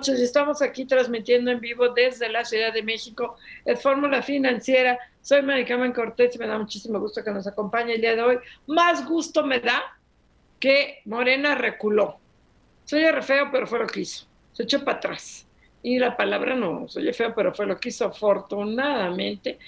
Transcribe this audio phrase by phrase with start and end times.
[0.00, 0.20] Noches.
[0.20, 3.36] Estamos aquí transmitiendo en vivo desde la Ciudad de México
[3.66, 4.98] el Fórmula Financiera.
[5.20, 8.38] Soy Maricarmen Cortés y me da muchísimo gusto que nos acompañe el día de hoy.
[8.66, 9.98] Más gusto me da
[10.58, 12.18] que Morena reculó.
[12.86, 14.26] Soy feo, pero fue lo que hizo.
[14.52, 15.46] Se echó para atrás.
[15.82, 18.06] Y la palabra no, soy feo, pero fue lo que hizo.
[18.06, 19.58] Afortunadamente,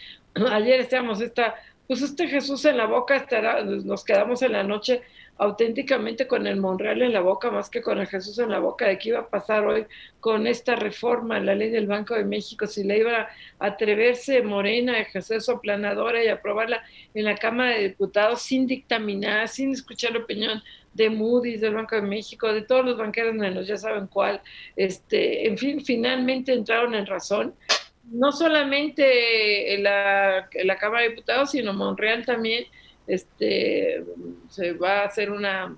[0.50, 5.02] ayer estábamos esta, pues este Jesús en la boca, estará, nos quedamos en la noche
[5.38, 8.86] auténticamente con el Monreal en la boca más que con el Jesús en la boca
[8.86, 9.86] de qué iba a pasar hoy
[10.20, 14.42] con esta reforma en la ley del Banco de México, si le iba a atreverse
[14.42, 16.82] Morena a ejercer su aplanadora y aprobarla
[17.14, 21.96] en la Cámara de Diputados sin dictaminar, sin escuchar la opinión de Moody's, del Banco
[21.96, 24.40] de México, de todos los banqueros menos, ya saben cuál,
[24.76, 27.54] este, en fin, finalmente entraron en razón.
[28.04, 32.66] No solamente en la, en la Cámara de Diputados, sino Monreal también,
[33.14, 34.04] este,
[34.48, 35.76] se va a hacer una,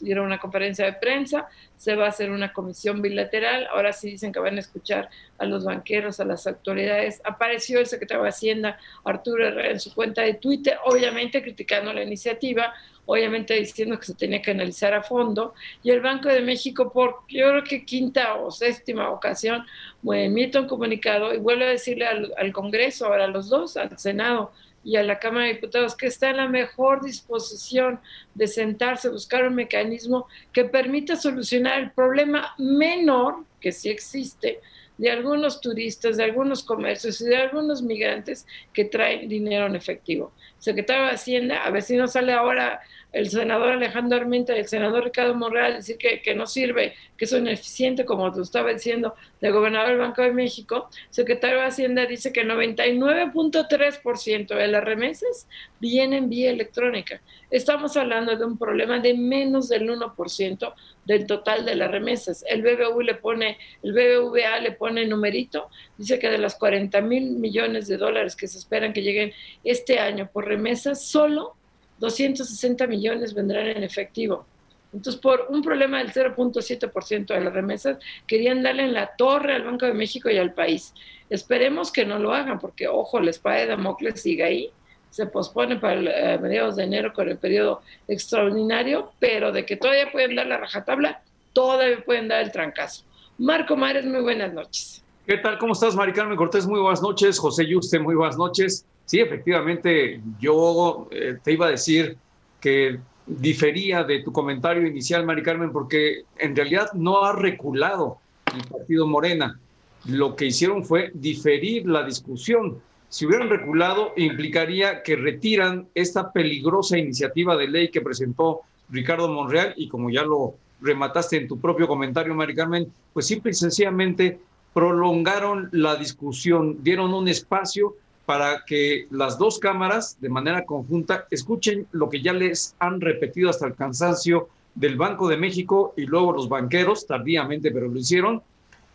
[0.00, 4.40] una conferencia de prensa, se va a hacer una comisión bilateral, ahora sí dicen que
[4.40, 7.20] van a escuchar a los banqueros, a las autoridades.
[7.24, 12.02] Apareció el secretario de Hacienda, Arturo Herrera, en su cuenta de Twitter, obviamente criticando la
[12.02, 12.74] iniciativa,
[13.06, 17.20] obviamente diciendo que se tenía que analizar a fondo, y el Banco de México, por
[17.28, 19.64] yo creo que quinta o séptima ocasión,
[20.04, 23.96] emite un comunicado y vuelve a decirle al, al Congreso, ahora a los dos, al
[23.98, 24.52] Senado,
[24.86, 27.98] y a la Cámara de Diputados que está en la mejor disposición
[28.34, 34.60] de sentarse, buscar un mecanismo que permita solucionar el problema menor que sí existe
[34.96, 40.32] de algunos turistas, de algunos comercios y de algunos migrantes que traen dinero en efectivo.
[40.60, 42.80] Secretario de Hacienda, a ver si no sale ahora
[43.16, 47.24] el senador Alejandro Armenta y el senador Ricardo Monreal decir que, que no sirve, que
[47.24, 52.04] es ineficiente, como te estaba diciendo, del gobernador del Banco de México, secretario de Hacienda
[52.04, 55.48] dice que 99.3% de las remesas
[55.80, 57.22] vienen vía electrónica.
[57.50, 60.74] Estamos hablando de un problema de menos del 1%
[61.06, 62.44] del total de las remesas.
[62.46, 67.30] El BBVA le pone, el BBVA le pone numerito, dice que de los 40 mil
[67.30, 69.32] millones de dólares que se esperan que lleguen
[69.64, 71.56] este año por remesas, solo
[71.98, 74.46] 260 millones vendrán en efectivo.
[74.92, 79.64] Entonces, por un problema del 0.7% de las remesas, querían darle en la torre al
[79.64, 80.94] Banco de México y al país.
[81.28, 84.70] Esperemos que no lo hagan, porque, ojo, la espada de Damocles sigue ahí.
[85.10, 90.10] Se pospone para eh, mediados de enero con el periodo extraordinario, pero de que todavía
[90.10, 93.04] pueden dar la rajatabla, todavía pueden dar el trancazo.
[93.38, 95.04] Marco Mares, muy buenas noches.
[95.26, 95.58] ¿Qué tal?
[95.58, 96.66] ¿Cómo estás, Mari Carmen Cortés?
[96.66, 97.38] Muy buenas noches.
[97.38, 98.86] José Yuste, muy buenas noches.
[99.06, 102.16] Sí, efectivamente, yo eh, te iba a decir
[102.60, 108.18] que difería de tu comentario inicial, Mari Carmen, porque en realidad no ha reculado
[108.54, 109.58] el partido Morena.
[110.06, 112.80] Lo que hicieron fue diferir la discusión.
[113.08, 119.74] Si hubieran reculado, implicaría que retiran esta peligrosa iniciativa de ley que presentó Ricardo Monreal
[119.76, 124.40] y como ya lo remataste en tu propio comentario, Mari Carmen, pues simple y sencillamente
[124.74, 127.94] prolongaron la discusión, dieron un espacio
[128.26, 133.48] para que las dos cámaras de manera conjunta escuchen lo que ya les han repetido
[133.48, 138.42] hasta el cansancio del Banco de México y luego los banqueros, tardíamente, pero lo hicieron,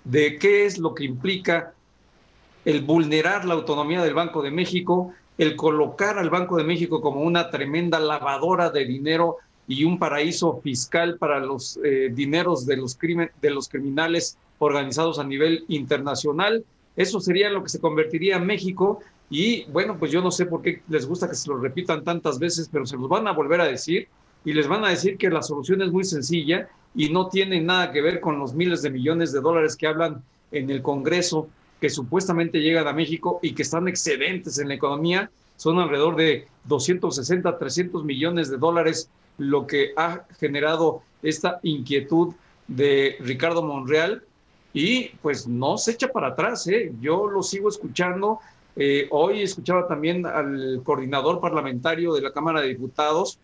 [0.03, 1.73] de qué es lo que implica
[2.65, 7.21] el vulnerar la autonomía del Banco de México, el colocar al Banco de México como
[7.21, 9.37] una tremenda lavadora de dinero
[9.67, 15.23] y un paraíso fiscal para los eh, dineros de los, de los criminales organizados a
[15.23, 16.63] nivel internacional.
[16.95, 18.99] Eso sería lo que se convertiría en México
[19.31, 22.37] y bueno, pues yo no sé por qué les gusta que se lo repitan tantas
[22.37, 24.09] veces, pero se los van a volver a decir
[24.43, 27.93] y les van a decir que la solución es muy sencilla y no tiene nada
[27.93, 31.47] que ver con los miles de millones de dólares que hablan en el Congreso,
[31.79, 35.31] que supuestamente llegan a México y que están excedentes en la economía.
[35.55, 42.33] Son alrededor de 260, 300 millones de dólares lo que ha generado esta inquietud
[42.67, 44.23] de Ricardo Monreal
[44.73, 46.91] y pues no se echa para atrás, ¿eh?
[46.99, 48.39] yo lo sigo escuchando
[48.75, 53.39] eh, hoy escuchaba también al coordinador parlamentario de la Cámara de Diputados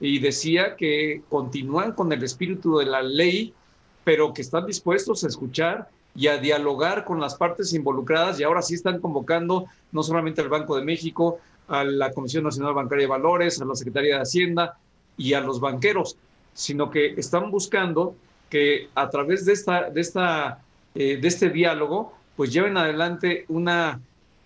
[0.00, 3.54] y decía que continúan con el espíritu de la ley,
[4.02, 8.38] pero que están dispuestos a escuchar y a dialogar con las partes involucradas.
[8.38, 11.38] Y ahora sí están convocando no solamente al Banco de México,
[11.68, 14.76] a la Comisión Nacional Bancaria de Valores, a la Secretaría de Hacienda
[15.16, 16.16] y a los banqueros,
[16.52, 18.16] sino que están buscando
[18.50, 20.62] que a través de, esta, de, esta,
[20.94, 24.00] eh, de este diálogo, pues lleven adelante una,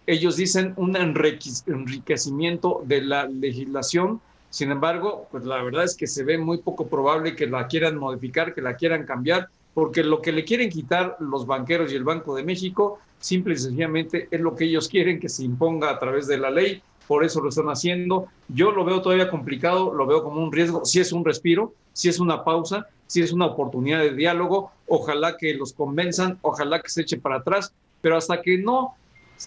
[0.09, 4.23] ellos dicen, un enriquecimiento de la legislación.
[4.49, 7.99] Sin embargo, pues la verdad es que se ve muy poco probable que la quieran
[7.99, 12.05] modificar, que la quieran cambiar, porque lo que le quieren quitar los banqueros y el
[12.05, 15.99] Banco de México, simple y sencillamente es lo que ellos quieren que se imponga a
[15.99, 18.29] través de la ley, por eso lo están haciendo.
[18.49, 22.09] Yo lo veo todavía complicado, lo veo como un riesgo, si es un respiro, si
[22.09, 26.89] es una pausa, si es una oportunidad de diálogo, ojalá que los convenzan, ojalá que
[26.89, 28.95] se eche para atrás, pero hasta que no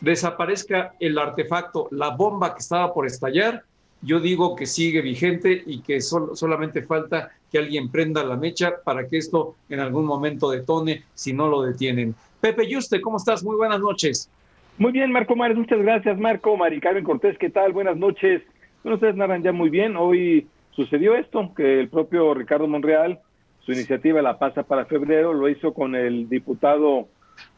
[0.02, 3.64] desaparezca el artefacto, la bomba que estaba por estallar,
[4.02, 9.08] yo digo que sigue vigente y que solamente falta que alguien prenda la mecha para
[9.08, 12.16] que esto en algún momento detone si no lo detienen.
[12.40, 13.44] Pepe Yuste, ¿cómo estás?
[13.44, 14.30] Muy buenas noches.
[14.78, 16.58] Muy bien, Marco Mares, muchas gracias, Marco.
[16.58, 17.74] Mari Carmen Cortés, ¿qué tal?
[17.74, 18.42] Buenas noches.
[18.84, 19.96] Bueno, ustedes narran ya muy bien.
[19.96, 23.20] Hoy sucedió esto, que el propio Ricardo Monreal,
[23.60, 27.08] su iniciativa la pasa para febrero, lo hizo con el diputado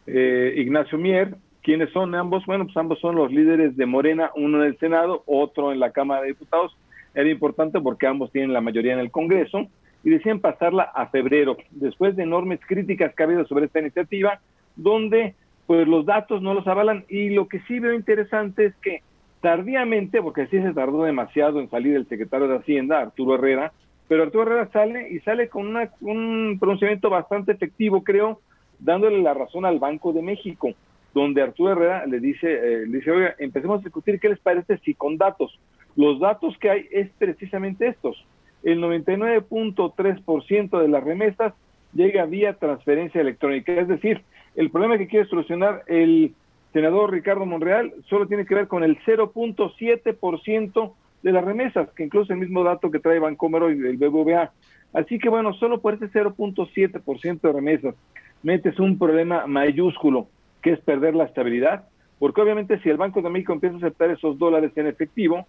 [0.06, 1.36] eh, Ignacio Mier.
[1.64, 2.46] ¿Quiénes son ambos?
[2.46, 5.92] Bueno, pues ambos son los líderes de Morena, uno en el Senado, otro en la
[5.92, 6.76] Cámara de Diputados.
[7.16, 9.68] Era importante porque ambos tienen la mayoría en el Congreso
[10.04, 14.42] y decían pasarla a febrero, después de enormes críticas que ha habido sobre esta iniciativa,
[14.76, 19.02] donde pues los datos no los avalan y lo que sí veo interesante es que
[19.40, 23.72] tardíamente, porque sí se tardó demasiado en salir el secretario de Hacienda, Arturo Herrera,
[24.10, 28.42] pero Arturo Herrera sale y sale con un pronunciamiento bastante efectivo, creo,
[28.80, 30.74] dándole la razón al Banco de México,
[31.14, 34.78] donde Arturo Herrera le dice, eh, le dice, oiga, empecemos a discutir qué les parece
[34.80, 35.60] si con datos.
[35.96, 38.26] Los datos que hay es precisamente estos.
[38.64, 41.54] El 99.3% de las remesas
[41.94, 44.24] llega vía transferencia electrónica, es decir,
[44.56, 46.34] el problema que quiere solucionar el
[46.72, 52.34] senador Ricardo Monreal solo tiene que ver con el 0.7% de las remesas, que incluso
[52.34, 54.52] el mismo dato que trae Bancómero y el BBVA.
[54.94, 57.96] Así que bueno, solo por ese 0.7% de remesas
[58.44, 60.28] metes un problema mayúsculo,
[60.64, 61.84] que es perder la estabilidad,
[62.18, 65.46] porque obviamente si el Banco de México empieza a aceptar esos dólares en efectivo,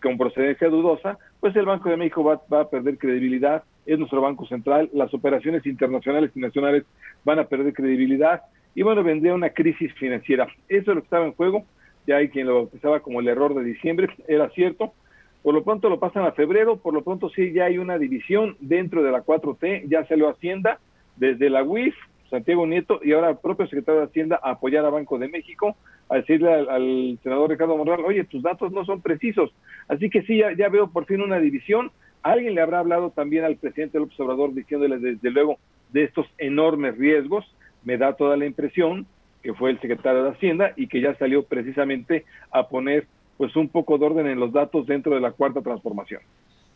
[0.00, 4.46] con procedencia dudosa, pues el Banco de México va, a perder credibilidad, es nuestro banco
[4.46, 6.84] central, las operaciones internacionales y nacionales
[7.24, 8.42] van a perder credibilidad
[8.74, 10.46] y bueno, vendría una crisis financiera.
[10.68, 11.66] Eso es lo que estaba en juego,
[12.06, 14.94] ya hay quien lo bautizaba como el error de diciembre, era cierto,
[15.42, 18.56] por lo pronto lo pasan a febrero, por lo pronto sí ya hay una división
[18.60, 20.78] dentro de la 4T, ya salió Hacienda
[21.16, 21.94] desde la UIF,
[22.32, 25.76] Santiago Nieto y ahora el propio secretario de Hacienda a apoyar a Banco de México,
[26.08, 29.52] a decirle al, senador Ricardo Monreal, oye, tus datos no son precisos.
[29.86, 31.92] Así que sí, ya, veo por fin una división.
[32.22, 35.58] Alguien le habrá hablado también al presidente López Obrador diciéndole desde luego
[35.90, 37.44] de estos enormes riesgos.
[37.84, 39.06] Me da toda la impresión
[39.42, 43.68] que fue el secretario de Hacienda y que ya salió precisamente a poner pues un
[43.68, 46.22] poco de orden en los datos dentro de la cuarta transformación.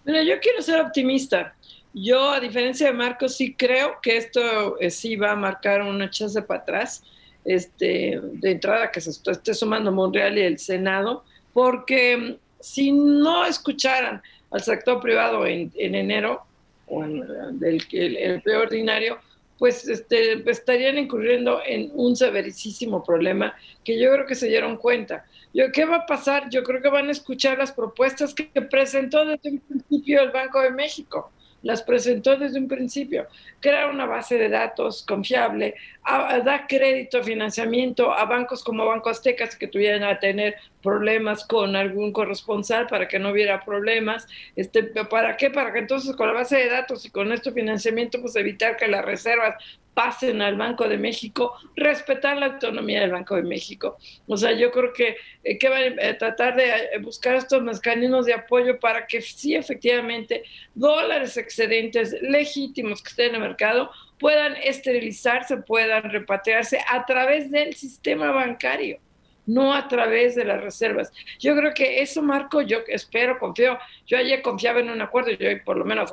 [0.07, 1.55] Mira, yo quiero ser optimista.
[1.93, 6.09] Yo, a diferencia de Marcos, sí creo que esto eh, sí va a marcar una
[6.09, 7.03] chance para atrás,
[7.45, 13.45] este, de entrada que se esté sumando Monreal y el Senado, porque mm, si no
[13.45, 14.23] escucharan
[14.53, 16.45] al sector privado en, enero,
[16.87, 19.19] o en, del, el, el empleo ordinario,
[19.59, 25.25] pues este, estarían incurriendo en un severísimo problema que yo creo que se dieron cuenta.
[25.55, 26.51] Yo, ¿Qué va a pasar?
[26.51, 30.61] Yo creo que van a escuchar las propuestas que presentó desde un principio el Banco
[30.61, 31.31] de México
[31.67, 33.27] las presentó desde un principio.
[33.61, 39.67] Crear una base de datos confiable, da crédito, financiamiento a bancos como Banco Aztecas que
[39.67, 44.29] tuvieran a tener problemas con algún corresponsal para que no hubiera problemas.
[44.55, 45.51] Este, ¿Para qué?
[45.51, 48.87] Para que entonces con la base de datos y con este financiamiento, pues evitar que
[48.87, 49.57] las reservas
[49.97, 53.97] pasen al Banco de México, respetar la autonomía del Banco de México.
[54.27, 58.27] O sea, yo creo que, eh, que van a tratar de eh, buscar estos mecanismos
[58.27, 60.43] de apoyo para que sí, efectivamente,
[60.75, 67.75] dólares excedentes legítimos que estén en el mercado puedan esterilizarse, puedan repatriarse a través del
[67.75, 69.01] sistema bancario
[69.47, 71.13] no a través de las reservas.
[71.39, 75.49] Yo creo que eso, Marco, yo espero, confío, yo ayer confiaba en un acuerdo, yo
[75.65, 76.11] por lo menos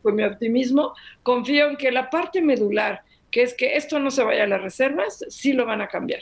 [0.00, 4.24] con mi optimismo, confío en que la parte medular que es que esto no se
[4.24, 6.20] vaya a las reservas, sí lo van a cambiar.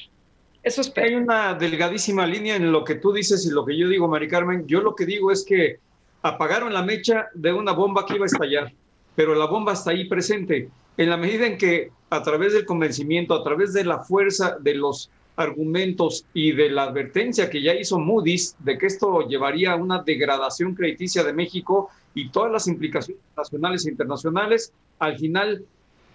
[0.62, 1.06] Eso espero.
[1.06, 4.28] Hay una delgadísima línea en lo que tú dices y lo que yo digo, Mari
[4.28, 4.66] Carmen.
[4.66, 5.78] Yo lo que digo es que
[6.22, 8.72] apagaron la mecha de una bomba que iba a estallar,
[9.14, 10.68] pero la bomba está ahí presente.
[10.96, 14.74] En la medida en que a través del convencimiento, a través de la fuerza de
[14.74, 19.76] los argumentos y de la advertencia que ya hizo Moody's de que esto llevaría a
[19.76, 25.64] una degradación crediticia de México y todas las implicaciones nacionales e internacionales, al final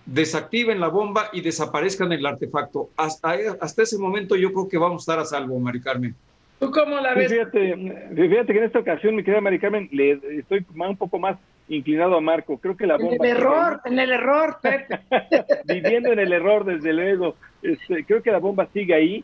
[0.06, 2.90] desactiven la bomba y desaparezcan el artefacto.
[2.98, 6.16] Hasta, hasta ese momento yo creo que vamos a estar a salvo, Mari Carmen.
[6.60, 7.32] ¿Tú cómo la ves?
[7.32, 7.76] Fíjate,
[8.16, 12.16] fíjate que en esta ocasión, mi querida Mari Carmen, le estoy un poco más inclinado
[12.16, 12.58] a Marco.
[12.58, 13.16] Creo que la bomba.
[13.16, 15.00] En el error, en el error, Pepe.
[15.66, 17.36] Viviendo en el error, desde luego.
[17.62, 19.24] Este, creo que la bomba sigue ahí,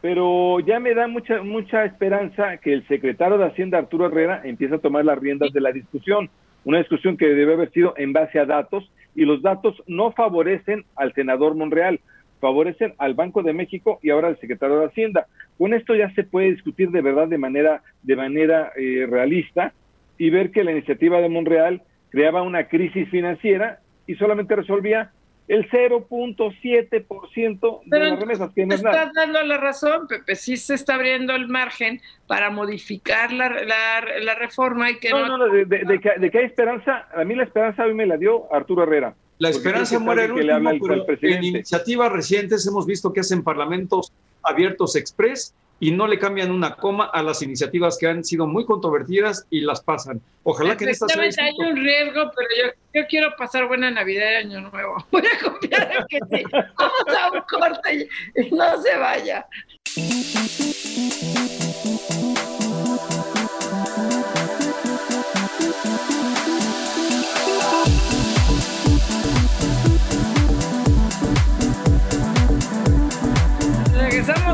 [0.00, 4.74] pero ya me da mucha, mucha esperanza que el secretario de Hacienda, Arturo Herrera, empiece
[4.74, 6.28] a tomar las riendas de la discusión.
[6.64, 10.84] Una discusión que debe haber sido en base a datos, y los datos no favorecen
[10.96, 12.00] al senador Monreal,
[12.40, 15.26] favorecen al Banco de México y ahora al secretario de Hacienda.
[15.58, 19.72] Con esto ya se puede discutir de verdad de manera, de manera eh, realista
[20.18, 25.10] y ver que la iniciativa de Monreal creaba una crisis financiera y solamente resolvía
[25.48, 28.50] el 0.7% de las remesas.
[28.54, 30.34] Que no estás dando la razón, Pepe.
[30.36, 35.26] Sí se está abriendo el margen para modificar la, la, reforma y que no...
[35.26, 37.08] No, no, de, de, que, de, que, hay esperanza.
[37.14, 39.14] A mí la esperanza hoy me la dio Arturo Herrera.
[39.38, 40.70] La esperanza muere el último,
[41.06, 46.50] pero en iniciativas recientes hemos visto que hacen parlamentos abiertos express y no le cambian
[46.50, 50.20] una coma a las iniciativas que han sido muy controvertidas y las pasan.
[50.42, 54.34] Ojalá que en estas hay un riesgo, pero yo, yo, quiero pasar buena Navidad y
[54.34, 54.96] Año Nuevo.
[55.10, 56.44] Voy a confiar en que sí.
[56.52, 59.46] Vamos a un corte y no se vaya.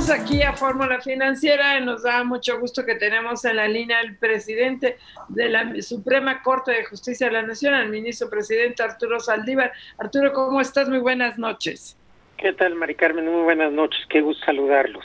[0.00, 4.00] Regresamos aquí a Fórmula Financiera y nos da mucho gusto que tenemos en la línea
[4.00, 4.96] el presidente
[5.28, 9.72] de la Suprema Corte de Justicia de la Nación, el ministro presidente Arturo Saldívar.
[9.98, 10.88] Arturo, ¿cómo estás?
[10.88, 11.98] Muy buenas noches.
[12.38, 13.26] ¿Qué tal, Mari Carmen?
[13.26, 14.00] Muy buenas noches.
[14.08, 15.04] Qué gusto saludarlos.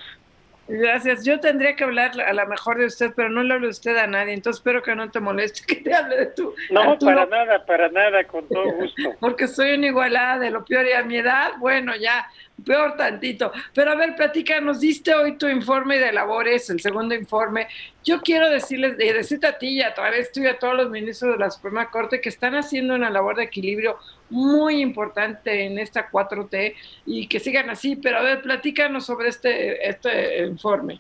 [0.68, 1.24] Gracias.
[1.24, 3.96] Yo tendría que hablar a lo mejor de usted, pero no le hablo de usted
[3.98, 6.56] a nadie, entonces espero que no te moleste que te hable de tú.
[6.72, 9.14] No, para nada, para nada, con todo gusto.
[9.20, 12.28] Porque soy una igualada de lo peor y a mi edad, bueno, ya,
[12.64, 13.52] peor tantito.
[13.74, 14.16] Pero a ver,
[14.62, 17.68] nos diste hoy tu informe de labores, el segundo informe.
[18.04, 21.34] Yo quiero decirles, y decirte a ti y a través tuya a todos los ministros
[21.34, 23.98] de la Suprema Corte que están haciendo una labor de equilibrio
[24.30, 26.74] muy importante en esta 4T
[27.06, 27.96] y que sigan así.
[27.96, 31.00] Pero a ver, platícanos sobre este, este informe.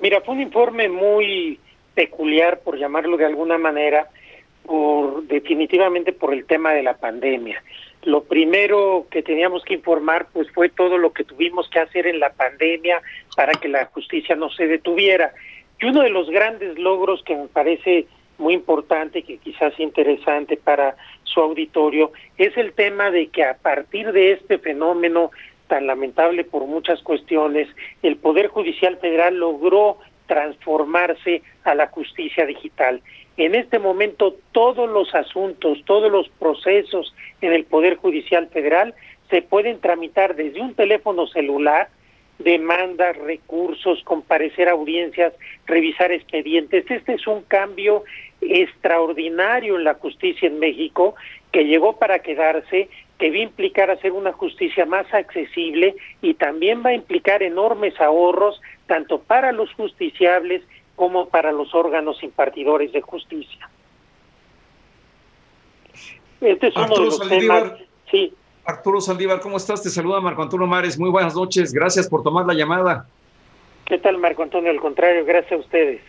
[0.00, 1.58] Mira, fue un informe muy
[1.94, 4.08] peculiar, por llamarlo de alguna manera,
[4.64, 7.62] por definitivamente por el tema de la pandemia.
[8.06, 12.20] Lo primero que teníamos que informar pues fue todo lo que tuvimos que hacer en
[12.20, 13.02] la pandemia
[13.34, 15.32] para que la justicia no se detuviera.
[15.80, 18.06] Y uno de los grandes logros que me parece
[18.38, 24.12] muy importante, que quizás interesante para su auditorio, es el tema de que a partir
[24.12, 25.32] de este fenómeno
[25.66, 27.66] tan lamentable por muchas cuestiones,
[28.04, 29.98] el Poder Judicial Federal logró
[30.28, 33.02] transformarse a la justicia digital.
[33.36, 38.94] En este momento todos los asuntos, todos los procesos en el Poder Judicial Federal
[39.28, 41.88] se pueden tramitar desde un teléfono celular,
[42.38, 45.34] demandas, recursos, comparecer a audiencias,
[45.66, 46.90] revisar expedientes.
[46.90, 48.04] Este es un cambio
[48.40, 51.14] extraordinario en la justicia en México
[51.52, 52.88] que llegó para quedarse,
[53.18, 57.98] que va a implicar hacer una justicia más accesible y también va a implicar enormes
[58.00, 60.62] ahorros tanto para los justiciables
[60.96, 63.70] como para los órganos impartidores de justicia.
[66.40, 67.72] Este es uno de los temas.
[68.10, 68.34] Sí.
[68.64, 69.82] Arturo Saldívar, ¿cómo estás?
[69.82, 70.98] Te saluda Marco Antonio Mares.
[70.98, 71.72] Muy buenas noches.
[71.72, 73.06] Gracias por tomar la llamada.
[73.84, 74.70] ¿Qué tal, Marco Antonio?
[74.70, 76.00] Al contrario, gracias a ustedes.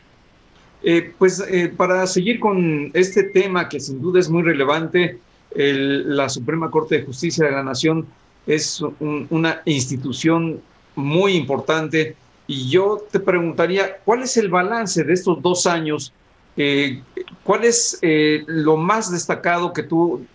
[0.84, 5.20] Eh, pues eh, para seguir con este tema que sin duda es muy relevante,
[5.56, 8.06] la Suprema Corte de Justicia de la Nación
[8.46, 10.62] es una institución
[10.96, 12.16] muy importante
[12.48, 16.14] y yo te preguntaría, ¿cuál es el balance de estos dos años?
[16.56, 17.02] Eh,
[17.44, 20.26] ¿Cuál es lo más destacado que tú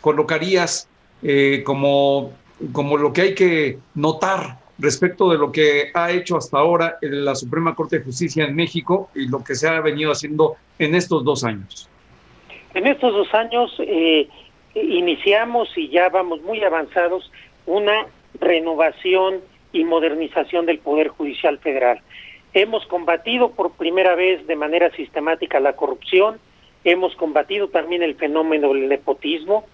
[0.00, 0.88] colocarías
[1.64, 2.32] como,
[2.72, 7.34] como lo que hay que notar respecto de lo que ha hecho hasta ahora la
[7.34, 11.24] Suprema Corte de Justicia en México y lo que se ha venido haciendo en estos
[11.24, 11.88] dos años?
[12.74, 14.28] En estos dos años eh,
[14.74, 17.30] iniciamos y ya vamos muy avanzados
[17.66, 18.06] una
[18.40, 19.40] renovación
[19.74, 22.00] y modernización del Poder Judicial Federal.
[22.54, 26.38] Hemos combatido por primera vez de manera sistemática la corrupción,
[26.84, 29.66] hemos combatido también el fenómeno del nepotismo,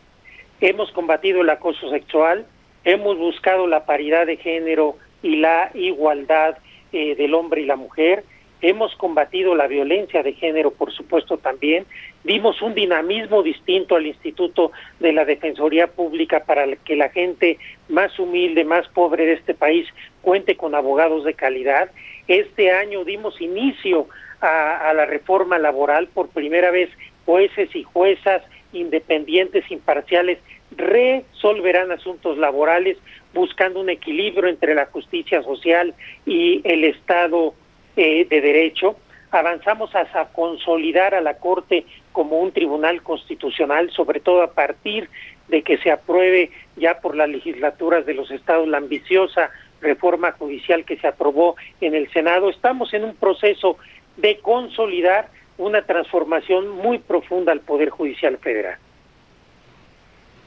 [0.62, 2.46] hemos combatido el acoso sexual,
[2.84, 6.56] hemos buscado la paridad de género y la igualdad
[6.92, 8.24] eh, del hombre y la mujer,
[8.62, 11.86] hemos combatido la violencia de género, por supuesto, también,
[12.24, 18.18] dimos un dinamismo distinto al Instituto de la Defensoría Pública para que la gente más
[18.18, 19.86] humilde, más pobre de este país
[20.22, 21.90] cuente con abogados de calidad.
[22.28, 24.08] Este año dimos inicio
[24.40, 26.90] a, la reforma laboral por primera vez
[27.24, 30.38] jueces y juezas independientes, imparciales,
[30.76, 32.96] resolverán asuntos laborales
[33.34, 35.94] buscando un equilibrio entre la justicia social
[36.26, 37.54] y el Estado
[38.02, 38.96] eh, de Derecho.
[39.30, 45.10] Avanzamos hasta consolidar a la Corte como un tribunal constitucional, sobre todo a partir
[45.48, 49.50] de que se apruebe ya por las legislaturas de los estados la ambiciosa
[49.82, 52.48] reforma judicial que se aprobó en el Senado.
[52.48, 53.76] Estamos en un proceso
[54.16, 55.28] de consolidar
[55.58, 58.78] una transformación muy profunda al Poder Judicial Federal.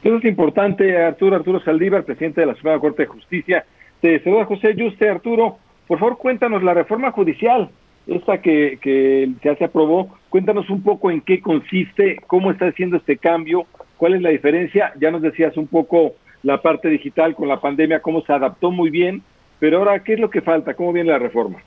[0.04, 3.64] Eso es importante, Arturo Arturo Saldívar, presidente de la Suprema Corte de Justicia.
[4.02, 5.08] Te saluda José Yuste.
[5.08, 7.70] Arturo, por favor, cuéntanos la reforma judicial,
[8.08, 10.18] esta que, que ya se aprobó.
[10.30, 13.66] Cuéntanos un poco en qué consiste, cómo está haciendo este cambio,
[13.98, 14.94] cuál es la diferencia.
[15.00, 16.13] Ya nos decías un poco
[16.44, 19.24] la parte digital con la pandemia, cómo se adaptó muy bien,
[19.60, 20.74] pero ahora, ¿qué es lo que falta?
[20.74, 21.60] ¿Cómo viene la reforma?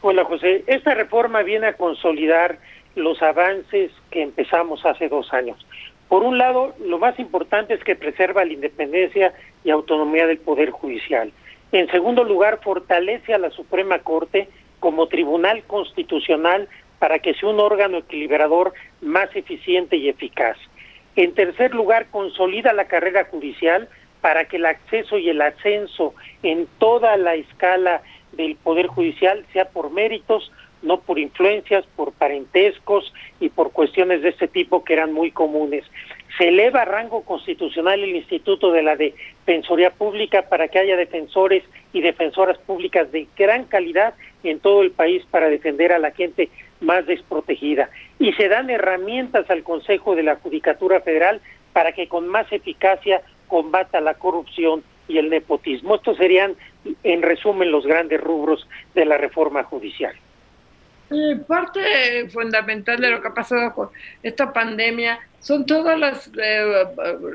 [0.00, 2.58] Hola José, esta reforma viene a consolidar
[2.94, 5.64] los avances que empezamos hace dos años.
[6.08, 9.32] Por un lado, lo más importante es que preserva la independencia
[9.64, 11.32] y autonomía del Poder Judicial.
[11.74, 16.68] En segundo lugar, fortalece a la Suprema Corte como tribunal constitucional
[17.00, 20.56] para que sea un órgano equilibrador más eficiente y eficaz.
[21.16, 23.88] En tercer lugar, consolida la carrera judicial
[24.20, 26.14] para que el acceso y el ascenso
[26.44, 30.52] en toda la escala del Poder Judicial sea por méritos,
[30.82, 35.84] no por influencias, por parentescos y por cuestiones de este tipo que eran muy comunes.
[36.38, 38.96] Se eleva a rango constitucional el Instituto de la
[39.46, 44.90] Defensoría Pública para que haya defensores y defensoras públicas de gran calidad en todo el
[44.90, 46.48] país para defender a la gente
[46.80, 47.90] más desprotegida.
[48.18, 51.40] Y se dan herramientas al Consejo de la Judicatura Federal
[51.74, 55.96] para que con más eficacia combata la corrupción y el nepotismo.
[55.96, 56.54] Estos serían,
[57.02, 60.14] en resumen, los grandes rubros de la reforma judicial.
[61.46, 63.90] Parte fundamental de lo que ha pasado con
[64.22, 66.84] esta pandemia son todas las eh,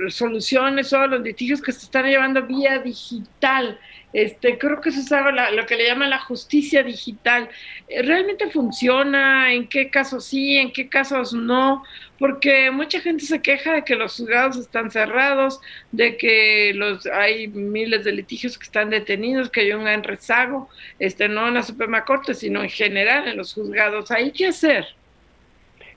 [0.10, 3.79] soluciones, todos los litigios que se están llevando vía digital.
[4.11, 7.48] Este, creo que eso es algo, lo que le llaman la justicia digital.
[7.87, 9.53] Eh, ¿Realmente funciona?
[9.53, 10.57] ¿En qué casos sí?
[10.57, 11.83] ¿En qué casos no?
[12.17, 17.48] Porque mucha gente se queja de que los juzgados están cerrados, de que los hay
[17.50, 21.63] miles de litigios que están detenidos, que hay un gran rezago, este, no en la
[21.63, 24.09] Suprema Corte, sino en general en los juzgados.
[24.09, 24.87] ¿Hay qué hacer?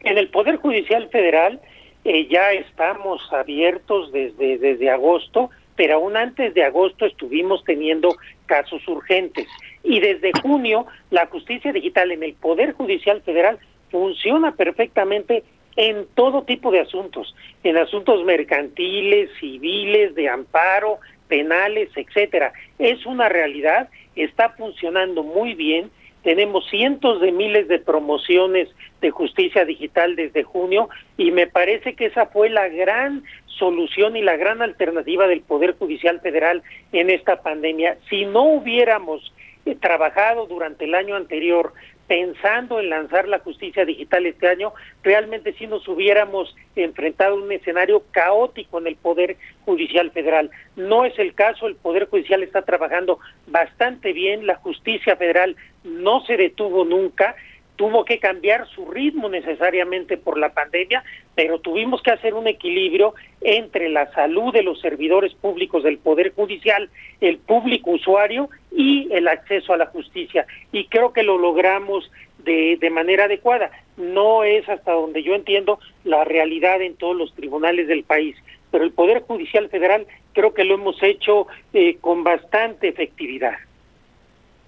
[0.01, 1.61] En el Poder Judicial Federal
[2.05, 5.51] eh, ya estamos abiertos desde, desde agosto
[5.83, 8.15] pero aún antes de agosto estuvimos teniendo
[8.47, 9.49] casos urgentes.
[9.83, 13.59] Y desde junio, la justicia digital en el Poder Judicial Federal
[13.91, 15.43] funciona perfectamente
[15.75, 22.53] en todo tipo de asuntos, en asuntos mercantiles, civiles, de amparo, penales, etcétera.
[22.79, 25.91] Es una realidad, está funcionando muy bien.
[26.23, 28.69] Tenemos cientos de miles de promociones
[29.01, 34.23] de justicia digital desde junio y me parece que esa fue la gran solución y
[34.23, 37.99] la gran alternativa del Poder Judicial Federal en esta pandemia.
[38.09, 39.33] Si no hubiéramos
[39.65, 41.73] eh, trabajado durante el año anterior
[42.07, 47.53] pensando en lanzar la justicia digital este año, realmente sí nos hubiéramos enfrentado a un
[47.53, 50.51] escenario caótico en el Poder Judicial Federal.
[50.77, 56.25] No es el caso, el Poder Judicial está trabajando bastante bien, la justicia federal no
[56.25, 57.35] se detuvo nunca,
[57.83, 61.03] tuvo que cambiar su ritmo necesariamente por la pandemia,
[61.35, 66.33] pero tuvimos que hacer un equilibrio entre la salud de los servidores públicos del Poder
[66.33, 66.91] Judicial,
[67.21, 70.47] el público usuario y el acceso a la justicia.
[70.71, 72.09] Y creo que lo logramos
[72.45, 73.73] de, de manera adecuada.
[73.97, 78.37] No es hasta donde yo entiendo la realidad en todos los tribunales del país,
[78.71, 83.57] pero el Poder Judicial Federal creo que lo hemos hecho eh, con bastante efectividad.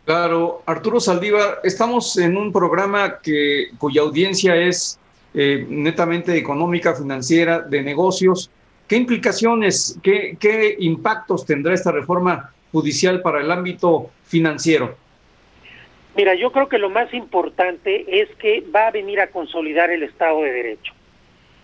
[0.05, 5.01] Claro, Arturo Saldívar, estamos en un programa que, cuya audiencia es
[5.33, 8.51] eh, netamente económica, financiera, de negocios.
[8.87, 14.95] ¿Qué implicaciones, qué, qué impactos tendrá esta reforma judicial para el ámbito financiero?
[16.17, 20.03] Mira, yo creo que lo más importante es que va a venir a consolidar el
[20.03, 20.93] Estado de Derecho.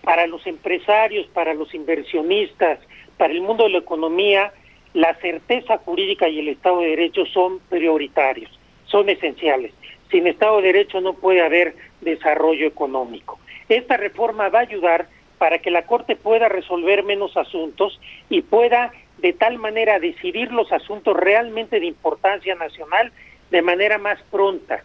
[0.01, 2.79] Para los empresarios, para los inversionistas,
[3.17, 4.51] para el mundo de la economía,
[4.93, 8.51] la certeza jurídica y el Estado de Derecho son prioritarios,
[8.85, 9.73] son esenciales.
[10.09, 13.39] Sin Estado de Derecho no puede haber desarrollo económico.
[13.69, 17.99] Esta reforma va a ayudar para que la Corte pueda resolver menos asuntos
[18.29, 23.11] y pueda de tal manera decidir los asuntos realmente de importancia nacional
[23.49, 24.83] de manera más pronta.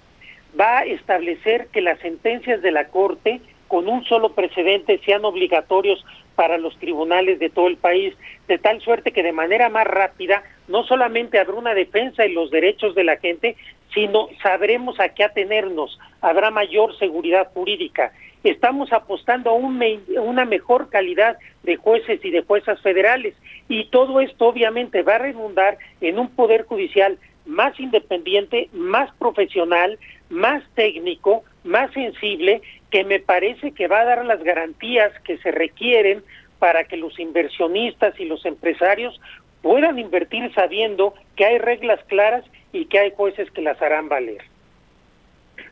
[0.58, 6.04] Va a establecer que las sentencias de la Corte con un solo precedente sean obligatorios
[6.36, 8.14] para los tribunales de todo el país,
[8.46, 12.50] de tal suerte que de manera más rápida no solamente habrá una defensa de los
[12.50, 13.56] derechos de la gente,
[13.92, 18.12] sino sabremos a qué atenernos, habrá mayor seguridad jurídica.
[18.44, 23.34] Estamos apostando a una mejor calidad de jueces y de juezas federales
[23.68, 29.98] y todo esto obviamente va a redundar en un poder judicial más independiente, más profesional,
[30.30, 35.50] más técnico, más sensible, que me parece que va a dar las garantías que se
[35.50, 36.22] requieren
[36.58, 39.20] para que los inversionistas y los empresarios
[39.62, 44.42] puedan invertir sabiendo que hay reglas claras y que hay jueces que las harán valer.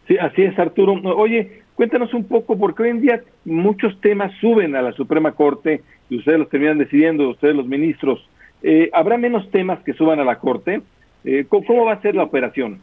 [0.08, 0.94] Sí, así es, Arturo.
[1.16, 5.82] Oye, cuéntanos un poco, porque hoy en día muchos temas suben a la Suprema Corte
[6.10, 8.28] y ustedes los terminan decidiendo, ustedes los ministros.
[8.62, 10.82] Eh, ¿Habrá menos temas que suban a la Corte?
[11.24, 12.80] Eh, ¿cómo, va a ser la operación?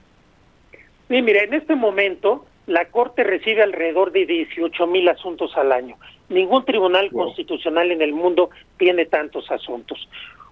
[1.08, 5.98] Sí, mire, en este momento la Corte recibe alrededor de 18 mil asuntos al año.
[6.30, 10.08] Ningún tribunal constitucional en el mundo tiene tantos asuntos.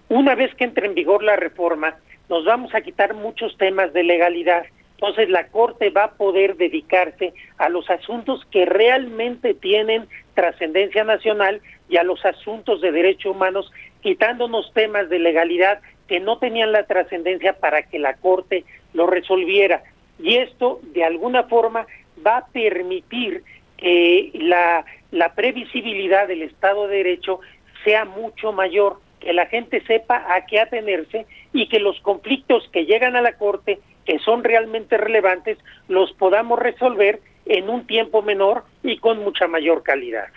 [0.08, 1.96] Una vez que entre en vigor la reforma,
[2.28, 4.64] nos vamos a quitar muchos temas de legalidad.
[4.94, 11.62] Entonces la Corte va a poder dedicarse a los asuntos que realmente tienen trascendencia nacional
[11.88, 16.84] y a los asuntos de derechos humanos, quitándonos temas de legalidad que no tenían la
[16.84, 19.82] trascendencia para que la Corte lo resolviera.
[20.18, 21.86] Y esto, de alguna forma,
[22.26, 23.42] va a permitir
[23.76, 27.40] que la, la previsibilidad del Estado de Derecho
[27.84, 32.86] sea mucho mayor que la gente sepa a qué atenerse y que los conflictos que
[32.86, 38.64] llegan a la Corte, que son realmente relevantes, los podamos resolver en un tiempo menor
[38.82, 40.28] y con mucha mayor calidad.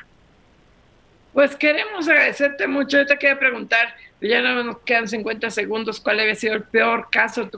[1.33, 2.97] Pues queremos agradecerte mucho.
[2.97, 7.07] Yo te quería preguntar, ya no nos quedan 50 segundos, cuál había sido el peor
[7.09, 7.49] caso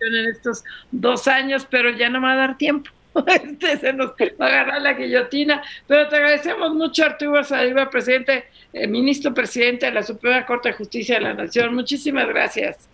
[0.00, 2.90] en estos dos años, pero ya no me va a dar tiempo.
[3.26, 5.62] Este se nos va a agarrar la guillotina.
[5.86, 10.74] Pero te agradecemos mucho, Arturo Saliva, presidente, eh, ministro presidente de la Suprema Corte de
[10.74, 11.74] Justicia de la Nación.
[11.74, 12.88] Muchísimas gracias.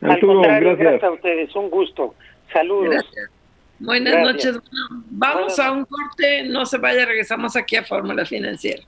[0.00, 1.02] Arturo, gracias.
[1.02, 2.14] a ustedes, un gusto.
[2.52, 3.04] Saludos.
[3.80, 4.58] Buenas noches.
[5.10, 8.82] vamos a un corte, no se vaya, regresamos aquí a Fórmula Financiera.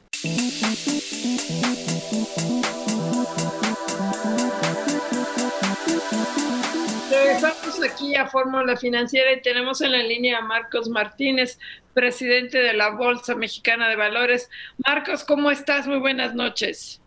[7.80, 11.58] Regresamos aquí a Fórmula Financiera y tenemos en la línea a Marcos Martínez,
[11.94, 14.50] presidente de la Bolsa Mexicana de Valores.
[14.86, 15.86] Marcos, ¿cómo estás?
[15.86, 17.00] Muy buenas noches.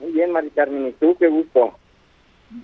[0.00, 1.16] Muy bien, Mari Carmen, ¿y tú?
[1.18, 1.78] Qué gusto.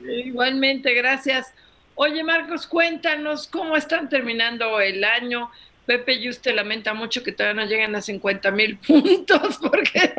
[0.07, 1.55] Igualmente, gracias.
[1.95, 5.51] Oye, Marcos, cuéntanos cómo están terminando el año.
[5.87, 9.99] Pepe y usted lamenta mucho que todavía no llegan a 50 mil puntos porque...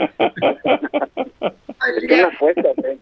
[2.09, 2.97] ¿eh?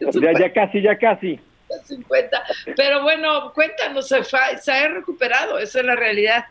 [0.12, 1.38] ya, ya casi, ya casi.
[1.84, 2.42] 50.
[2.76, 6.44] Pero bueno, cuéntanos, se, se ha recuperado, esa es la realidad.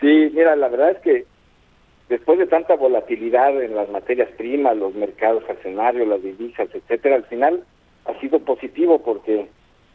[0.00, 1.26] Sí, mira, la verdad es que
[2.08, 7.24] después de tanta volatilidad en las materias primas, los mercados accionarios, las divisas, etcétera, al
[7.24, 7.64] final
[8.06, 9.48] ha sido positivo porque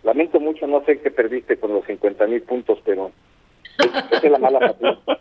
[0.03, 3.11] lamento mucho, no sé qué perdiste con los 50 mil puntos, pero
[3.79, 4.75] esa es la mala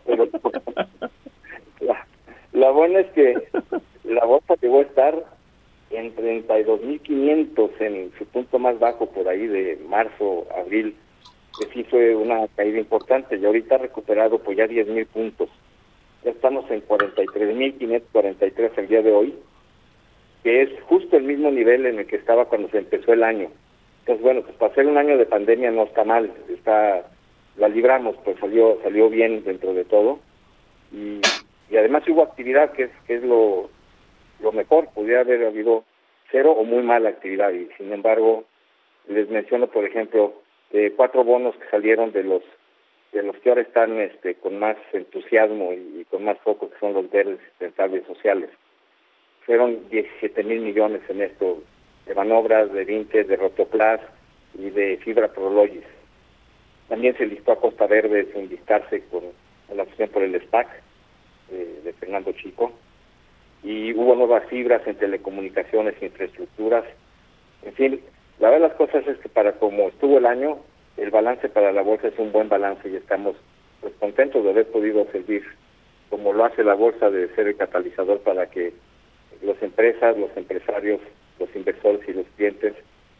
[0.05, 0.29] pero,
[1.81, 2.07] la,
[2.53, 3.35] la buena es que
[4.05, 5.25] la bolsa llegó a estar
[5.93, 10.95] en 32.500 en su punto más bajo por ahí de marzo, abril,
[11.59, 15.49] que sí fue una caída importante y ahorita ha recuperado pues ya 10.000 puntos.
[16.25, 19.35] Ya estamos en 43.543 el día de hoy,
[20.43, 23.49] que es justo el mismo nivel en el que estaba cuando se empezó el año.
[24.01, 27.07] Entonces, bueno, pues para ser un año de pandemia no está mal, está
[27.57, 30.21] la libramos, pues salió salió bien dentro de todo.
[30.93, 31.21] Y,
[31.71, 33.69] y además hubo actividad, que es, que es lo,
[34.43, 35.85] lo mejor, pudiera haber habido
[36.33, 38.45] cero o muy mala actividad y sin embargo
[39.07, 40.35] les menciono por ejemplo
[40.73, 42.43] eh, cuatro bonos que salieron de los
[43.13, 46.95] de los que ahora están este con más entusiasmo y, con más foco que son
[46.95, 48.49] los verdes sustentables sociales.
[49.45, 51.63] Fueron 17 mil millones en esto
[52.07, 54.01] de manobras de Vintes, de Rotoplas
[54.55, 55.85] y de Fibra Prologis.
[56.89, 59.25] También se listó a Costa Verde sin listarse con
[59.75, 60.69] la opción por el SPAC
[61.51, 62.73] eh, de Fernando Chico
[63.63, 66.85] y hubo nuevas fibras en telecomunicaciones, infraestructuras,
[67.63, 68.01] en fin,
[68.41, 70.59] la verdad las cosas es que para como estuvo el año,
[70.97, 73.37] el balance para la bolsa es un buen balance y estamos
[73.81, 75.45] pues contentos de haber podido servir
[76.11, 78.75] como lo hace la bolsa de ser el catalizador para que
[79.43, 81.01] las empresas, los empresarios,
[81.39, 82.75] los inversores y los clientes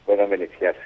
[0.05, 0.83] puedan beneficiarse.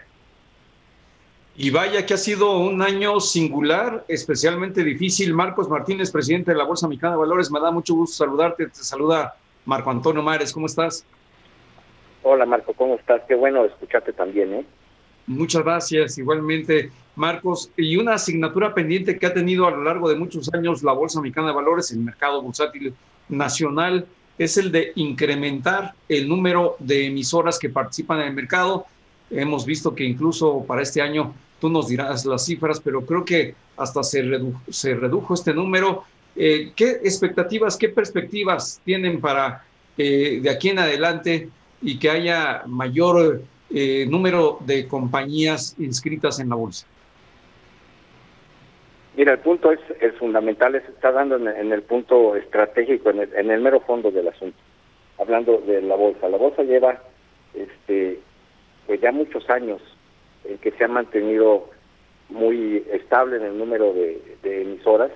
[1.57, 5.33] Y vaya que ha sido un año singular, especialmente difícil.
[5.35, 8.66] Marcos Martínez, presidente de la Bolsa Mexicana de Valores, me da mucho gusto saludarte.
[8.66, 9.35] Te saluda
[9.66, 11.05] Marco Antonio Mares, ¿cómo estás?
[12.22, 13.22] Hola Marco, ¿cómo estás?
[13.26, 14.64] Qué bueno escucharte también, ¿eh?
[15.26, 16.90] Muchas gracias, igualmente.
[17.16, 20.92] Marcos, y una asignatura pendiente que ha tenido a lo largo de muchos años la
[20.92, 22.94] Bolsa Mexicana de Valores, el mercado bursátil
[23.29, 24.07] nacional,
[24.38, 28.87] es el de incrementar el número de emisoras que participan en el mercado.
[29.31, 33.57] Hemos visto que incluso para este año, tú nos dirás las cifras, pero creo que
[33.76, 34.22] hasta se
[34.68, 36.05] se redujo este número.
[36.37, 39.64] Eh, ¿Qué expectativas, qué perspectivas tienen para
[39.96, 41.49] eh, de aquí en adelante
[41.81, 46.87] y que haya mayor eh, número de compañías inscritas en la bolsa?
[49.16, 53.35] Mira, el punto es, es fundamental, se está dando en, el punto estratégico, en el,
[53.35, 54.59] en el, mero fondo del asunto.
[55.18, 57.01] Hablando de la bolsa, la bolsa lleva,
[57.55, 58.20] este,
[58.87, 59.81] pues ya muchos años
[60.44, 61.70] en que se ha mantenido
[62.29, 65.11] muy estable en el número de, de emisoras,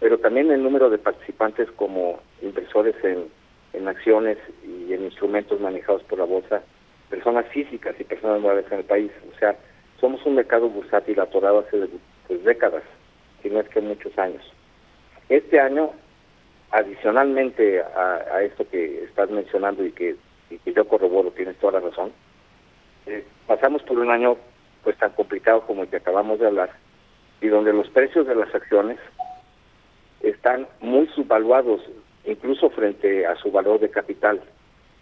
[0.00, 3.26] pero también el número de participantes como inversores en,
[3.74, 6.62] en acciones y en instrumentos manejados por la bolsa,
[7.10, 9.12] personas físicas y personas morales en el país.
[9.34, 9.56] O sea,
[10.00, 11.88] somos un mercado bursátil atorado hace
[12.26, 12.82] pues, décadas
[13.42, 14.42] si no es que muchos años.
[15.28, 15.90] Este año,
[16.70, 20.16] adicionalmente a, esto que estás mencionando y que,
[20.66, 22.12] yo corroboro, tienes toda la razón,
[23.06, 24.36] eh, pasamos por un año
[24.82, 26.70] pues tan complicado como el que acabamos de hablar
[27.40, 28.98] y donde los precios de las acciones
[30.20, 31.80] están muy subvaluados
[32.24, 34.40] incluso frente a su valor de capital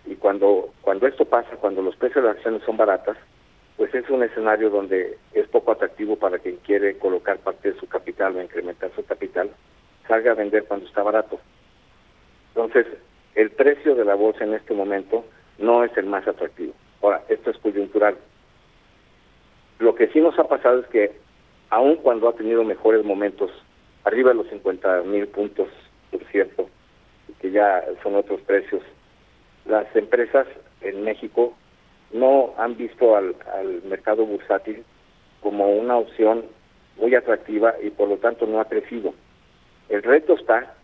[0.07, 3.17] y cuando cuando esto pasa cuando los precios de acciones son baratas
[3.79, 7.87] pues es un escenario donde es poco atractivo para quien quiere colocar parte de su
[7.87, 9.51] capital o incrementar su capital,
[10.09, 11.39] salga a vender cuando está barato.
[12.49, 12.87] Entonces,
[13.37, 15.25] el precio de la bolsa en este momento
[15.59, 16.73] no es el más atractivo.
[17.01, 18.17] Ahora, esto es coyuntural.
[19.79, 21.13] Lo que sí nos ha pasado es que,
[21.71, 23.53] aun cuando ha tenido mejores momentos,
[24.09, 25.69] arriba de los 50 mil puntos,
[26.11, 26.69] por cierto,
[27.41, 28.83] que ya son otros precios,
[29.67, 30.47] las empresas
[30.81, 31.55] en México
[32.13, 33.35] no han visto al,
[33.85, 34.83] mercado bursátil
[35.43, 36.47] como una opción
[36.97, 39.15] muy atractiva y por lo tanto no ha crecido.
[39.89, 40.75] El reto está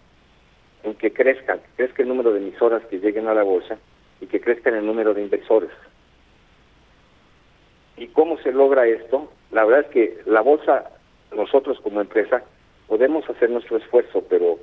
[0.83, 3.79] en que crezca, que crezca el número de emisoras que lleguen a la bolsa
[4.21, 5.71] y que crezca el número de inversores.
[7.97, 9.33] ¿Y cómo se logra esto?
[9.51, 10.91] La verdad es que la bolsa,
[11.35, 12.45] nosotros como empresa,
[12.87, 14.59] podemos hacer nuestro esfuerzo, pero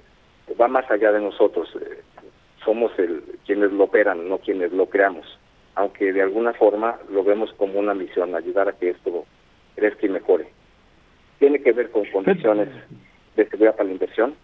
[0.60, 1.70] va más allá de nosotros.
[1.76, 2.02] Eh,
[2.64, 5.26] somos el, quienes lo operan, no quienes lo creamos
[5.76, 9.26] aunque de alguna forma lo vemos como una misión, ayudar a que esto
[9.76, 10.48] crezca y mejore.
[11.40, 12.70] Tiene que ver con condiciones
[13.36, 14.36] de seguridad para la inversión,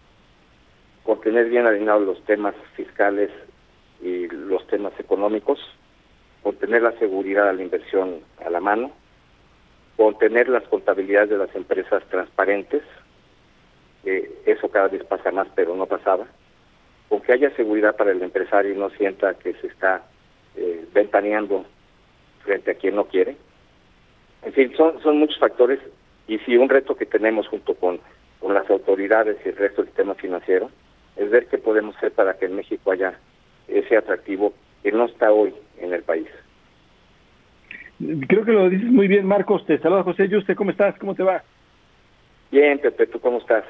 [1.04, 3.30] con tener bien alineados los temas fiscales
[4.02, 5.58] y los temas económicos,
[6.42, 8.90] con tener la seguridad de la inversión a la mano,
[9.96, 12.82] con tener las contabilidades de las empresas transparentes,
[14.04, 16.26] eso cada vez pasa más, pero no pasaba,
[17.08, 20.02] con que haya seguridad para el empresario y no sienta que se está
[20.56, 21.64] eh, ventaneando
[22.44, 23.36] frente a quien no quiere.
[24.42, 25.80] En fin, son, son muchos factores
[26.26, 28.00] y si un reto que tenemos junto con,
[28.40, 30.70] con las autoridades y el resto del sistema financiero
[31.16, 33.18] es ver qué podemos hacer para que en México haya
[33.66, 36.28] ese atractivo que no está hoy en el país.
[38.28, 39.66] Creo que lo dices muy bien, Marcos.
[39.66, 40.96] Te saluda José ¿usted ¿Cómo estás?
[40.98, 41.42] ¿Cómo te va?
[42.50, 43.08] Bien, Pepe.
[43.08, 43.64] ¿Tú cómo estás?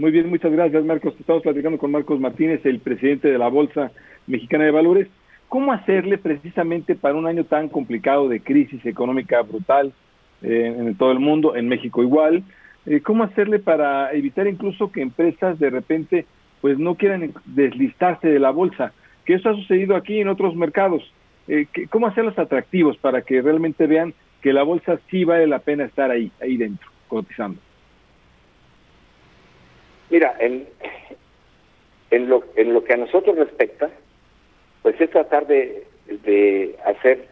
[0.00, 1.12] Muy bien, muchas gracias, Marcos.
[1.20, 3.92] Estamos platicando con Marcos Martínez, el presidente de la Bolsa
[4.26, 5.08] Mexicana de Valores.
[5.46, 9.92] ¿Cómo hacerle precisamente para un año tan complicado de crisis económica brutal
[10.40, 12.42] eh, en todo el mundo, en México igual?
[12.86, 16.24] Eh, ¿Cómo hacerle para evitar incluso que empresas de repente
[16.62, 18.94] pues no quieran deslistarse de la bolsa?
[19.26, 21.02] Que eso ha sucedido aquí en otros mercados.
[21.46, 25.84] Eh, ¿Cómo hacerlos atractivos para que realmente vean que la bolsa sí vale la pena
[25.84, 27.60] estar ahí, ahí dentro, cotizando?
[30.10, 30.66] Mira, en,
[32.10, 33.90] en, lo, en lo que a nosotros respecta,
[34.82, 35.86] pues es tratar de,
[36.84, 37.28] hacer,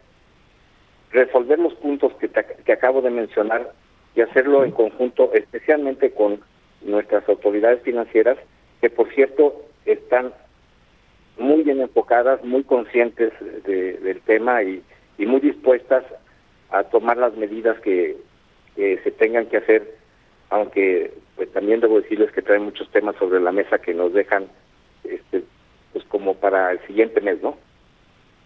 [1.11, 3.73] resolver los puntos que, que acabo de mencionar
[4.15, 6.41] y hacerlo en conjunto, especialmente con
[6.81, 8.37] nuestras autoridades financieras,
[8.81, 10.33] que por cierto están
[11.37, 13.31] muy bien enfocadas, muy conscientes
[13.65, 14.83] del tema y,
[15.17, 16.05] muy dispuestas
[16.69, 18.17] a tomar las medidas que,
[18.75, 19.98] se tengan que hacer,
[20.49, 24.47] aunque pues también debo decirles que traen muchos temas sobre la mesa que nos dejan
[25.03, 25.43] este,
[25.93, 27.57] pues como para el siguiente mes, ¿no?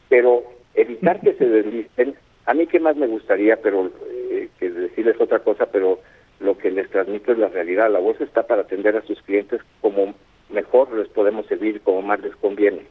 [0.10, 0.44] Pero
[0.76, 5.39] evitar que se deslisten, a mí qué más me gustaría, pero eh, que decirles otra
[5.39, 6.00] cosa, pero
[6.39, 7.89] lo que les transmito es la realidad.
[7.92, 10.13] La voz está para atender a sus clientes como
[10.50, 12.86] mejor les podemos servir, como más les conviene.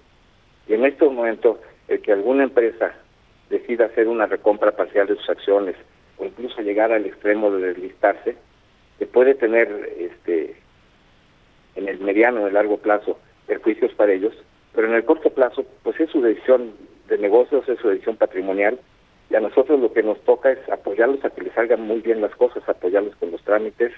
[0.66, 2.94] Y en este momento, el que alguna empresa
[3.50, 5.76] decida hacer una recompra parcial de sus acciones
[6.18, 8.36] o incluso llegar al extremo de deslistarse,
[8.98, 10.56] que puede tener este
[11.74, 14.34] en el mediano o el largo plazo perjuicios para ellos,
[14.74, 16.72] pero en el corto plazo, pues es su decisión
[17.08, 18.78] de negocios, es su decisión patrimonial,
[19.30, 22.20] Y a nosotros lo que nos toca es apoyarlos a que les salgan muy bien
[22.20, 23.92] las cosas, apoyarlos con los trámites,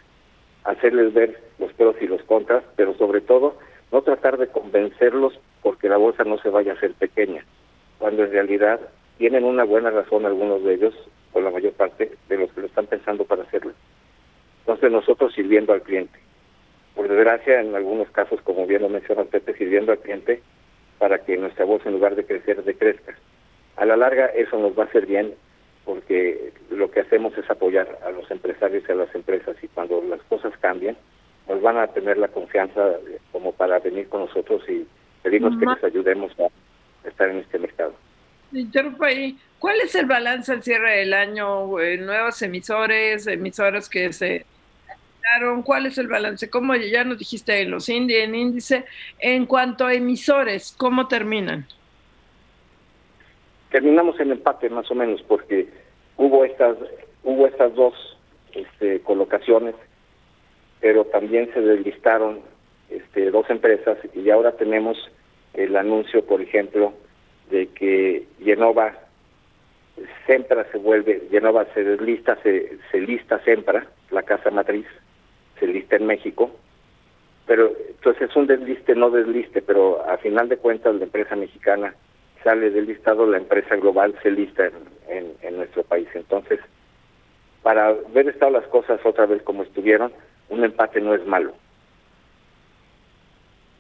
[0.65, 3.57] hacerles ver los pros y los contras, pero sobre todo
[3.93, 7.45] no tratar de convencerlos porque la bolsa no se vaya a hacer pequeña,
[7.99, 8.81] cuando en realidad
[9.19, 10.95] tienen una buena razón algunos de ellos,
[11.33, 13.73] o la mayor parte de los que lo están pensando para hacerlo.
[14.65, 16.19] Entonces nosotros sirviendo al cliente.
[16.95, 20.43] Por desgracia, en algunos casos, como bien lo menciona Pepe, sirviendo al cliente
[20.99, 23.15] para que nuestra bolsa en lugar de crecer, decrezca.
[23.77, 25.35] A la larga eso nos va a hacer bien
[25.85, 30.03] porque lo que hacemos es apoyar a los empresarios y a las empresas y cuando
[30.09, 30.97] las cosas cambien,
[31.47, 32.93] nos van a tener la confianza
[33.33, 34.87] como para venir con nosotros y
[35.23, 36.49] pedirnos que les ayudemos a
[37.07, 37.93] estar en este mercado.
[38.53, 39.37] Interrumpo ahí.
[39.59, 41.79] ¿Cuál es el balance al cierre del año?
[41.81, 44.47] Eh, ¿Nuevos emisores, emisoras que se
[45.65, 46.49] ¿Cuál es el balance?
[46.51, 48.85] ¿Cómo ya nos dijiste en los índices, en índice?
[49.19, 51.67] En cuanto a emisores, ¿cómo terminan?
[53.71, 55.69] Terminamos en empate más o menos porque
[56.17, 56.77] hubo estas
[57.25, 57.95] hubo estas dos
[58.53, 59.75] este, colocaciones,
[60.81, 62.41] pero también se deslistaron
[62.91, 64.97] este, dos empresas y ahora tenemos
[65.55, 66.93] el anuncio, por ejemplo,
[67.51, 68.95] de que Genova
[70.27, 74.87] Sempra se vuelve, Genova se deslista, se, se lista Sempra, la casa matriz,
[75.59, 76.51] se lista en México,
[77.47, 81.95] pero entonces es un desliste, no desliste, pero a final de cuentas la empresa mexicana
[82.43, 84.67] sale del listado, la empresa global se lista
[85.09, 86.09] en, en, nuestro país.
[86.15, 86.61] Entonces,
[87.63, 90.13] para ver estado las cosas otra vez como estuvieron,
[90.51, 91.55] un empate no es malo.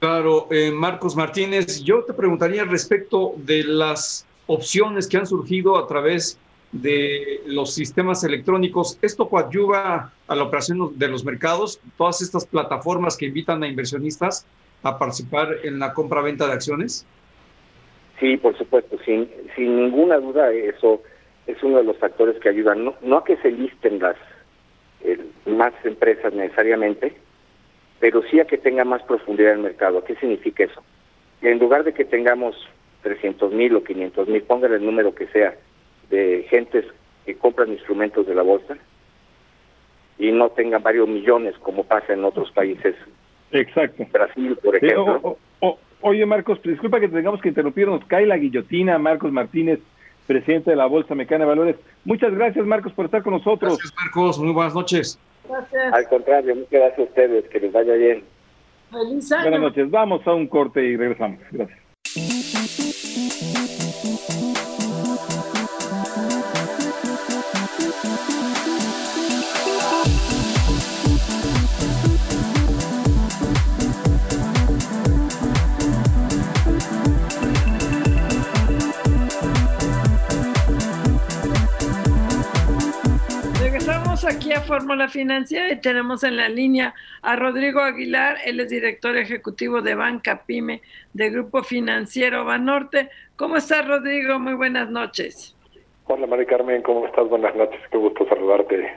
[0.00, 5.86] Claro, eh, Marcos Martínez, yo te preguntaría respecto de las opciones que han surgido a
[5.86, 6.38] través
[6.82, 8.98] de los sistemas electrónicos.
[9.02, 11.80] ¿Esto coadyuva a la operación de los mercados?
[11.96, 14.46] Todas estas plataformas que invitan a inversionistas
[14.82, 17.06] a participar en la compra-venta de acciones.
[18.20, 21.02] Sí, por supuesto, sin, sin ninguna duda eso
[21.46, 24.16] es uno de los factores que ayudan, no, no a que se listen las
[25.46, 27.14] más empresas necesariamente,
[28.00, 30.02] pero sí a que tenga más profundidad el mercado.
[30.04, 30.82] ¿Qué significa eso?
[31.42, 32.56] en lugar de que tengamos
[33.02, 35.54] 300 mil o 500 mil, póngale el número que sea,
[36.10, 36.84] de gentes
[37.24, 38.76] que compran instrumentos de la bolsa
[40.18, 42.94] y no tengan varios millones como pasa en otros países.
[43.50, 44.06] Exacto.
[44.12, 45.38] Brasil, por ejemplo.
[46.00, 48.04] oye, Marcos, disculpa que tengamos que interrumpirnos.
[48.06, 49.80] Cae la guillotina, Marcos Martínez,
[50.26, 51.76] presidente de la Bolsa Mexicana de Valores.
[52.04, 53.78] Muchas gracias, Marcos, por estar con nosotros.
[53.78, 54.38] Gracias, Marcos.
[54.38, 55.18] Muy buenas noches.
[55.48, 55.92] Gracias.
[55.92, 57.48] Al contrario, muchas gracias a ustedes.
[57.48, 58.24] Que les vaya bien.
[58.90, 59.90] Buenas noches.
[59.90, 61.40] Vamos a un corte y regresamos.
[61.50, 61.83] Gracias.
[84.26, 89.16] Aquí a Fórmula Financiera y tenemos en la línea a Rodrigo Aguilar, él es director
[89.16, 90.80] ejecutivo de Banca Pyme
[91.12, 93.10] de Grupo Financiero Banorte.
[93.36, 94.38] ¿Cómo estás, Rodrigo?
[94.38, 95.54] Muy buenas noches.
[96.06, 97.28] Hola, María Carmen, ¿cómo estás?
[97.28, 98.94] Buenas noches, qué gusto saludarte.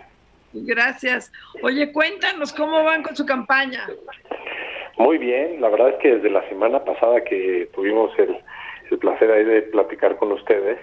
[0.54, 1.32] Gracias.
[1.62, 3.86] Oye, cuéntanos cómo van con su campaña.
[4.98, 8.38] Muy bien, la verdad es que desde la semana pasada que tuvimos el,
[8.92, 10.80] el placer ahí de platicar con ustedes,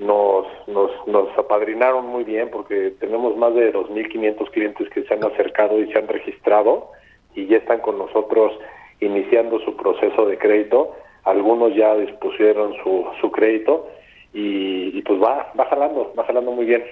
[0.00, 5.24] nos, nos, nos apadrinaron muy bien porque tenemos más de 2.500 clientes que se han
[5.24, 6.90] acercado y se han registrado
[7.34, 8.52] y ya están con nosotros
[9.00, 10.96] iniciando su proceso de crédito.
[11.24, 13.88] Algunos ya dispusieron su, su crédito
[14.32, 16.82] y, pues va, va jalando, va jalando muy bien.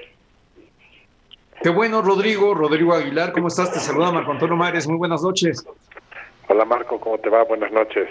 [1.62, 2.54] Qué bueno, Rodrigo.
[2.54, 3.72] Rodrigo Aguilar, ¿cómo estás?
[3.72, 4.86] Te saluda Marco Antonio Mares.
[4.86, 5.66] Muy buenas noches.
[6.48, 7.44] Hola, Marco, ¿cómo te va?
[7.44, 8.08] Buenas noches.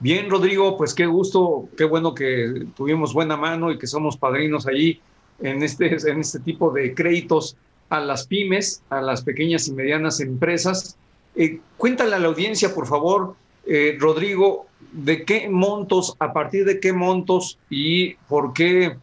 [0.00, 4.66] Bien, Rodrigo, pues qué gusto, qué bueno que tuvimos buena mano y que somos padrinos
[4.66, 5.00] allí
[5.40, 7.56] en este, en este tipo de créditos
[7.88, 10.96] a las pymes, a las pequeñas y medianas empresas.
[11.36, 13.34] Eh, cuéntale a la audiencia, por favor,
[13.66, 18.96] eh, Rodrigo, de qué montos, a partir de qué montos y por qué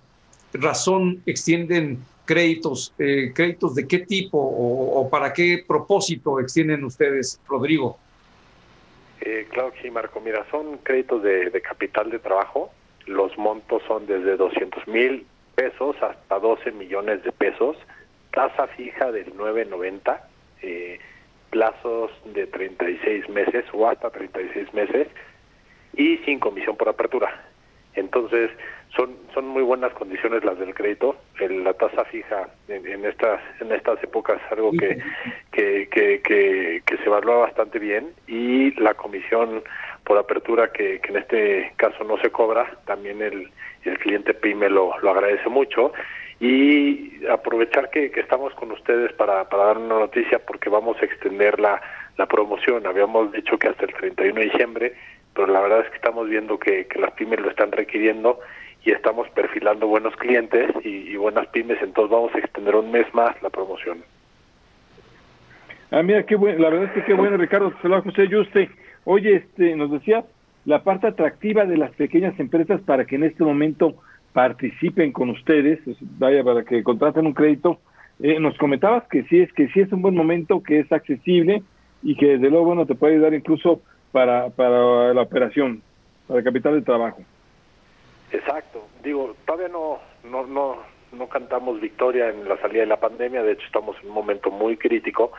[0.54, 7.98] razón extienden créditos, eh, créditos de qué tipo o para qué propósito extienden ustedes, Rodrigo.
[9.22, 10.20] Eh, claro que sí, Marco.
[10.20, 12.72] Mira, son créditos de, capital de trabajo.
[13.06, 17.78] Los montos son desde 200 mil pesos hasta 12 millones de pesos.
[18.32, 20.20] Tasa fija del 9.90.
[20.64, 21.00] Eh,
[21.50, 25.08] plazos de 36 meses o hasta 36 meses
[25.94, 27.44] y sin comisión por apertura.
[27.94, 28.50] Entonces,
[28.96, 31.16] son son muy buenas condiciones las del crédito.
[31.40, 34.98] la tasa fija en, estas en estas épocas es algo que,
[35.52, 39.64] que, que, que, se evalúa bastante bien y la comisión
[40.04, 43.50] por apertura que, en este caso no se cobra, también el,
[43.86, 45.94] el cliente PYME lo, lo agradece mucho
[46.40, 51.60] y aprovechar que, estamos con ustedes para, para dar una noticia porque vamos a extender
[51.60, 51.80] la,
[52.18, 52.88] la promoción.
[52.88, 54.96] Habíamos dicho que hasta el 31 de diciembre,
[55.36, 58.40] pero la verdad es que estamos viendo que, que las pymes lo están requiriendo
[58.84, 63.40] y estamos perfilando buenos clientes y, buenas pymes, entonces vamos a extender un mes más
[63.44, 64.00] la promoción.
[65.92, 68.70] Ah, mira, qué bueno, la verdad es que qué bueno, Ricardo, saludos José Yuste.
[69.04, 70.24] Oye, este, nos decía
[70.66, 73.96] la parte atractiva de las pequeñas empresas para que en este momento
[74.34, 75.80] participen con ustedes,
[76.18, 77.80] vaya, para que contraten un crédito.
[78.20, 81.62] Eh, nos comentabas que sí es que sí es un buen momento, que es accesible
[82.02, 85.82] y que desde luego bueno te puede ayudar incluso para, para la operación,
[86.28, 87.22] para el capital de trabajo.
[88.32, 88.88] Exacto.
[89.04, 90.78] Digo, todavía no, no, no,
[91.12, 94.52] no cantamos victoria en la salida de la pandemia, de hecho estamos en un momento
[94.52, 95.32] muy crítico.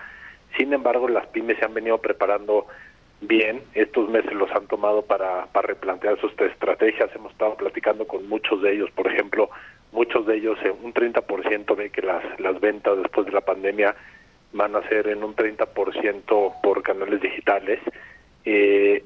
[0.57, 2.66] Sin embargo, las pymes se han venido preparando
[3.22, 3.62] bien.
[3.74, 7.11] Estos meses los han tomado para, para replantear sus estrategias.
[7.14, 8.90] Hemos estado platicando con muchos de ellos.
[8.90, 9.49] Por ejemplo,
[9.93, 13.95] muchos de ellos, eh, un 30% ve que las, las ventas después de la pandemia
[14.53, 17.80] van a ser en un 30% por canales digitales.
[18.45, 19.03] Eh,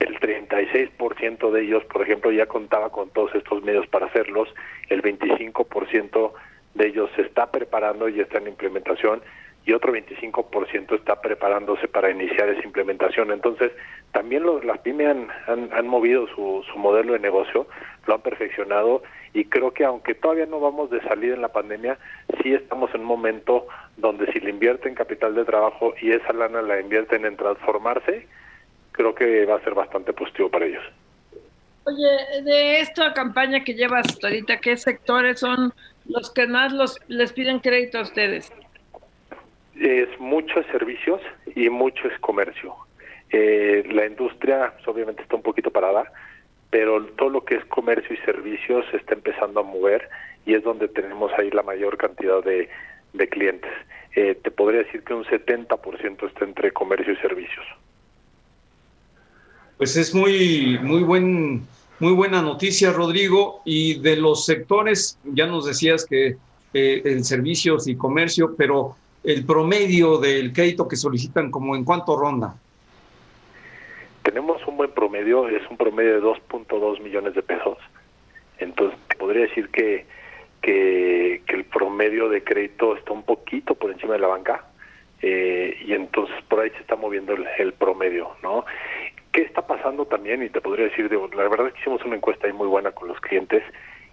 [0.00, 4.48] el 36% de ellos, por ejemplo, ya contaba con todos estos medios para hacerlos,
[4.88, 6.32] el 25%
[6.74, 9.22] de ellos se está preparando y está en implementación
[9.66, 13.30] y otro 25% está preparándose para iniciar esa implementación.
[13.30, 13.70] Entonces,
[14.12, 17.66] también los, las pymes han, movido su, modelo de negocio,
[18.06, 19.02] lo han perfeccionado
[19.34, 21.98] y creo que aunque todavía no vamos de salir en la pandemia,
[22.42, 23.66] sí estamos en un momento
[23.98, 28.26] donde si le invierten capital de trabajo y esa lana la invierten en transformarse,
[28.92, 30.84] creo que va a ser bastante positivo para ellos.
[31.84, 35.72] Oye, de esta campaña que llevas ahorita, ¿qué sectores son
[36.06, 38.52] los que más los, les piden crédito a ustedes?
[39.80, 41.20] Es muchos servicios
[41.54, 42.74] y mucho es comercio.
[43.30, 46.12] Eh, la industria pues, obviamente está un poquito parada,
[46.68, 50.08] pero todo lo que es comercio y servicios se está empezando a mover
[50.44, 52.68] y es donde tenemos ahí la mayor cantidad de,
[53.14, 53.72] de clientes.
[54.16, 57.66] Eh, te podría decir que un 70% está entre comercio y servicios
[59.80, 61.66] pues es muy, muy buen,
[62.00, 63.62] muy buena noticia, Rodrigo.
[63.64, 66.36] Y de los sectores, ya nos decías que
[66.74, 72.14] eh, el servicios y comercio, pero el promedio del crédito que solicitan, como en cuánto
[72.14, 72.56] ronda?
[74.22, 77.78] Tenemos un buen promedio, es un promedio de 2.2 millones de pesos.
[78.58, 80.04] Entonces, podría decir que,
[80.60, 84.62] que, el promedio de crédito está un poquito por encima de la banca.
[85.22, 88.66] Eh, y entonces por ahí se está moviendo el, el promedio, ¿no?
[89.32, 90.42] ¿Qué está pasando también?
[90.42, 93.08] Y te podría decir, la verdad es que hicimos una encuesta ahí muy buena con
[93.08, 93.62] los clientes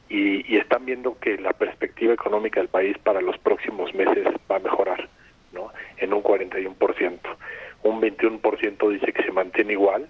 [0.10, 4.60] y, están viendo que la perspectiva económica del país para los próximos meses va a
[4.60, 5.08] mejorar,
[5.54, 5.72] ¿no?
[5.98, 7.20] En un 41%.
[7.84, 10.08] Un 21% dice que se mantiene igual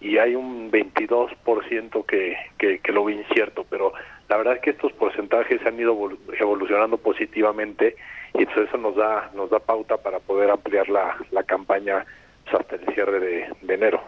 [0.00, 3.92] y hay un 22% que, que, que lo ve incierto, pero
[4.28, 5.96] la verdad es que estos porcentajes han ido
[6.38, 7.96] evolucionando positivamente
[8.34, 12.04] y entonces eso nos da nos da pauta para poder ampliar la, la campaña
[12.52, 14.02] hasta el cierre de enero.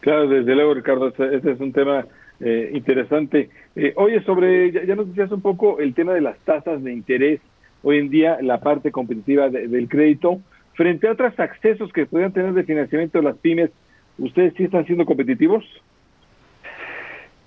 [0.00, 2.06] Claro, desde luego, Ricardo, este, es un tema
[2.40, 3.50] eh, interesante.
[3.74, 7.40] Eh, oye, sobre, ya, nos decías un poco el tema de las tasas de interés,
[7.82, 10.40] hoy en día la parte competitiva del crédito,
[10.74, 13.70] frente a otros accesos que podrían tener de financiamiento de las pymes,
[14.18, 15.64] ¿ustedes sí están siendo competitivos?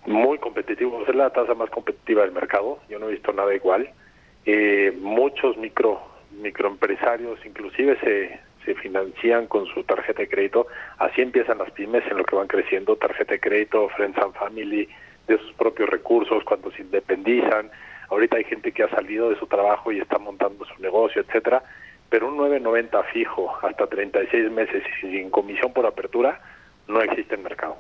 [0.06, 3.89] Muy competitivos, es la tasa más competitiva del mercado, yo no he visto nada igual.
[4.45, 6.02] Eh, muchos micro
[6.41, 10.68] microempresarios inclusive se, se financian con su tarjeta de crédito.
[10.97, 14.88] Así empiezan las pymes en lo que van creciendo, tarjeta de crédito, Friends and Family,
[15.28, 17.72] de sus propios recursos, cuando se independizan.
[18.09, 21.64] Ahorita hay gente que ha salido de su trabajo y está montando su negocio, etcétera,
[22.09, 26.41] pero un 9.90 fijo hasta 36 meses y sin comisión por apertura
[26.88, 27.78] no existe en mercado.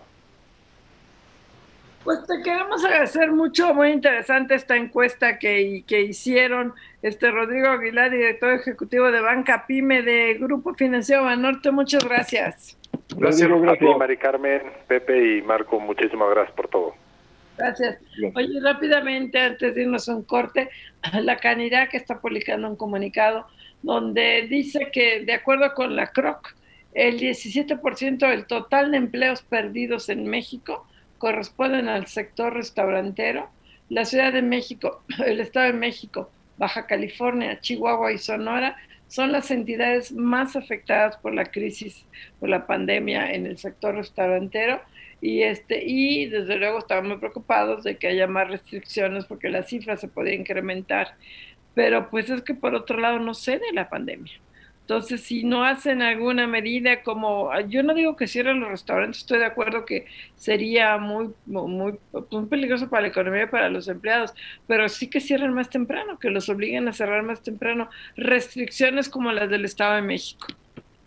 [2.03, 6.73] Pues te queremos agradecer mucho, muy interesante esta encuesta que, que hicieron
[7.03, 11.69] este Rodrigo Aguilar, director ejecutivo de Banca Pyme de Grupo Financiero Banorte.
[11.69, 12.77] Muchas gracias.
[13.15, 13.97] Gracias, gracias.
[13.97, 16.95] Mari Carmen, Pepe y Marco, muchísimas gracias por todo.
[17.57, 17.99] Gracias.
[18.33, 20.69] Oye, rápidamente, antes de irnos a un corte,
[21.21, 23.45] la Canidad que está publicando un comunicado
[23.83, 26.55] donde dice que, de acuerdo con la CROC,
[26.93, 30.87] el 17% del total de empleos perdidos en México
[31.21, 33.47] corresponden al sector restaurantero,
[33.89, 38.75] la Ciudad de México, el Estado de México, Baja California, Chihuahua y Sonora
[39.07, 42.07] son las entidades más afectadas por la crisis,
[42.39, 44.81] por la pandemia en el sector restaurantero.
[45.21, 49.61] Y, este, y desde luego estamos muy preocupados de que haya más restricciones porque la
[49.61, 51.15] cifra se podría incrementar.
[51.75, 54.33] Pero pues es que por otro lado no cede la pandemia.
[54.81, 59.39] Entonces, si no hacen alguna medida como, yo no digo que cierren los restaurantes, estoy
[59.39, 60.05] de acuerdo que
[60.35, 61.97] sería muy, muy,
[62.29, 64.33] muy peligroso para la economía y para los empleados,
[64.67, 67.89] pero sí que cierren más temprano, que los obliguen a cerrar más temprano.
[68.17, 70.47] Restricciones como las del Estado de México.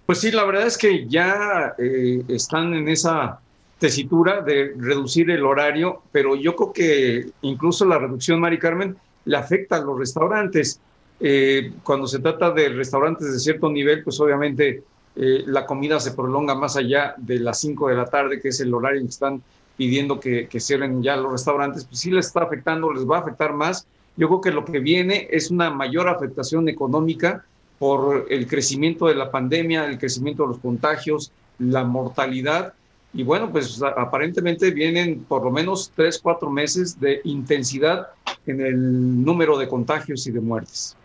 [0.06, 3.40] Pues sí, la verdad es que ya eh, están en esa
[3.78, 9.36] tesitura de reducir el horario, pero yo creo que incluso la reducción, Mari Carmen, le
[9.36, 10.80] afecta a los restaurantes.
[11.20, 14.82] Eh, cuando se trata de restaurantes de cierto nivel, pues obviamente
[15.16, 18.60] eh, la comida se prolonga más allá de las 5 de la tarde, que es
[18.60, 19.42] el horario en que están
[19.76, 23.20] pidiendo que, que cierren ya los restaurantes, pues sí les está afectando, les va a
[23.20, 23.86] afectar más.
[24.16, 27.44] Yo creo que lo que viene es una mayor afectación económica
[27.78, 32.74] por el crecimiento de la pandemia, el crecimiento de los contagios, la mortalidad.
[33.12, 38.08] Y bueno, pues aparentemente vienen por lo menos tres, cuatro meses de intensidad
[38.46, 40.96] en el número de contagios y de muertes.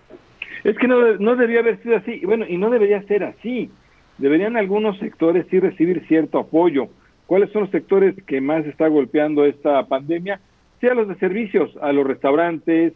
[0.63, 3.69] Es que no, no debería haber sido así, bueno, y no debería ser así.
[4.17, 6.89] Deberían algunos sectores sí recibir cierto apoyo.
[7.25, 10.39] ¿Cuáles son los sectores que más está golpeando esta pandemia?
[10.81, 12.93] Sí, a los de servicios, a los restaurantes,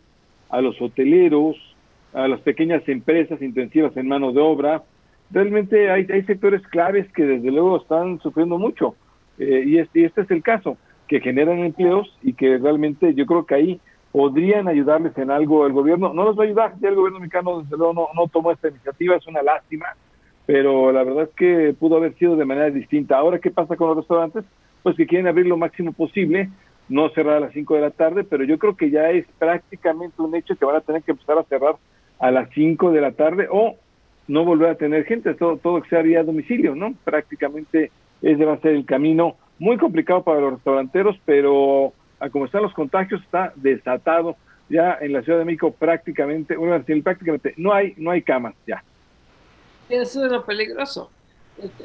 [0.50, 1.56] a los hoteleros,
[2.14, 4.84] a las pequeñas empresas intensivas en mano de obra.
[5.32, 8.96] Realmente hay, hay sectores claves que desde luego están sufriendo mucho.
[9.40, 13.26] Eh, y, este, y este es el caso, que generan empleos y que realmente yo
[13.26, 13.80] creo que ahí
[14.14, 16.14] podrían ayudarles en algo el gobierno.
[16.14, 18.70] No los va a ayudar, ya el gobierno mexicano desde luego no, no tomó esta
[18.70, 19.88] iniciativa, es una lástima,
[20.46, 23.18] pero la verdad es que pudo haber sido de manera distinta.
[23.18, 24.46] Ahora, ¿qué pasa con los restaurantes?
[24.84, 26.52] Pues que quieren abrir lo máximo posible,
[26.90, 30.22] no cerrar a las 5 de la tarde, pero yo creo que ya es prácticamente
[30.22, 31.76] un hecho que van a tener que empezar a cerrar
[32.20, 33.78] a las 5 de la tarde o
[34.28, 36.94] no volver a tener gente, todo, todo que sea vía domicilio, ¿no?
[37.04, 37.92] Prácticamente
[38.22, 41.94] ese va a ser el camino muy complicado para los restauranteros, pero
[42.24, 44.38] a como están los contagios, está desatado
[44.70, 48.82] ya en la Ciudad de México prácticamente, una prácticamente no hay, no hay camas ya.
[49.90, 51.12] Eso es lo peligroso.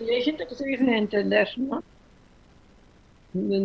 [0.01, 1.82] Y hay gente que sigue sin entender, ¿no?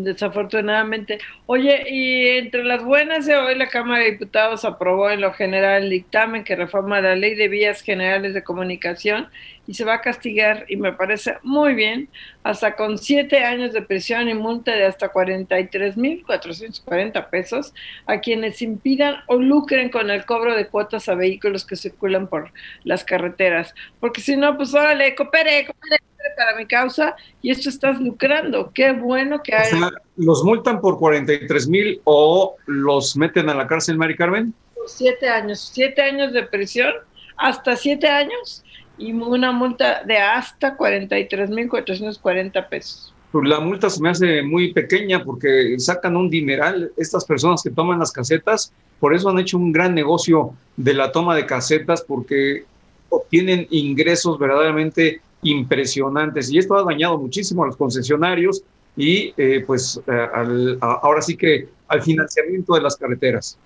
[0.04, 1.20] Desafortunadamente.
[1.46, 5.84] Oye, y entre las buenas de hoy, la Cámara de Diputados aprobó en lo general
[5.84, 9.30] el dictamen que reforma la Ley de Vías Generales de Comunicación
[9.66, 12.10] y se va a castigar, y me parece muy bien,
[12.44, 17.74] hasta con siete años de prisión y multa de hasta 43.440 pesos
[18.06, 22.52] a quienes impidan o lucren con el cobro de cuotas a vehículos que circulan por
[22.84, 23.74] las carreteras.
[24.00, 25.98] Porque si no, pues órale, coopere, coopere
[26.36, 28.72] para mi causa y esto estás lucrando.
[28.74, 29.72] Qué bueno que hay.
[30.18, 34.54] ¿Los multan por 43 mil o los meten a la cárcel, Mari Carmen?
[34.86, 36.94] Siete años, siete años de prisión,
[37.38, 38.64] hasta siete años
[38.98, 43.14] y una multa de hasta 43 mil 440 pesos.
[43.32, 47.72] Pues la multa se me hace muy pequeña porque sacan un dineral estas personas que
[47.72, 52.04] toman las casetas, por eso han hecho un gran negocio de la toma de casetas
[52.04, 52.66] porque
[53.10, 58.64] obtienen ingresos verdaderamente impresionantes y esto ha dañado muchísimo a los concesionarios
[58.96, 63.58] y eh, pues eh, ahora sí que al financiamiento de las carreteras.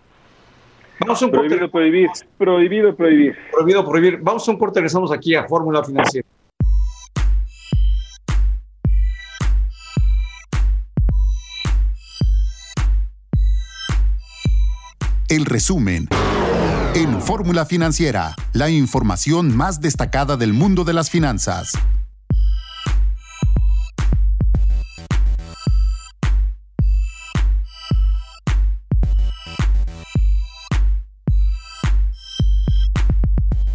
[0.99, 1.71] Vamos a un prohibido corte.
[1.71, 3.35] prohibir, prohibido prohibir.
[3.51, 4.19] Prohibido prohibir.
[4.21, 6.27] Vamos a un corte, regresamos aquí a Fórmula Financiera.
[15.29, 16.07] El resumen.
[16.95, 21.73] En Fórmula Financiera, la información más destacada del mundo de las finanzas.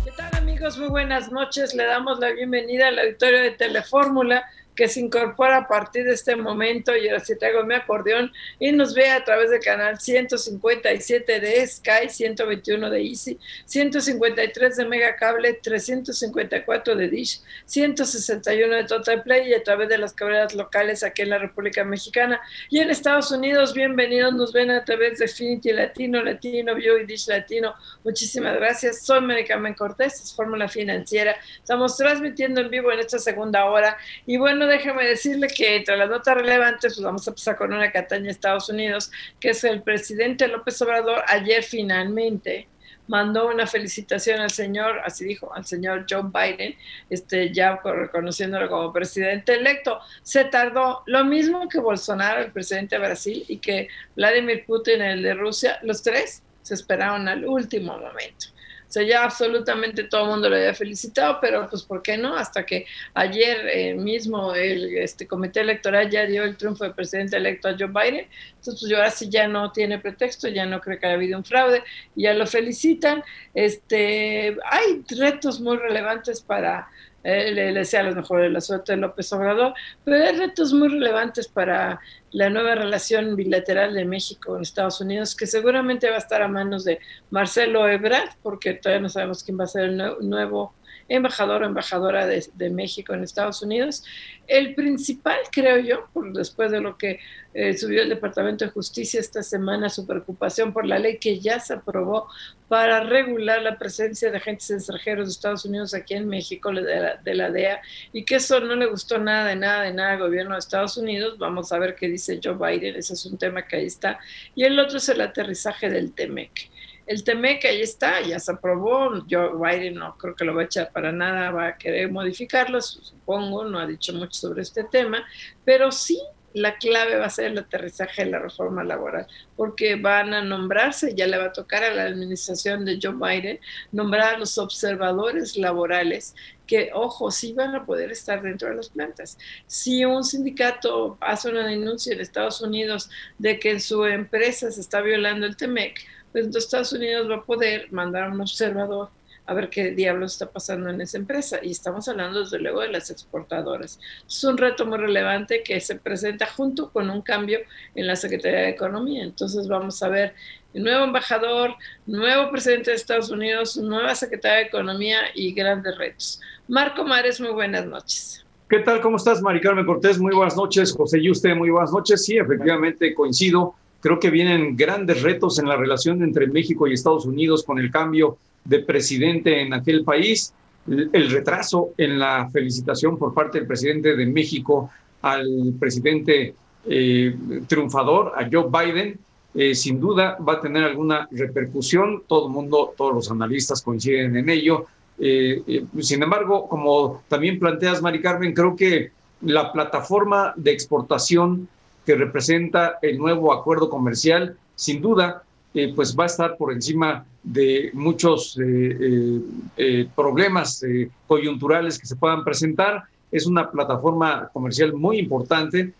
[0.04, 0.78] ¿Qué tal amigos?
[0.78, 1.74] Muy buenas noches.
[1.74, 4.44] Le damos la bienvenida al auditorio de Telefórmula
[4.74, 8.72] que se incorpora a partir de este momento y ahora sí traigo mi acordeón y
[8.72, 15.16] nos ve a través del canal 157 de Sky, 121 de Easy, 153 de Mega
[15.16, 21.02] Cable, 354 de Dish, 161 de Total Play y a través de las cabreras locales
[21.02, 25.28] aquí en la República Mexicana y en Estados Unidos, bienvenidos, nos ven a través de
[25.28, 27.74] Finity Latino, Latino View y Dish Latino.
[28.04, 29.04] Muchísimas gracias.
[29.04, 31.36] Soy Maricarmen Cortés, es Fórmula Financiera.
[31.56, 33.96] Estamos transmitiendo en vivo en esta segunda hora
[34.26, 37.92] y bueno, déjame decirle que entre las notas relevantes, pues vamos a empezar con una
[37.92, 42.68] cataña de Estados Unidos, que es el presidente López Obrador ayer finalmente
[43.08, 46.76] mandó una felicitación al señor, así dijo, al señor Joe Biden,
[47.10, 49.98] este, ya reconociéndolo como presidente electo.
[50.22, 55.22] Se tardó lo mismo que Bolsonaro, el presidente de Brasil, y que Vladimir Putin, el
[55.22, 58.51] de Rusia, los tres se esperaron al último momento
[58.92, 62.36] sea, ya absolutamente todo el mundo lo había felicitado, pero pues ¿por qué no?
[62.36, 67.36] Hasta que ayer eh, mismo el este comité electoral ya dio el triunfo del presidente
[67.36, 70.80] electo a Joe Biden, entonces pues yo ahora sí ya no tiene pretexto, ya no
[70.80, 71.82] creo que haya habido un fraude,
[72.14, 73.22] ya lo felicitan.
[73.54, 76.88] Este, hay retos muy relevantes para
[77.24, 81.48] eh, le, desea lo mejor la suerte de López Obrador, pero hay retos muy relevantes
[81.48, 82.00] para
[82.30, 86.48] la nueva relación bilateral de México con Estados Unidos, que seguramente va a estar a
[86.48, 86.98] manos de
[87.30, 89.96] Marcelo Ebrard, porque todavía no sabemos quién va a ser el
[90.28, 90.74] nuevo
[91.08, 94.04] embajador o embajadora de, México en Estados Unidos.
[94.46, 97.20] El principal, creo yo, por después de lo que
[97.54, 101.60] eh, subió el Departamento de Justicia esta semana, su preocupación por la ley que ya
[101.60, 102.28] se aprobó
[102.72, 107.16] para regular la presencia de agentes extranjeros de Estados Unidos aquí en México, de la,
[107.16, 107.82] de la DEA,
[108.14, 110.96] y que eso no le gustó nada, de nada, de nada al gobierno de Estados
[110.96, 111.36] Unidos.
[111.36, 114.18] Vamos a ver qué dice Joe Biden, ese es un tema que ahí está.
[114.54, 116.70] Y el otro es el aterrizaje del TEMEC
[117.04, 120.64] el TEMEC ahí está, ya se aprobó, yo Biden no creo que lo va a
[120.64, 125.22] echar para nada, va a querer modificarlo, supongo, no ha dicho mucho sobre este tema,
[125.64, 126.22] pero sí
[126.54, 129.26] la clave va a ser el aterrizaje de la reforma laboral,
[129.56, 133.60] porque van a nombrarse, ya le va a tocar a la administración de Joe Biden,
[133.90, 136.34] nombrar a los observadores laborales
[136.66, 139.38] que, ojo, sí van a poder estar dentro de las plantas.
[139.66, 144.80] Si un sindicato hace una denuncia en Estados Unidos de que en su empresa se
[144.80, 146.00] está violando el TEMEC,
[146.32, 149.10] pues entonces Estados Unidos va a poder mandar a un observador
[149.52, 151.58] a ver qué diablos está pasando en esa empresa.
[151.62, 154.00] Y estamos hablando desde luego de las exportadoras.
[154.26, 157.60] Es un reto muy relevante que se presenta junto con un cambio
[157.94, 159.22] en la Secretaría de Economía.
[159.22, 160.34] Entonces vamos a ver
[160.74, 161.74] nuevo embajador,
[162.06, 166.40] nuevo presidente de Estados Unidos, nueva Secretaria de Economía y grandes retos.
[166.66, 168.44] Marco Mares, muy buenas noches.
[168.68, 169.02] ¿Qué tal?
[169.02, 170.18] ¿Cómo estás, Mari Carmen Cortés?
[170.18, 170.92] Muy buenas noches.
[170.92, 172.24] José y usted, muy buenas noches.
[172.24, 177.24] Sí, efectivamente coincido Creo que vienen grandes retos en la relación entre México y Estados
[177.24, 180.52] Unidos con el cambio de presidente en aquel país,
[180.86, 184.90] el retraso en la felicitación por parte del presidente de México
[185.22, 186.54] al presidente
[186.86, 187.36] eh,
[187.68, 189.18] triunfador, a Joe Biden,
[189.54, 192.22] eh, sin duda va a tener alguna repercusión.
[192.26, 194.86] Todo el mundo, todos los analistas coinciden en ello.
[195.18, 201.68] Eh, sin embargo, como también planteas, Mari Carmen, creo que la plataforma de exportación
[202.06, 205.44] que representa el nuevo acuerdo comercial, sin duda,
[205.74, 209.40] eh, pues va a estar por encima de muchos eh,
[209.76, 210.84] eh, problemas
[211.26, 213.04] coyunturales que se puedan presentar.
[213.30, 215.92] Es una plataforma comercial muy importante.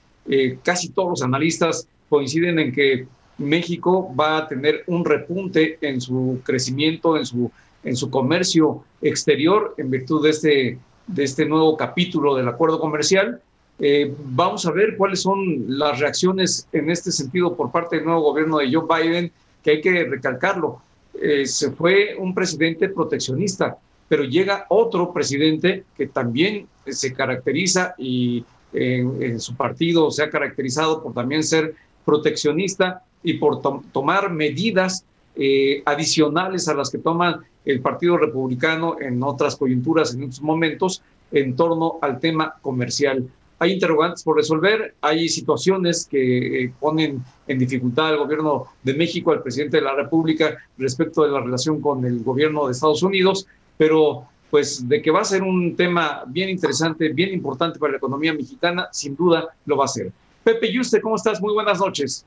[0.63, 3.07] casi todos los analistas coinciden en que
[3.39, 7.51] México va a tener un repunte en su crecimiento, en su,
[7.83, 13.41] en su comercio exterior, en virtud de este, de este nuevo capítulo del acuerdo comercial
[13.79, 18.21] eh, vamos a ver cuáles son las reacciones en este sentido por parte del nuevo
[18.21, 20.81] gobierno de Joe Biden, que hay que recalcarlo.
[21.21, 23.77] Eh, se fue un presidente proteccionista,
[24.09, 31.03] pero llega otro presidente que también se caracteriza y en, su partido se ha caracterizado
[31.03, 33.61] por también ser proteccionista y por
[33.93, 35.05] tomar medidas
[35.37, 41.03] eh, adicionales a las que toma el Partido Republicano en otras coyunturas, en otros momentos,
[41.31, 43.29] en torno al tema comercial
[43.63, 49.31] hay interrogantes por resolver, hay situaciones que eh, ponen en dificultad al gobierno de México,
[49.31, 53.47] al presidente de la República respecto de la relación con el gobierno de Estados Unidos,
[53.79, 57.99] pero pues de que va a ser un tema bien interesante, bien importante para la
[57.99, 60.11] economía mexicana, sin duda lo va a ser.
[60.43, 61.41] Pepe Yuste, ¿cómo estás?
[61.41, 62.27] Muy buenas noches.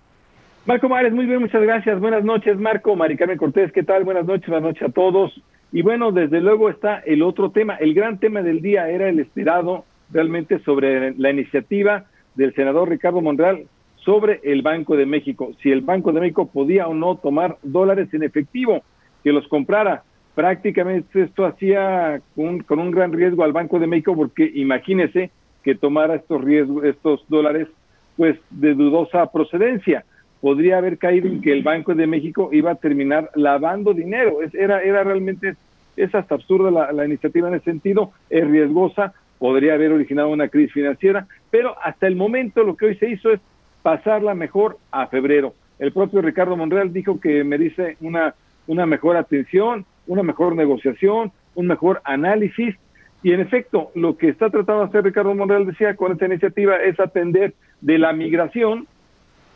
[0.65, 1.99] Marco Mares, muy bien, muchas gracias.
[1.99, 2.95] Buenas noches, Marco.
[2.95, 4.05] Maricarmen Cortés, ¿qué tal?
[4.05, 5.33] Buenas noches, buenas noches a todos.
[5.73, 7.75] Y bueno, desde luego está el otro tema.
[7.75, 13.21] El gran tema del día era el esperado realmente sobre la iniciativa del senador Ricardo
[13.21, 13.65] Monreal
[14.05, 18.13] sobre el Banco de México, si el Banco de México podía o no tomar dólares
[18.13, 18.83] en efectivo,
[19.23, 20.03] que los comprara.
[20.35, 25.31] Prácticamente esto hacía con un gran riesgo al Banco de México porque imagínese
[25.63, 27.67] que tomara estos riesgos, estos dólares,
[28.15, 30.05] pues de dudosa procedencia.
[30.39, 34.37] Podría haber caído en que el Banco de México iba a terminar lavando dinero.
[34.53, 35.55] era, era realmente,
[35.97, 40.73] es hasta absurda la iniciativa en ese sentido, es riesgosa, podría haber originado una crisis
[40.73, 43.39] financiera, pero hasta el momento lo que hoy se hizo es
[43.81, 45.53] pasarla mejor a febrero.
[45.77, 48.33] El propio Ricardo Monreal dijo que merece una,
[48.67, 52.75] una mejor atención, una mejor negociación, un mejor análisis.
[53.23, 56.77] Y en efecto, lo que está tratando de hacer Ricardo Monreal, decía, con esta iniciativa
[56.77, 58.87] es atender de la migración,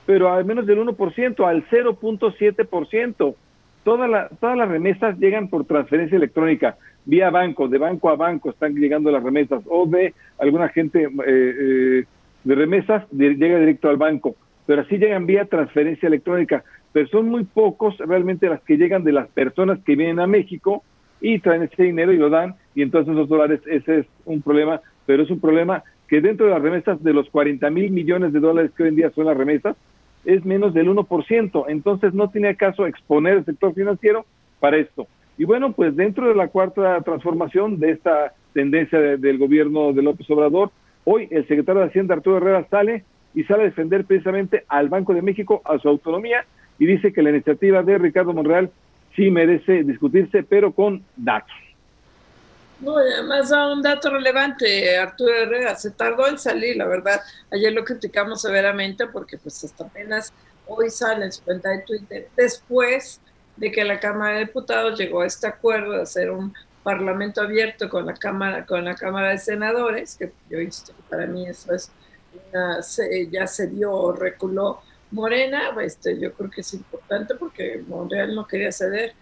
[0.05, 3.36] pero al menos del 1% al 0.7%.
[3.84, 8.50] Todas, la, todas las remesas llegan por transferencia electrónica vía banco, de banco a banco
[8.50, 12.06] están llegando las remesas, o de alguna gente eh, eh,
[12.43, 14.36] de remesas llega directo al banco,
[14.66, 19.12] pero así llegan vía transferencia electrónica, pero son muy pocos realmente las que llegan de
[19.12, 20.84] las personas que vienen a México
[21.22, 24.82] y traen ese dinero y lo dan y entonces esos dólares, ese es un problema,
[25.06, 28.39] pero es un problema que dentro de las remesas de los 40 mil millones de
[28.39, 29.76] dólares que hoy en día son las remesas,
[30.26, 34.26] es menos del 1%, entonces no tiene caso exponer el sector financiero
[34.60, 35.08] para esto.
[35.40, 40.30] Y bueno, pues dentro de la cuarta transformación de esta tendencia del gobierno de López
[40.30, 40.70] Obrador,
[41.06, 45.14] hoy el secretario de Hacienda Arturo Herrera sale y sale a defender precisamente al Banco
[45.14, 46.44] de México, a su autonomía,
[46.78, 48.70] y dice que la iniciativa de Ricardo Monreal
[49.16, 51.56] sí merece discutirse, pero con datos.
[52.82, 57.22] No, además da un dato relevante, Arturo Herrera, se tardó en salir, la verdad.
[57.50, 60.34] Ayer lo criticamos severamente porque pues hasta apenas
[60.68, 63.22] hoy sale en su cuenta de Twitter, después
[63.60, 66.53] de que la Cámara de Diputados llegó a este acuerdo de hacer un
[66.84, 71.47] parlamento abierto con la Cámara, con la Cámara de Senadores, que yo insisto para mí
[71.47, 71.91] eso es
[73.32, 74.82] ya se dio, reculó
[75.12, 79.14] Morena, este, yo creo que es importante porque Monreal no quería ceder,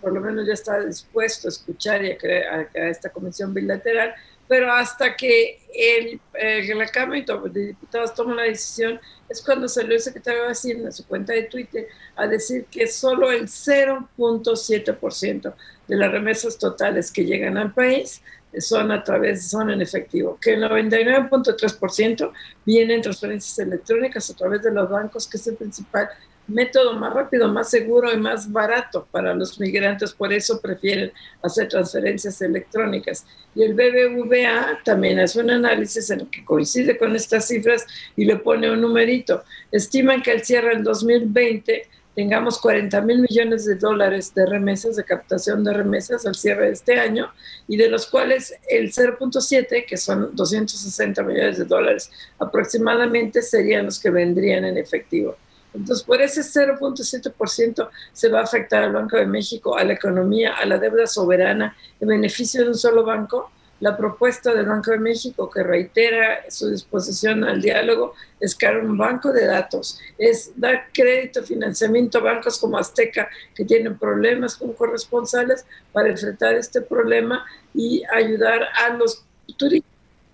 [0.00, 4.14] por lo menos ya está dispuesto a escuchar y a, crear, a, esta comisión bilateral,
[4.48, 9.94] pero hasta que el, eh, la Cámara de Diputados toma la decisión, es cuando salió
[9.94, 15.54] el secretario de Hacienda en su cuenta de Twitter a decir que solo el 0.7%
[15.88, 18.22] de las remesas totales que llegan al país
[18.58, 22.32] son a través, son en efectivo, que el 99.3%
[22.64, 26.08] vienen transferencias electrónicas a través de los bancos, que es el principal
[26.48, 31.68] método más rápido, más seguro y más barato para los migrantes, por eso prefieren hacer
[31.68, 33.26] transferencias electrónicas.
[33.54, 37.86] Y el BBVA también hace un análisis en el que coincide con estas cifras
[38.16, 39.44] y le pone un numerito.
[39.72, 45.04] Estiman que al cierre del 2020 tengamos 40 mil millones de dólares de remesas, de
[45.04, 47.30] captación de remesas al cierre de este año,
[47.68, 54.00] y de los cuales el 0.7, que son 260 millones de dólares aproximadamente, serían los
[54.00, 55.36] que vendrían en efectivo.
[55.76, 60.54] Entonces, por ese 0.7% se va a afectar al Banco de México, a la economía,
[60.54, 63.50] a la deuda soberana, en beneficio de un solo banco,
[63.80, 68.96] la propuesta del Banco de México, que reitera su disposición al diálogo, es crear un
[68.96, 74.72] banco de datos, es dar crédito, financiamiento a bancos como Azteca, que tienen problemas con
[74.72, 79.24] corresponsales, para enfrentar este problema y ayudar a los
[79.58, 79.92] turistas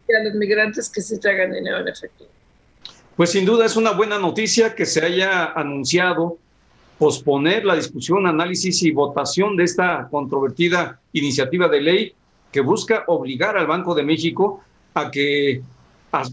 [0.08, 2.30] y a los migrantes que se traigan dinero en efectivo.
[3.16, 6.38] Pues sin duda es una buena noticia que se haya anunciado
[6.98, 12.14] posponer la discusión, análisis y votación de esta controvertida iniciativa de ley
[12.50, 14.62] que busca obligar al Banco de México
[14.94, 15.60] a que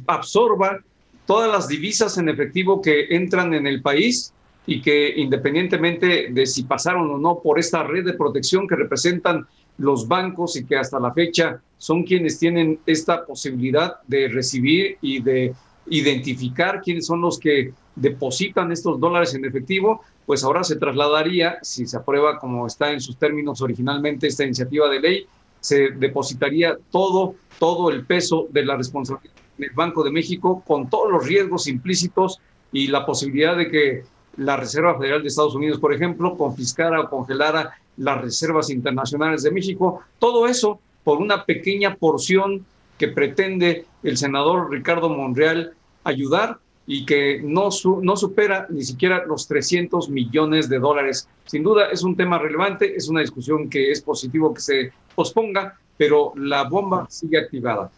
[0.07, 0.79] absorba
[1.25, 4.33] todas las divisas en efectivo que entran en el país
[4.65, 9.45] y que independientemente de si pasaron o no por esta red de protección que representan
[9.77, 15.21] los bancos y que hasta la fecha son quienes tienen esta posibilidad de recibir y
[15.21, 15.53] de
[15.89, 21.85] identificar quiénes son los que depositan estos dólares en efectivo, pues ahora se trasladaría, si
[21.87, 25.25] se aprueba como está en sus términos originalmente esta iniciativa de ley,
[25.59, 30.89] se depositaría todo, todo el peso de la responsabilidad en el Banco de México con
[30.89, 32.39] todos los riesgos implícitos
[32.71, 34.03] y la posibilidad de que
[34.37, 39.51] la Reserva Federal de Estados Unidos, por ejemplo, confiscara o congelara las reservas internacionales de
[39.51, 40.01] México.
[40.17, 42.65] Todo eso por una pequeña porción
[42.97, 45.73] que pretende el senador Ricardo Monreal
[46.03, 47.69] ayudar y que no,
[48.01, 51.29] no supera ni siquiera los 300 millones de dólares.
[51.45, 55.77] Sin duda es un tema relevante, es una discusión que es positivo que se posponga,
[55.97, 57.91] pero la bomba sigue activada.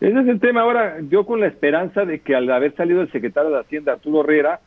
[0.00, 0.60] Ese es el tema.
[0.60, 4.20] Ahora, yo con la esperanza de que al haber salido el secretario de Hacienda, Arturo
[4.20, 4.60] Herrera,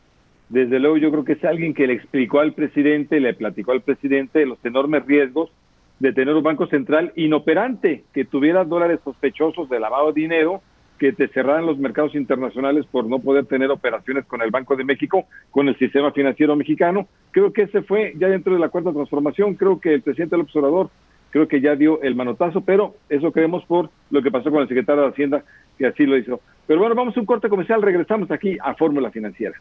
[0.50, 3.82] desde luego yo creo que es alguien que le explicó al presidente, le platicó al
[3.82, 5.52] presidente los enormes riesgos
[6.00, 10.62] de tener un banco central inoperante, que tuviera dólares sospechosos de lavado de dinero
[11.00, 14.84] que te cerraran los mercados internacionales por no poder tener operaciones con el Banco de
[14.84, 17.08] México, con el sistema financiero mexicano.
[17.32, 19.56] Creo que ese fue ya dentro de la cuarta transformación.
[19.56, 20.90] Creo que el presidente del observador
[21.32, 24.68] creo que ya dio el manotazo, pero eso creemos por lo que pasó con el
[24.68, 25.44] secretario de Hacienda,
[25.78, 26.42] que así lo hizo.
[26.68, 29.56] Pero bueno, vamos a un corte comercial, regresamos aquí a Fórmula Financiera.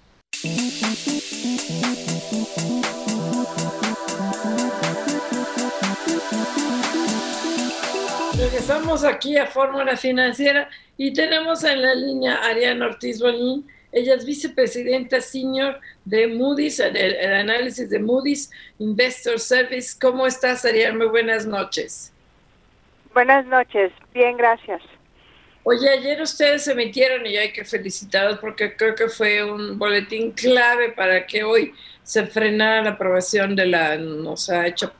[8.68, 13.66] Regresamos aquí a Fórmula Financiera y tenemos en la línea Ariana Ortiz Bolín.
[13.92, 19.96] Ella es vicepresidenta senior de Moody's, el, análisis de Moody's Investor Service.
[19.98, 20.98] ¿Cómo estás, Ariana?
[20.98, 22.12] Muy buenas noches.
[23.14, 24.82] Buenas noches, bien, gracias.
[25.70, 30.32] Oye, ayer ustedes se metieron y hay que felicitarlos porque creo que fue un boletín
[30.32, 34.94] clave para que hoy se frenara la aprobación de la, no se ha hecho,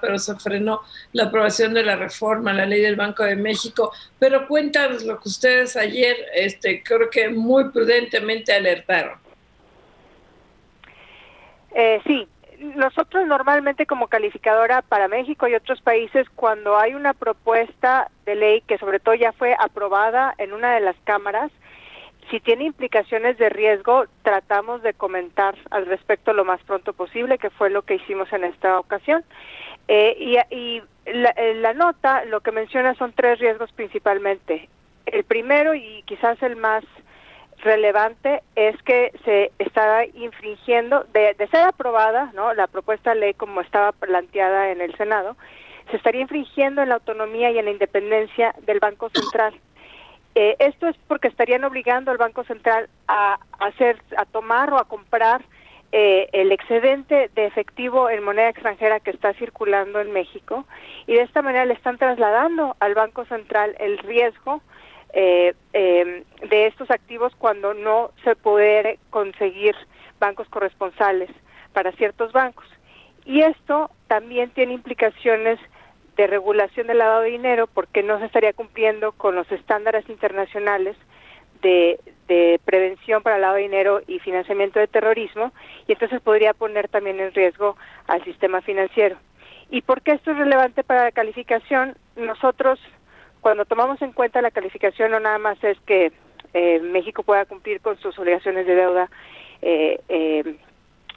[0.00, 3.90] pero se frenó la aprobación de la reforma, la ley del Banco de México.
[4.20, 9.18] Pero cuéntanos lo que ustedes ayer, este, creo que muy prudentemente alertaron.
[11.74, 12.28] Eh, sí,
[12.76, 18.60] nosotros normalmente como calificadora para México y otros países, cuando hay una propuesta de ley
[18.62, 21.50] que sobre todo ya fue aprobada en una de las cámaras,
[22.30, 27.50] si tiene implicaciones de riesgo, tratamos de comentar al respecto lo más pronto posible, que
[27.50, 29.24] fue lo que hicimos en esta ocasión.
[29.88, 34.68] Eh, y, y la, la, nota lo que menciona son tres riesgos principalmente.
[35.06, 36.82] El primero y quizás el más
[37.66, 42.54] relevante es que se está infringiendo, de, de, ser aprobada, ¿no?
[42.54, 45.36] la propuesta de ley como estaba planteada en el Senado,
[45.90, 49.54] se estaría infringiendo en la autonomía y en la independencia del Banco Central.
[50.34, 54.84] Eh, esto es porque estarían obligando al Banco Central a, hacer, a tomar o a
[54.84, 55.42] comprar
[55.92, 60.66] eh, el excedente de efectivo en moneda extranjera que está circulando en México
[61.06, 64.60] y de esta manera le están trasladando al Banco Central el riesgo
[65.12, 69.74] eh, eh, de estos activos cuando no se puede conseguir
[70.18, 71.30] bancos corresponsales
[71.72, 72.66] para ciertos bancos.
[73.24, 75.58] Y esto también tiene implicaciones
[76.16, 80.96] de regulación del lavado de dinero porque no se estaría cumpliendo con los estándares internacionales
[81.60, 85.52] de, de prevención para el lavado de dinero y financiamiento de terrorismo
[85.86, 87.76] y entonces podría poner también en riesgo
[88.06, 89.16] al sistema financiero.
[89.70, 91.96] ¿Y por qué esto es relevante para la calificación?
[92.14, 92.78] Nosotros
[93.46, 96.10] cuando tomamos en cuenta la calificación no nada más es que
[96.52, 99.08] eh, México pueda cumplir con sus obligaciones de deuda
[99.62, 100.56] eh, eh,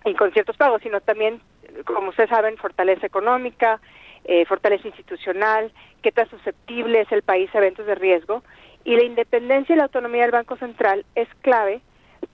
[0.05, 1.41] y con ciertos pagos, sino también,
[1.85, 3.81] como ustedes saben, fortaleza económica,
[4.25, 5.71] eh, fortaleza institucional,
[6.03, 8.43] qué tan susceptible es el país a eventos de riesgo
[8.83, 11.81] y la independencia y la autonomía del Banco Central es clave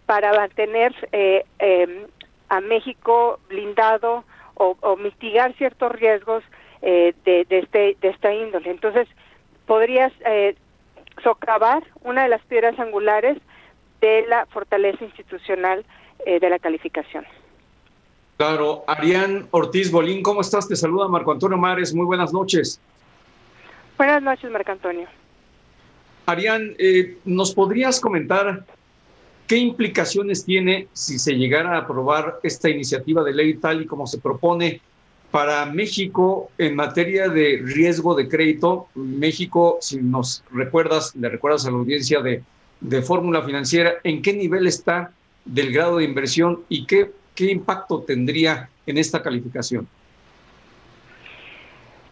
[0.07, 2.05] para mantener eh, eh,
[2.49, 4.25] a México blindado
[4.55, 6.43] o, o mitigar ciertos riesgos
[6.81, 8.69] eh, de, de, este, de esta índole.
[8.71, 9.07] Entonces,
[9.65, 10.55] podrías eh,
[11.23, 13.37] socavar una de las piedras angulares
[14.01, 15.85] de la fortaleza institucional
[16.25, 17.25] eh, de la calificación.
[18.37, 20.67] Claro, Arián Ortiz Bolín, ¿cómo estás?
[20.67, 22.79] Te saluda Marco Antonio Mares, muy buenas noches.
[23.97, 25.07] Buenas noches, Marco Antonio.
[26.25, 28.65] Arián, eh, ¿nos podrías comentar
[29.47, 34.05] qué implicaciones tiene si se llegara a aprobar esta iniciativa de ley tal y como
[34.05, 34.81] se propone
[35.35, 41.71] para México en materia de riesgo de crédito, México, si nos recuerdas, le recuerdas a
[41.71, 42.41] la audiencia de,
[42.79, 45.11] de Fórmula Financiera, ¿en qué nivel está
[45.43, 49.89] del grado de inversión y qué, qué impacto tendría en esta calificación?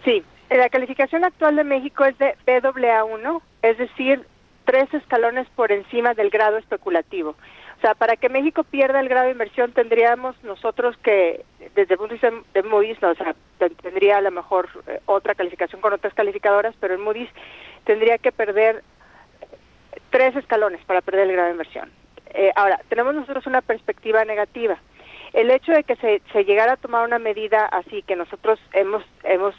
[0.04, 4.28] Sí, la calificación actual de México es de BAA1, es decir,
[4.66, 7.38] tres escalones por encima del grado especulativo.
[7.84, 11.44] O sea, para que México pierda el grado de inversión tendríamos nosotros que,
[11.76, 15.02] desde el punto de vista de Moody's, no, o sea, tendría a lo mejor eh,
[15.06, 17.28] otra calificación con otras calificadoras, pero en Moody's
[17.84, 18.86] tendría que perder
[20.12, 21.92] tres escalones para perder el grado de inversión.
[22.34, 24.78] Eh, ahora, tenemos nosotros una perspectiva negativa.
[25.34, 29.04] El hecho de que se, se llegara a tomar una medida así, que nosotros hemos,
[29.26, 29.56] hemos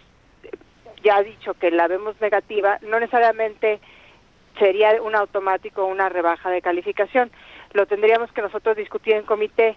[1.03, 3.81] ya dicho que la vemos negativa, no necesariamente
[4.59, 7.31] sería un automático una rebaja de calificación.
[7.75, 9.77] Lo tendríamos que nosotros discutir en comité.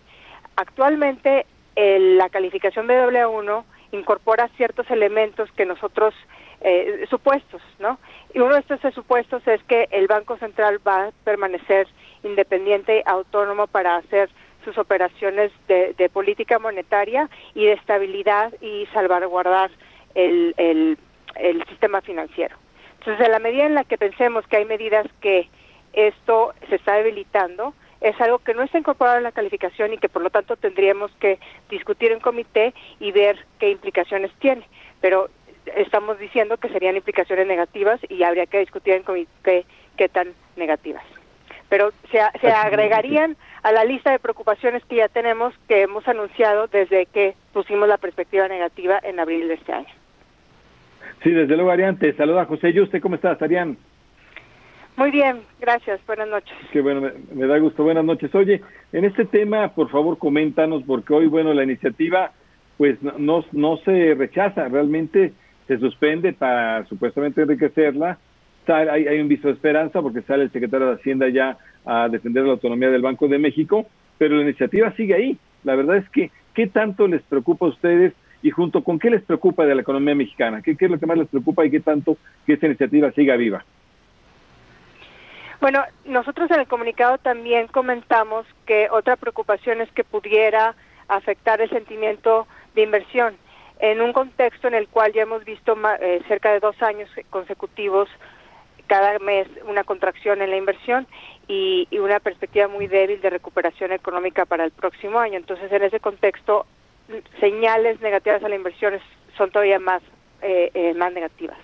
[0.56, 1.46] Actualmente
[1.76, 6.14] el, la calificación BAA1 incorpora ciertos elementos que nosotros,
[6.62, 8.00] eh, supuestos, ¿no?
[8.34, 11.88] Y uno de estos supuestos es que el Banco Central va a permanecer
[12.24, 14.30] independiente, autónomo para hacer
[14.64, 19.72] sus operaciones de, de política monetaria y de estabilidad y salvaguardar
[20.14, 20.98] el, el,
[21.36, 22.56] el sistema financiero.
[23.00, 25.50] Entonces, en la medida en la que pensemos que hay medidas que
[25.94, 30.10] esto se está debilitando, es algo que no está incorporado en la calificación y que
[30.10, 31.40] por lo tanto tendríamos que
[31.70, 34.68] discutir en comité y ver qué implicaciones tiene.
[35.02, 35.30] Pero
[35.76, 39.66] estamos diciendo que serían implicaciones negativas y habría que discutir en comité
[39.98, 41.04] qué tan negativas.
[41.70, 46.68] Pero se, se agregarían a la lista de preocupaciones que ya tenemos, que hemos anunciado
[46.68, 49.94] desde que pusimos la perspectiva negativa en abril de este año.
[51.24, 53.02] Sí, desde luego, Arián, te saluda José Yuste.
[53.02, 53.78] ¿Cómo estás, Arián?
[54.98, 56.00] Muy bien, gracias.
[56.08, 56.58] Buenas noches.
[56.72, 57.84] Qué bueno, me, da gusto.
[57.84, 58.34] Buenas noches.
[58.34, 62.32] Oye, en este tema, por favor, coméntanos, porque hoy, bueno, la iniciativa,
[62.80, 65.34] pues no, no, se rechaza, realmente
[65.68, 68.18] se suspende para supuestamente enriquecerla.
[68.66, 72.46] Hay, hay un viso de esperanza porque sale el secretario de Hacienda ya a defender
[72.46, 73.86] la autonomía del Banco de México,
[74.18, 75.38] pero la iniciativa sigue ahí.
[75.64, 79.22] La verdad es que, ¿qué tanto les preocupa a ustedes y junto con qué les
[79.22, 80.64] preocupa de la economía mexicana?
[80.64, 82.18] ¿Qué, qué es lo que más les preocupa y qué tanto
[82.48, 83.64] que esta iniciativa siga viva?
[85.68, 90.76] Bueno, nosotros en el comunicado también comentamos que otra preocupación es que pudiera
[91.10, 93.36] afectar el sentimiento de inversión
[93.80, 98.08] en un contexto en el cual ya hemos visto eh, cerca de dos años consecutivos
[98.88, 101.06] cada mes una contracción en la inversión
[101.50, 105.36] y, una perspectiva muy débil de recuperación económica para el próximo año.
[105.36, 106.66] Entonces, en ese contexto,
[107.42, 108.98] señales negativas a la inversión
[109.36, 110.02] son todavía más,
[110.96, 111.58] más negativas.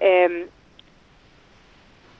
[0.00, 0.46] Em,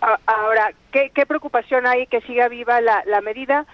[0.00, 3.66] ahora, ¿qué, preocupación hay que siga viva la, la medida?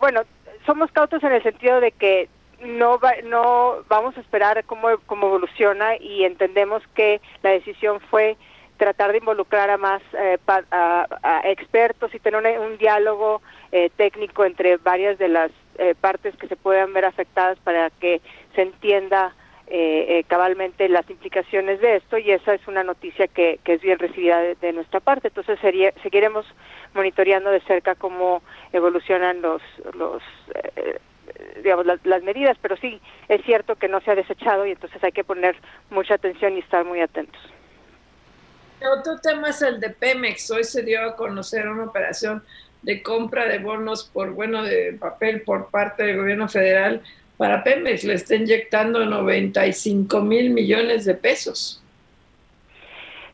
[0.00, 0.22] bueno,
[0.66, 2.28] somos cautos en el sentido de que
[2.60, 8.36] no no vamos a esperar cómo, cómo evoluciona y entendemos que la decisión fue
[8.78, 10.38] tratar de involucrar a más eh,
[11.44, 13.42] expertos y tener un, diálogo
[13.72, 18.20] eh, técnico entre varias de las eh, partes que se puedan ver afectadas para que
[18.54, 19.34] se entienda
[20.28, 24.72] cabalmente las implicaciones de esto y esa es una noticia que, es bien recibida de,
[24.72, 25.28] nuestra parte.
[25.28, 26.46] Entonces sería, seguiremos
[26.94, 28.42] monitoreando de cerca cómo
[28.72, 29.62] evolucionan los,
[29.94, 30.22] los
[31.62, 35.02] digamos, las, las, medidas, pero sí, es cierto que no se ha desechado y entonces
[35.04, 35.56] hay que poner
[35.90, 37.40] mucha atención y estar muy atentos.
[38.80, 40.50] Otro tema es el de Pemex.
[40.50, 42.44] Hoy se dio a conocer una operación
[42.82, 47.02] de compra de bonos por, bueno, de papel por parte del gobierno federal
[47.38, 48.04] para Pemex.
[48.04, 51.82] Le está inyectando 95 mil millones de pesos.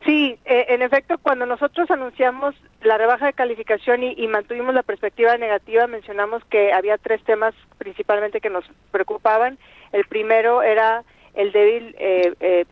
[0.05, 2.53] Sí, eh, en efecto, cuando nosotros anunciamos
[2.83, 8.39] la rebaja de calificación y, mantuvimos la perspectiva negativa, mencionamos que había tres temas principalmente
[8.39, 9.57] que nos preocupaban.
[9.91, 11.03] El primero era
[11.33, 12.65] el débil, eh, eh,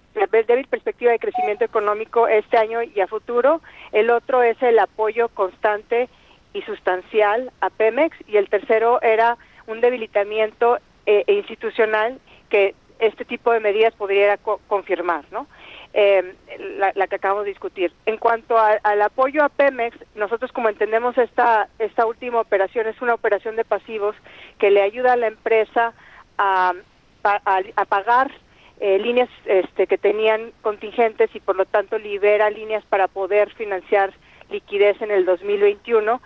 [0.47, 3.61] débil perspectiva de crecimiento económico este año y a futuro.
[3.91, 6.09] El otro es el apoyo constante
[6.53, 8.15] y sustancial a Pemex.
[8.27, 14.38] Y el tercero era un debilitamiento eh, institucional que este tipo de medidas podría
[14.68, 15.47] confirmar, ¿no?
[15.93, 16.34] eh,
[16.78, 17.93] la, que acabamos de discutir.
[18.06, 23.14] En cuanto al apoyo a Pemex, nosotros como entendemos esta, esta última operación es una
[23.14, 24.16] operación de pasivos
[24.58, 25.93] que le ayuda a la empresa
[26.38, 26.74] a,
[27.24, 28.32] a, pagar
[28.80, 34.14] eh, líneas este, que tenían contingentes y por lo tanto libera líneas para poder financiar
[34.49, 36.22] liquidez en el 2021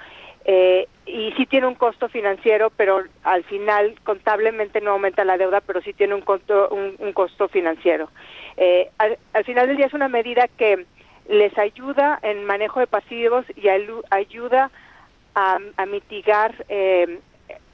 [0.49, 5.59] eh, y sí tiene un costo financiero, pero al final contablemente no aumenta la deuda,
[5.59, 8.09] pero sí tiene un costo, un, costo financiero.
[8.55, 10.85] Eh, al, final del día es una medida que
[11.27, 14.71] les ayuda en manejo de pasivos y ayuda
[15.35, 17.19] a, mitigar eh,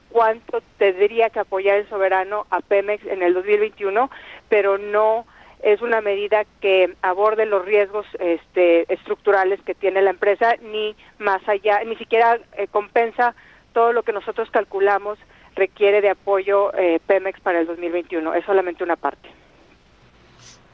[0.10, 4.10] cuánto tendría que apoyar el soberano a Pemex en el 2021,
[4.50, 5.28] pero no
[5.64, 11.42] es una medida que aborde los riesgos este, estructurales que tiene la empresa, ni más
[11.48, 13.34] allá, ni siquiera eh, compensa
[13.72, 15.18] todo lo que nosotros calculamos
[15.56, 18.34] requiere de apoyo eh, Pemex para el 2021.
[18.34, 19.30] Es solamente una parte.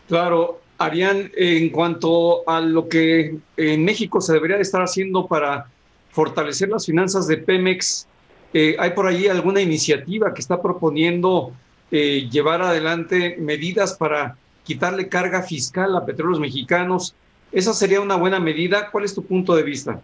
[0.08, 5.68] Claro, Arián, en cuanto a lo que en México se debería estar haciendo para
[6.10, 8.08] fortalecer las finanzas de Pemex,
[8.56, 11.54] eh, ¿hay por ahí alguna iniciativa que está proponiendo
[11.92, 14.38] llevar adelante medidas para
[14.70, 17.15] quitarle carga fiscal a petróleos mexicanos.
[17.51, 18.91] ¿Esa sería una buena medida?
[18.91, 19.99] ¿Cuál es tu punto de vista?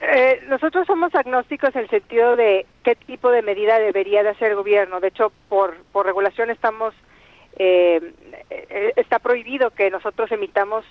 [0.00, 4.52] Eh, nosotros somos agnósticos en el sentido de qué tipo de medida debería de hacer
[4.52, 5.00] el gobierno.
[5.00, 6.94] De hecho, por, por regulación estamos
[7.58, 8.12] eh,
[8.50, 10.84] eh, está prohibido que nosotros emitamos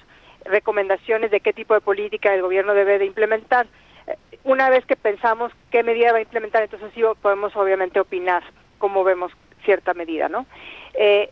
[0.43, 3.67] recomendaciones de qué tipo de política el gobierno debe de implementar.
[4.43, 8.43] Una vez que pensamos qué medida va a implementar, entonces sí podemos obviamente opinar
[8.79, 9.31] cómo vemos
[9.63, 10.45] cierta medida, ¿no?
[10.93, 11.29] Eh,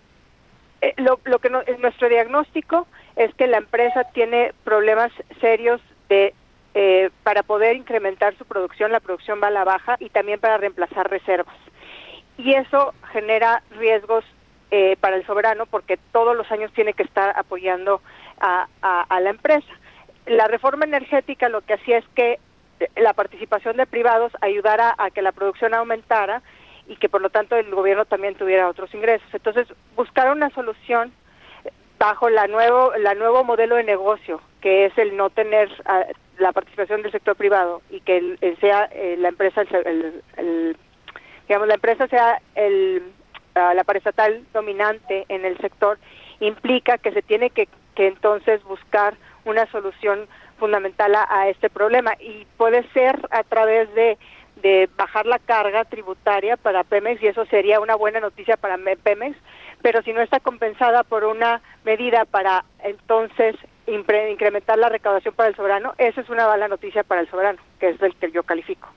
[0.81, 6.33] eh, lo, que nuestro diagnóstico es que la empresa tiene problemas serios de
[6.75, 10.57] eh, para poder incrementar su producción, la producción va a la baja y también para
[10.57, 11.55] reemplazar reservas.
[12.37, 14.23] Y eso genera riesgos
[15.01, 18.01] para el soberano porque todos los años tiene que estar apoyando
[18.39, 18.67] a,
[19.19, 19.67] la empresa.
[20.27, 22.39] La reforma energética lo que hacía es que
[22.95, 26.43] la participación de privados ayudara a que la producción aumentara
[26.89, 29.27] y que por lo tanto el gobierno también tuviera otros ingresos.
[29.31, 31.13] Entonces, buscar una solución
[31.99, 36.05] bajo la nuevo la nuevo modelo de negocio, que es el no tener ah,
[36.39, 40.75] la participación del sector privado y que sea eh, la empresa el,
[41.47, 43.03] digamos la empresa sea el
[43.55, 45.99] uh, la paraestatal dominante en el sector
[46.39, 50.27] implica que se tiene que, que entonces buscar una solución
[50.57, 54.17] fundamental a este problema y puede ser a través de
[54.61, 59.37] de bajar la carga tributaria para Pemex y eso sería una buena noticia para Pemex,
[59.81, 63.55] pero si no está compensada por una medida para entonces
[63.87, 67.89] incrementar la recaudación para el soberano, esa es una mala noticia para el soberano, que
[67.89, 68.89] es el que yo califico.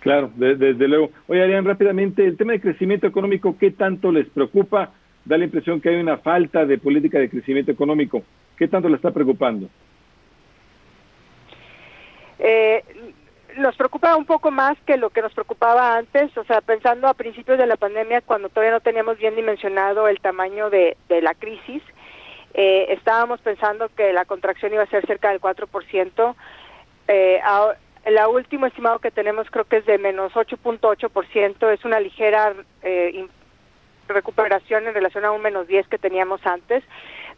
[0.00, 1.10] Claro, desde, luego.
[1.28, 4.92] Oye, Arián, rápidamente, el tema de crecimiento económico, ¿qué tanto les preocupa?
[5.24, 8.22] Da la impresión que hay una falta de política de crecimiento económico.
[8.58, 9.70] ¿Qué tanto le está preocupando?
[12.38, 12.84] Eh,
[13.56, 17.14] nos preocupa un poco más que lo que nos preocupaba antes, o sea, pensando a
[17.14, 21.82] principios de la pandemia, cuando todavía no teníamos bien dimensionado el tamaño de, la crisis,
[22.54, 26.34] eh, estábamos pensando que la contracción iba a ser cerca del 4%.
[27.08, 27.40] Eh,
[28.04, 33.26] el último estimado que tenemos creo que es de menos 8.8%, es una ligera eh,
[34.08, 36.84] recuperación en relación a un menos 10 que teníamos antes,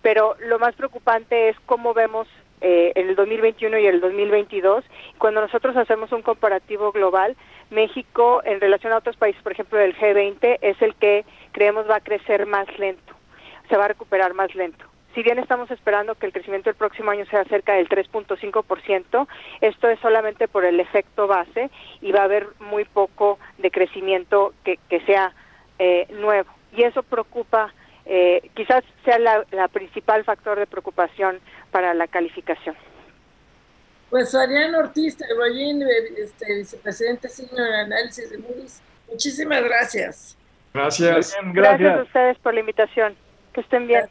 [0.02, 2.26] pero lo más preocupante es cómo vemos
[2.60, 4.84] eh, en el 2021 y el 2022.
[5.18, 7.36] Cuando nosotros hacemos un comparativo global,
[7.70, 11.96] México en relación a otros países, por ejemplo del G20, es el que creemos va
[11.96, 13.14] a crecer más lento,
[13.68, 14.84] se va a recuperar más lento.
[15.14, 19.26] Si bien estamos esperando que el crecimiento del próximo año sea cerca del 3.5%,
[19.62, 21.70] esto es solamente por el efecto base
[22.02, 25.32] y va a haber muy poco de crecimiento que, que sea
[25.78, 26.50] eh, nuevo.
[26.76, 27.72] Y eso preocupa,
[28.04, 31.40] eh, quizás sea la, principal factor de preocupación
[31.70, 32.76] para la calificación.
[34.10, 35.82] Pues Ariana Ortiz Bollín,
[36.16, 40.36] este, vicepresidente senior de análisis de Moody's, muchísimas gracias.
[40.72, 41.10] Gracias.
[41.10, 41.54] gracias.
[41.54, 43.16] Gracias a ustedes por la invitación.
[43.52, 44.08] Que estén bien.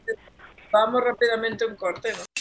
[0.72, 2.12] Vamos rápidamente a un corte.
[2.12, 2.35] ¿no?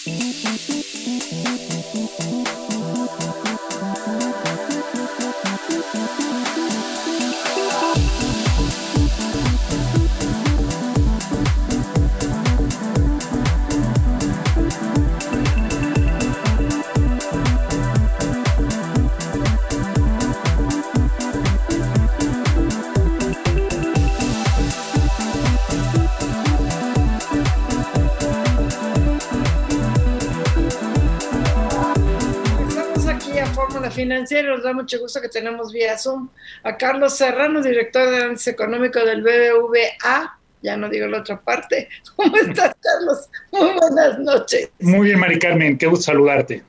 [33.91, 34.49] Financiera.
[34.51, 36.29] Nos da mucho gusto que tenemos vía Zoom
[36.63, 40.39] a Carlos Serrano, director de análisis económico del BBVA.
[40.63, 41.89] Ya no digo la otra parte.
[42.17, 43.29] ¿Cómo estás, Carlos?
[43.53, 44.71] Muy buenas noches.
[44.81, 45.77] Muy bien, Mari Carmen.
[45.77, 46.63] Qué gusto saludarte.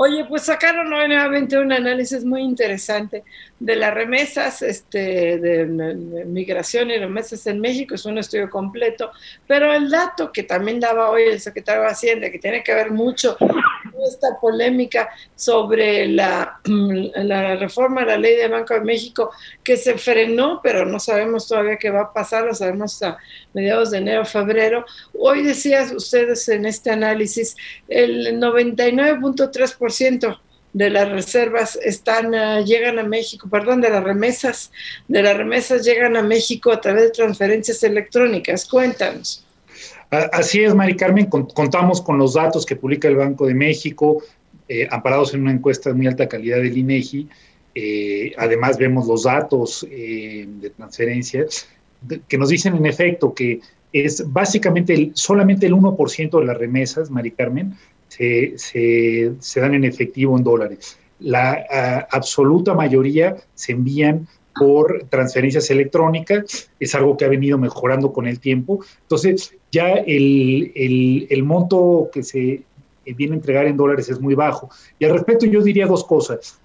[0.00, 3.24] Oye, pues sacaron nuevamente un análisis muy interesante
[3.58, 5.64] de las remesas, este, de,
[6.24, 9.10] migración y remesas en México, es un estudio completo,
[9.48, 12.92] pero el dato que también daba hoy el secretario de Hacienda, que tiene que ver
[12.92, 13.36] mucho
[14.06, 19.30] esta polémica sobre la, la reforma de la ley de Banco de México
[19.62, 23.18] que se frenó, pero no sabemos todavía qué va a pasar, lo sabemos hasta
[23.52, 24.84] mediados de enero, febrero.
[25.18, 27.56] Hoy decías ustedes en este análisis,
[27.88, 30.38] el 99.3%
[30.72, 34.70] de las reservas están uh, llegan a México, perdón, de las remesas,
[35.08, 38.66] de las remesas llegan a México a través de transferencias electrónicas.
[38.66, 39.44] Cuéntanos.
[40.10, 44.22] Así es, Mari Carmen, contamos con los datos que publica el Banco de México,
[44.66, 47.28] eh, amparados en una encuesta de muy alta calidad del INEGI.
[47.74, 51.68] Eh, además, vemos los datos eh, de transferencias
[52.26, 53.60] que nos dicen, en efecto, que
[53.92, 57.74] es básicamente solamente el 1% de las remesas, Mari Carmen,
[58.08, 60.98] se, se, dan en efectivo en dólares.
[61.20, 64.26] La absoluta mayoría se envían
[64.58, 68.84] por transferencias electrónicas, es algo que ha venido mejorando con el tiempo.
[69.02, 70.72] Entonces, ya el,
[71.30, 72.62] el, monto que se
[73.04, 74.70] viene a entregar en dólares es muy bajo.
[74.98, 76.58] Y al respecto yo diría dos cosas.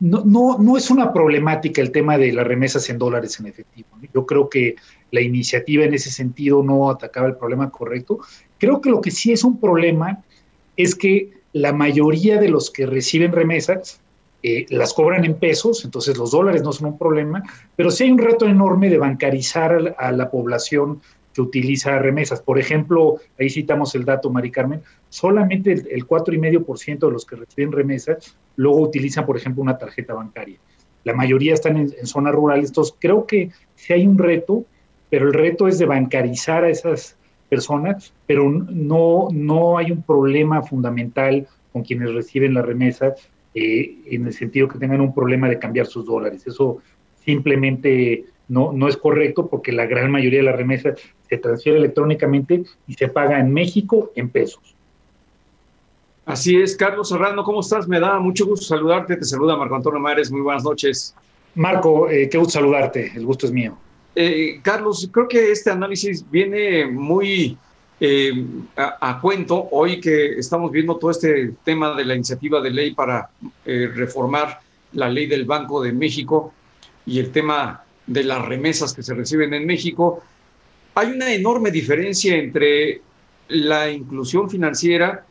[0.00, 3.88] No, no, no, es una problemática el tema de las remesas en dólares en efectivo.
[4.14, 4.76] Yo creo que
[5.10, 8.20] la iniciativa en ese sentido no atacaba el problema correcto.
[8.58, 10.22] Creo que lo que sí es un problema
[10.76, 13.99] es que la mayoría de los que reciben remesas
[14.42, 17.42] eh, las cobran en pesos, entonces los dólares no son un problema,
[17.76, 21.02] pero sí hay un reto enorme de bancarizar a, la población
[21.34, 22.40] que utiliza remesas.
[22.40, 24.80] Por ejemplo, ahí citamos el dato, Mari Carmen,
[25.10, 30.58] solamente el, 4,5% de los que reciben remesas luego utilizan, por ejemplo, una tarjeta bancaria.
[31.04, 34.64] La mayoría están en, en zonas rurales, entonces creo que sí hay un reto,
[35.10, 37.16] pero el reto es de bancarizar a esas
[37.50, 43.14] personas, pero no, no hay un problema fundamental con quienes reciben la remesa
[43.54, 46.46] eh, en el sentido que tengan un problema de cambiar sus dólares.
[46.46, 46.78] Eso
[47.24, 52.64] simplemente no, no es correcto porque la gran mayoría de las remesas se transfiere electrónicamente
[52.86, 54.74] y se paga en México en pesos.
[56.26, 57.88] Así es, Carlos Serrano, ¿cómo estás?
[57.88, 59.16] Me da mucho gusto saludarte.
[59.16, 60.30] Te saluda Marco Antonio Mares.
[60.30, 61.14] Muy buenas noches.
[61.54, 63.10] Marco, eh, qué gusto saludarte.
[63.16, 63.76] El gusto es mío.
[64.14, 67.56] Eh, Carlos, creo que este análisis viene muy
[68.00, 68.46] eh,
[68.76, 73.28] a, cuento hoy que estamos viendo todo este tema de la iniciativa de ley para
[73.66, 74.60] eh, reformar
[74.92, 76.52] la ley del Banco de México
[77.04, 80.22] y el tema de las remesas que se reciben en México.
[80.94, 83.02] Hay una enorme diferencia entre
[83.48, 85.26] la inclusión financiera,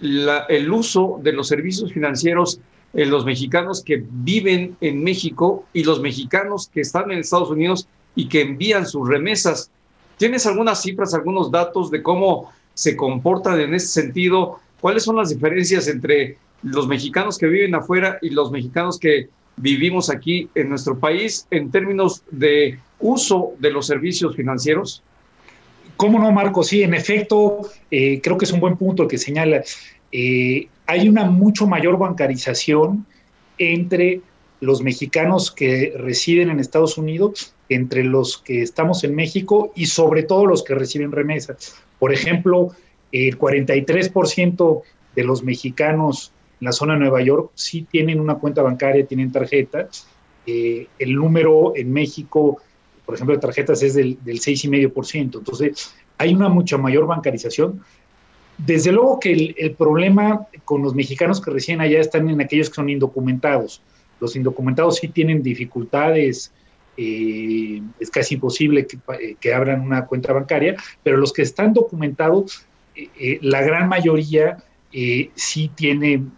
[0.00, 2.58] el uso de los servicios financieros
[2.94, 7.86] en los mexicanos que viven en México y los mexicanos que están en Estados Unidos
[8.14, 9.70] y que envían sus remesas.
[10.16, 14.60] ¿Tienes algunas cifras, algunos datos de cómo se comportan en ese sentido?
[14.80, 20.10] ¿Cuáles son las diferencias entre los mexicanos que viven afuera y los mexicanos que vivimos
[20.10, 25.02] aquí en nuestro país en términos de uso de los servicios financieros?
[25.96, 26.62] ¿Cómo no, Marco?
[26.62, 27.60] Sí, en efecto,
[27.90, 29.62] eh, creo que es un buen punto que señala.
[30.10, 33.06] Eh, hay una mucho mayor bancarización
[33.58, 34.20] entre
[34.60, 40.22] los mexicanos que residen en Estados Unidos, entre los que estamos en México y sobre
[40.22, 41.76] todo los que reciben remesas.
[41.98, 42.70] Por ejemplo,
[43.12, 44.82] el 43%
[45.14, 49.32] de los mexicanos en la zona de Nueva York sí tienen una cuenta bancaria, tienen
[49.32, 50.06] tarjetas.
[50.46, 52.58] Eh, el número en México,
[53.04, 55.38] por ejemplo, de tarjetas es del, del 6,5%.
[55.38, 57.82] Entonces, hay una mucha mayor bancarización.
[58.58, 62.76] Desde luego que el, problema con los mexicanos que residen allá están en aquellos que
[62.76, 63.82] son indocumentados.
[64.20, 66.52] Los indocumentados sí tienen dificultades,
[66.96, 68.98] eh, es casi imposible que,
[69.40, 74.58] que, abran una cuenta bancaria, pero los que están documentados, eh, la gran mayoría
[75.34, 76.30] sí tienen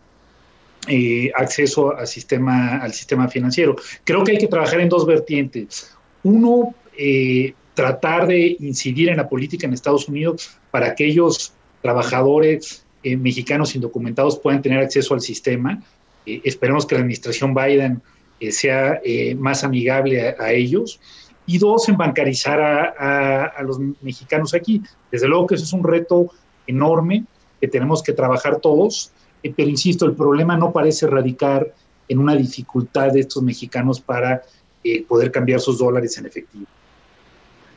[0.88, 3.74] eh, acceso al sistema, al sistema financiero.
[4.04, 5.92] Creo que hay que trabajar en dos vertientes.
[6.22, 12.84] Uno, eh, tratar de incidir en la política en Estados Unidos para que aquellos trabajadores
[13.02, 15.82] eh, mexicanos indocumentados puedan tener acceso al sistema.
[16.26, 18.02] Esperemos que la administración Biden
[18.50, 19.00] sea
[19.38, 21.00] más amigable a, ellos.
[21.46, 24.82] Y dos, en bancarizar a, a los mexicanos aquí.
[25.12, 26.30] Desde luego que eso es un reto
[26.66, 27.24] enorme
[27.60, 29.12] que tenemos que trabajar todos
[29.46, 31.68] eh, pero insisto, el problema no parece radicar
[32.08, 34.42] en una dificultad de estos mexicanos para
[34.82, 36.66] eh, poder cambiar sus dólares en efectivo.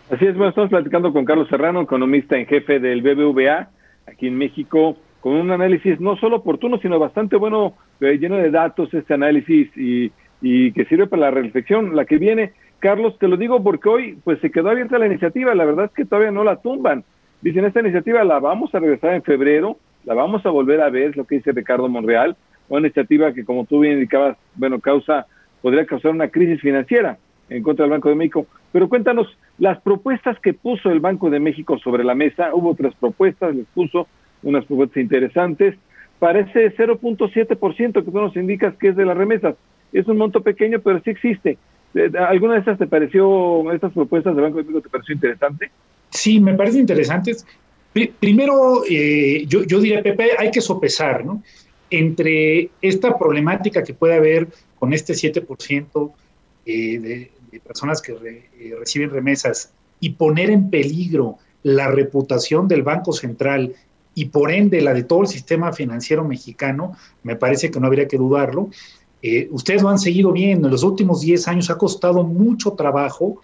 [0.10, 3.70] Así es, bueno, estamos platicando con Carlos Serrano, economista en jefe del BBVA,
[4.08, 8.52] aquí en México, con un análisis no solo oportuno, sino bastante bueno, eh, lleno de
[8.52, 10.12] datos este análisis y,
[10.42, 12.54] y que sirve para la reflexión, la que viene.
[12.80, 15.92] Carlos, te lo digo porque hoy pues se quedó abierta la iniciativa, la verdad es
[15.92, 17.04] que todavía no la tumban.
[17.42, 21.10] Dicen, esta iniciativa la vamos a regresar en febrero, la vamos a volver a ver,
[21.10, 22.36] es lo que dice Ricardo Monreal,
[22.70, 25.26] una iniciativa que, como tú bien indicabas, bueno, causa,
[25.62, 27.18] podría causar una crisis financiera
[27.50, 28.46] en contra del Banco de México.
[28.72, 29.28] Pero cuéntanos,
[29.58, 33.66] las propuestas que puso el Banco de México sobre la mesa, hubo otras propuestas, les
[33.68, 34.08] puso
[34.44, 35.76] unas propuestas interesantes,
[36.20, 39.56] para ese 0.7% que tú nos indicas que es de las remesas.
[39.92, 41.58] Es un monto pequeño, pero sí existe.
[41.96, 45.72] Eh, ¿Alguna de estas te pareció, estas propuestas del Banco de México te pareció interesante?
[46.10, 47.46] Sí, me parece interesantes.
[48.20, 51.44] Primero, eh, yo, diría, Pepe, hay que sopesar, ¿no?
[51.90, 54.48] Entre esta problemática que puede haber
[54.78, 56.12] con este 7%
[56.66, 63.12] eh, de, personas que eh, reciben remesas y poner en peligro la reputación del Banco
[63.12, 63.74] Central
[64.22, 68.08] y por ende la de todo el sistema financiero mexicano, me parece que no habría
[68.08, 68.70] que dudarlo.
[69.52, 73.42] ustedes lo han seguido viendo, en los últimos 10 años ha costado mucho trabajo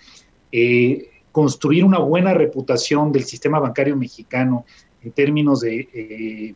[1.35, 4.65] construir una buena reputación del sistema bancario mexicano
[5.03, 6.53] en términos de, eh,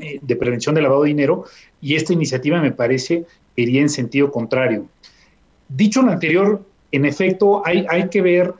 [0.00, 1.44] eh, de prevención de lavado de dinero
[1.82, 4.86] y esta iniciativa me parece que iría en sentido contrario.
[5.68, 8.54] Dicho lo anterior, en efecto, hay, hay que ver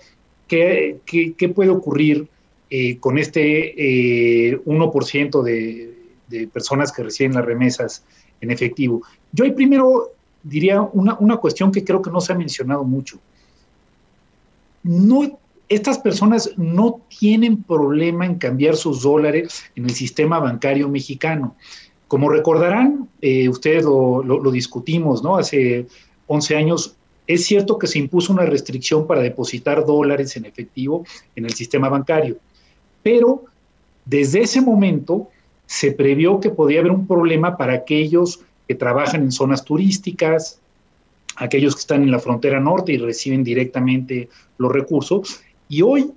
[0.46, 2.28] qué, qué, puede ocurrir
[2.74, 5.94] eh, con este 1% de,
[6.28, 8.04] de, personas que reciben las remesas
[8.40, 9.02] en efectivo.
[9.32, 10.12] Yo ahí primero
[10.42, 13.18] diría una, una cuestión que creo que no se ha mencionado mucho
[14.82, 15.38] no,
[15.68, 21.56] estas personas no tienen problema en cambiar sus dólares en el sistema bancario mexicano.
[22.08, 25.36] Como recordarán, eh, ustedes lo, discutimos, ¿no?
[25.36, 25.86] Hace
[26.26, 26.96] 11 años,
[27.26, 31.04] es cierto que se impuso una restricción para depositar dólares en efectivo
[31.36, 32.36] en el sistema bancario,
[33.02, 33.44] pero
[34.04, 35.28] desde ese momento
[35.66, 40.60] se previó que podía haber un problema para aquellos que trabajan en zonas turísticas,
[41.36, 46.12] aquellos que están en la frontera norte y reciben directamente los recursos, y hoy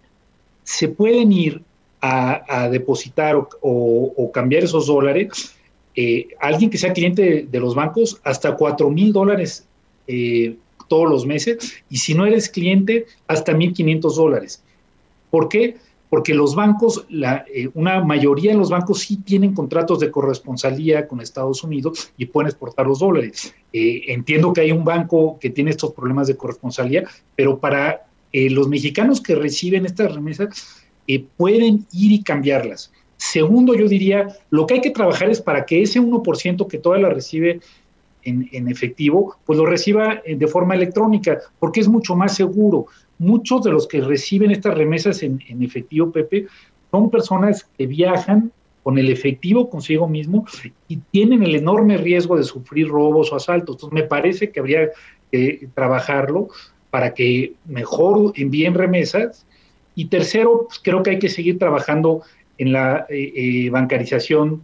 [0.64, 1.62] se pueden ir
[2.02, 5.56] a, depositar o, cambiar esos dólares,
[5.96, 9.66] eh, alguien que sea cliente de, los bancos, hasta 4 mil dólares
[10.08, 10.56] eh,
[10.88, 14.62] todos los meses, y si no eres cliente, hasta 1.500 dólares.
[15.32, 15.78] ¿Por qué?
[16.34, 21.22] Los bancos, la, eh, una mayoría de los bancos sí tienen contratos de corresponsalía con
[21.22, 23.54] Estados Unidos y pueden exportar los dólares.
[23.74, 27.04] Eh, entiendo que hay un banco que tiene estos problemas de corresponsalía,
[27.36, 30.82] pero para eh, los mexicanos que reciben estas remesas,
[31.38, 32.92] pueden ir y cambiarlas.
[33.18, 37.08] Segundo, yo diría, lo que hay que trabajar es para que ese 1% que todavía
[37.08, 37.60] la recibe
[38.24, 42.88] en, en, efectivo, pues lo reciba de forma electrónica, porque es mucho más seguro
[43.18, 46.48] muchos de los que reciben estas remesas en, efectivo, Pepe,
[46.92, 48.52] son personas que viajan
[48.84, 50.46] con el efectivo consigo mismo
[50.88, 53.76] y tienen el enorme riesgo de sufrir robos o asaltos.
[53.76, 54.90] Entonces, me parece que habría
[55.32, 56.50] que trabajarlo
[56.92, 59.46] para que mejor envíen remesas.
[59.96, 62.22] Y tercero, pues, creo que hay que seguir trabajando
[62.58, 64.64] en la eh, eh, bancarización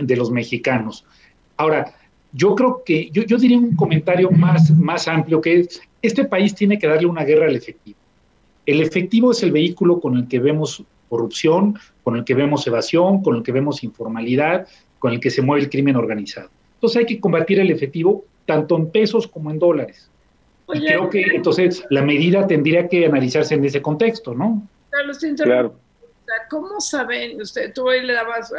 [0.00, 1.04] de los mexicanos.
[1.56, 1.94] Ahora,
[2.36, 6.54] yo creo que, yo, yo diría un comentario más, más amplio, que es, este país
[6.54, 7.98] tiene que darle una guerra al efectivo.
[8.66, 13.22] El efectivo es el vehículo con el que vemos corrupción, con el que vemos evasión,
[13.22, 14.66] con el que vemos informalidad,
[14.98, 16.50] con el que se mueve el crimen organizado.
[16.74, 20.10] Entonces hay que combatir el efectivo tanto en pesos como en dólares.
[20.66, 24.62] creo que entonces la medida tendría que analizarse en ese contexto, ¿no?
[24.90, 25.74] Carlos, claro.
[26.50, 27.40] ¿Cómo saben?
[27.40, 28.52] Usted, tú hoy le dabas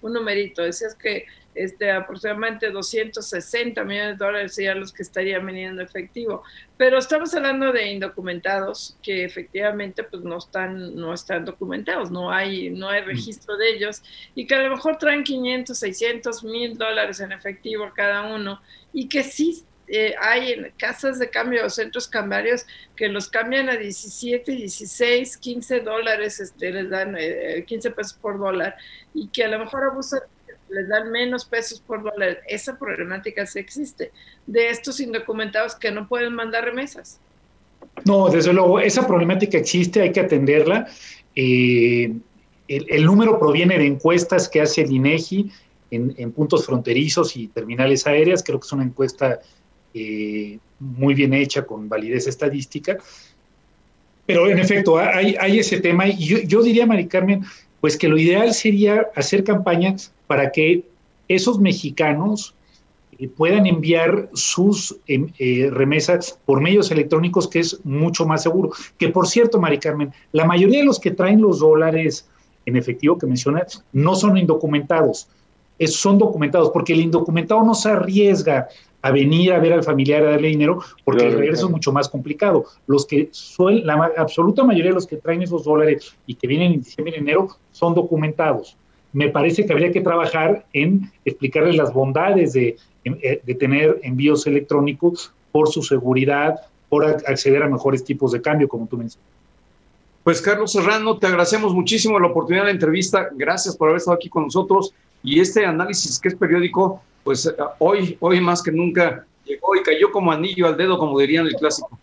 [0.00, 5.82] un numerito, decías que este, aproximadamente 260 millones de dólares serían los que estarían viniendo
[5.82, 6.42] efectivo.
[6.76, 12.70] Pero estamos hablando de indocumentados que efectivamente pues, no, están, no están documentados, no hay,
[12.70, 14.02] no hay registro de ellos
[14.34, 18.60] y que a lo mejor traen 500, 600 mil dólares en efectivo cada uno
[18.92, 22.66] y que sí eh, hay en casas de cambio o centros cambiarios
[22.96, 27.14] que los cambian a 17, 16, 15 dólares, este, les dan
[27.66, 28.76] 15 eh, pesos por dólar
[29.12, 30.20] y que a lo mejor abusan
[30.72, 32.40] les dan menos pesos por dólar.
[32.48, 34.10] Esa problemática sí existe
[34.46, 37.20] de estos indocumentados que no pueden mandar remesas.
[38.04, 40.88] No, desde luego, esa problemática existe, hay que atenderla.
[41.36, 42.12] Eh,
[42.68, 45.50] el, número proviene de encuestas que hace el INEGI
[45.90, 48.42] en, puntos fronterizos y terminales aéreas.
[48.42, 49.40] Creo que es una encuesta
[49.92, 52.96] eh, muy bien hecha, con validez estadística.
[54.24, 56.08] Pero en efecto, hay, ese tema.
[56.08, 57.44] Y yo, yo diría, Mari Carmen,
[57.82, 60.84] pues que lo ideal sería hacer campañas para que
[61.26, 62.54] esos mexicanos
[63.18, 68.70] eh, puedan enviar sus em, eh, remesas por medios electrónicos, que es mucho más seguro.
[68.98, 72.28] Que por cierto, Mari Carmen, la mayoría de los que traen los dólares
[72.66, 75.28] en efectivo que mencionas no son indocumentados,
[75.86, 78.68] son documentados, porque el indocumentado no se arriesga
[79.02, 82.08] a venir a ver al familiar a darle dinero, porque el regreso es mucho más
[82.08, 82.64] complicado.
[82.86, 86.72] Los que suelen, la absoluta mayoría de los que traen esos dólares y que vienen
[86.72, 88.76] en diciembre y enero son documentados.
[89.12, 94.46] Me parece que habría que trabajar en explicarles las bondades de, eh, de tener envíos
[94.46, 99.28] electrónicos por su seguridad, por acceder a mejores tipos de cambio, como tú mencionas.
[100.24, 103.28] Pues Carlos Serrano, te agradecemos muchísimo la oportunidad de la entrevista.
[103.32, 104.94] Gracias por haber estado aquí con nosotros.
[105.24, 109.82] Y este análisis que es periódico, pues eh, hoy, hoy más que nunca llegó y
[109.82, 111.98] cayó como anillo al dedo, como dirían el clásico.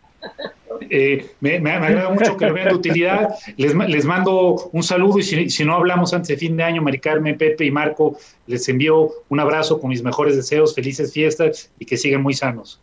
[0.90, 3.30] Eh, me, me, agrada mucho que lo vean de utilidad.
[3.58, 6.82] Les, les mando un saludo y si, si, no hablamos antes de fin de año,
[6.82, 8.18] Mari Carmen, Pepe y Marco,
[8.48, 12.80] les envío un abrazo con mis mejores deseos, felices fiestas y que sigan muy sanos.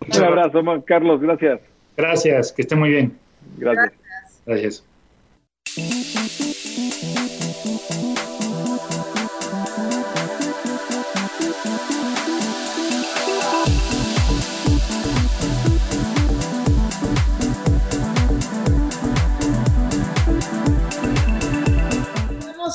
[0.00, 1.60] Un abrazo, Carlos, gracias.
[1.96, 3.16] Gracias, que estén muy bien.
[3.58, 3.92] Gracias.
[4.46, 4.84] Gracias.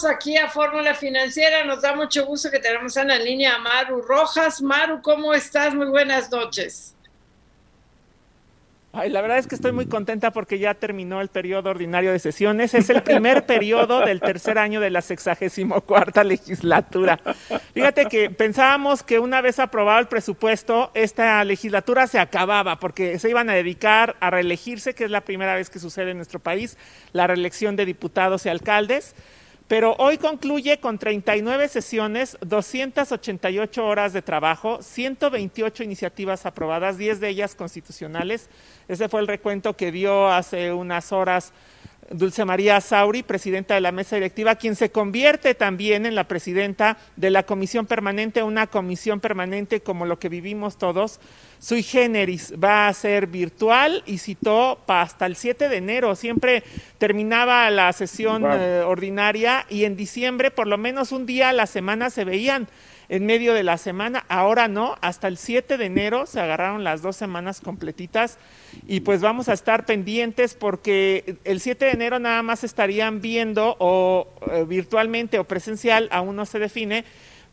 [0.05, 1.63] Aquí a Fórmula Financiera.
[1.63, 4.61] Nos da mucho gusto que tenemos en la línea a Maru Rojas.
[4.61, 5.73] Maru, ¿cómo estás?
[5.73, 6.95] Muy buenas noches.
[8.91, 12.17] Ay, la verdad es que estoy muy contenta porque ya terminó el periodo ordinario de
[12.17, 12.73] sesiones.
[12.73, 17.19] Es el primer periodo del tercer año de la sexagésimo cuarta legislatura.
[17.75, 23.29] Fíjate que pensábamos que una vez aprobado el presupuesto, esta legislatura se acababa porque se
[23.29, 26.75] iban a dedicar a reelegirse, que es la primera vez que sucede en nuestro país,
[27.13, 29.13] la reelección de diputados y alcaldes
[29.69, 37.29] pero hoy concluye con 39 sesiones, 288 horas de trabajo, 128 iniciativas aprobadas, 10 de
[37.29, 38.49] ellas constitucionales.
[38.87, 41.53] Ese fue el recuento que dio hace unas horas
[42.11, 46.97] Dulce María Sauri, presidenta de la mesa directiva, quien se convierte también en la presidenta
[47.15, 51.19] de la comisión permanente, una comisión permanente como lo que vivimos todos,
[51.59, 56.63] sui generis, va a ser virtual y citó hasta el 7 de enero, siempre
[56.97, 61.67] terminaba la sesión eh, ordinaria y en diciembre por lo menos un día a la
[61.67, 62.67] semana se veían
[63.09, 67.01] en medio de la semana, ahora no, hasta el 7 de enero se agarraron las
[67.01, 68.37] dos semanas completitas
[68.87, 73.75] y pues vamos a estar pendientes porque el 7 de enero nada más estarían viendo
[73.79, 77.03] o eh, virtualmente o presencial, aún no se define,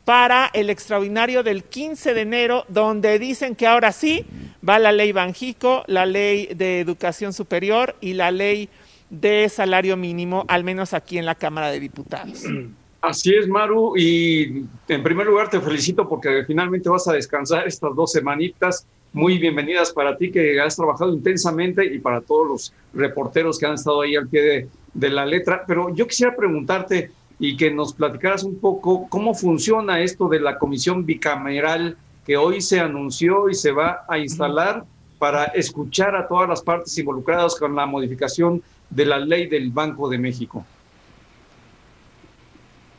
[0.05, 4.24] para el extraordinario del 15 de enero, donde dicen que ahora sí
[4.66, 8.69] va la ley Banjico, la ley de educación superior y la ley
[9.11, 12.45] de salario mínimo, al menos aquí en la Cámara de Diputados.
[13.07, 17.95] Así es, Maru, y en primer lugar te felicito porque finalmente vas a descansar estas
[17.95, 18.85] dos semanitas.
[19.12, 23.74] Muy bienvenidas para ti que has trabajado intensamente y para todos los reporteros que han
[23.74, 25.62] estado ahí al pie de, la letra.
[25.69, 30.59] Pero yo quisiera preguntarte y que nos platicaras un poco cómo funciona esto de la
[30.59, 31.97] comisión bicameral
[32.27, 34.85] que hoy se anunció y se va a instalar
[35.20, 40.09] para escuchar a todas las partes involucradas con la modificación de la ley del Banco
[40.09, 40.66] de México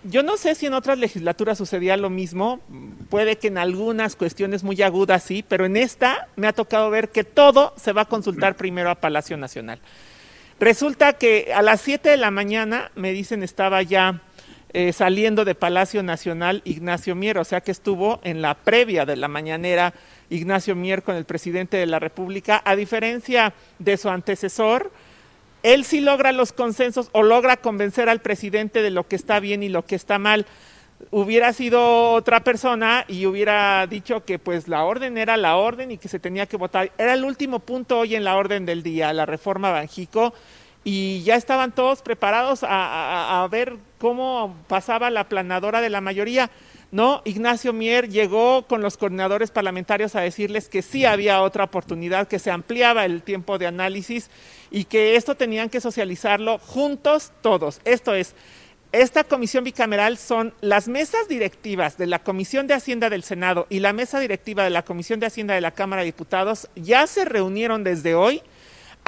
[0.09, 2.59] yo no sé si en otras legislaturas sucedía lo mismo,
[3.09, 7.09] puede que en algunas cuestiones muy agudas sí, pero en esta me ha tocado ver
[7.09, 9.79] que todo se va a consultar primero a Palacio Nacional.
[10.59, 14.21] Resulta que a las 7 de la mañana, me dicen, estaba ya
[14.73, 19.15] eh, saliendo de Palacio Nacional Ignacio Mier, o sea que estuvo en la previa de
[19.15, 19.93] la mañanera
[20.29, 24.91] Ignacio Mier con el presidente de la República, a diferencia de su antecesor,
[25.63, 29.63] él sí logra los consensos o logra convencer al presidente de lo que está bien
[29.63, 30.45] y lo que está mal.
[31.11, 35.97] Hubiera sido otra persona y hubiera dicho que pues la orden era la orden y
[35.97, 36.91] que se tenía que votar.
[36.97, 40.33] Era el último punto hoy en la orden del día, la reforma Banjico,
[40.83, 46.49] y ya estaban todos preparados a, a ver cómo pasaba la planadora de la mayoría.
[46.89, 52.29] No, Ignacio Mier llegó con los coordinadores parlamentarios a decirles que sí había otra oportunidad,
[52.29, 54.29] que se ampliaba el tiempo de análisis
[54.71, 57.81] y que esto tenían que socializarlo juntos todos.
[57.83, 58.35] Esto es,
[58.93, 63.81] esta comisión bicameral son las mesas directivas de la Comisión de Hacienda del Senado y
[63.81, 67.25] la mesa directiva de la Comisión de Hacienda de la Cámara de Diputados ya se
[67.25, 68.41] reunieron desde hoy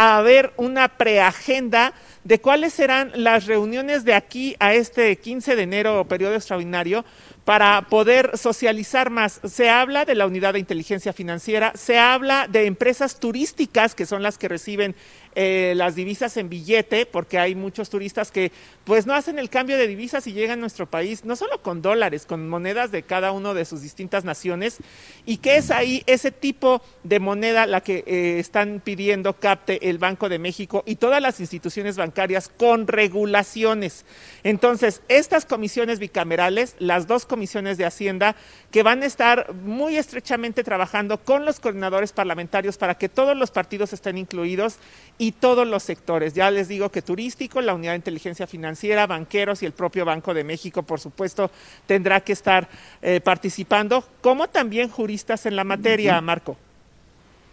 [0.02, 1.94] a ver una preagenda
[2.24, 7.04] de cuáles serán las reuniones de aquí a este 15 de enero, periodo extraordinario,
[7.50, 9.42] para poder socializar más.
[9.44, 14.22] Se habla de la unidad de inteligencia financiera, se habla de empresas turísticas que son
[14.22, 14.96] las que reciben
[15.42, 18.52] eh, las divisas en billete, porque hay muchos turistas que
[18.84, 21.82] pues no hacen el cambio de divisas y llegan a nuestro país, no solo con
[21.82, 24.80] dólares, con monedas de cada una de sus distintas naciones,
[25.26, 29.98] y que es ahí ese tipo de moneda la que eh, están pidiendo capte el
[29.98, 34.04] Banco de México y todas las instituciones bancarias con regulaciones.
[34.44, 38.36] Entonces, estas comisiones bicamerales, las dos comisiones de Hacienda,
[38.72, 43.52] que van a estar muy estrechamente trabajando con los coordinadores parlamentarios para que todos los
[43.52, 44.80] partidos estén incluidos
[45.18, 46.34] y todos los sectores.
[46.34, 50.34] Ya les digo que turístico, la unidad de inteligencia financiera, banqueros y el propio Banco
[50.34, 51.52] de México, por supuesto,
[51.86, 52.68] tendrá que estar
[53.02, 56.58] eh, participando, como también juristas en la materia, Marco.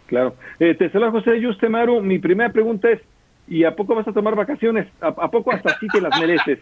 [0.07, 0.35] Claro.
[0.59, 2.01] Eh, te saludo, José Maru.
[2.01, 3.01] Mi primera pregunta es,
[3.47, 4.87] ¿y a poco vas a tomar vacaciones?
[5.01, 6.59] ¿A, poco hasta así te las mereces?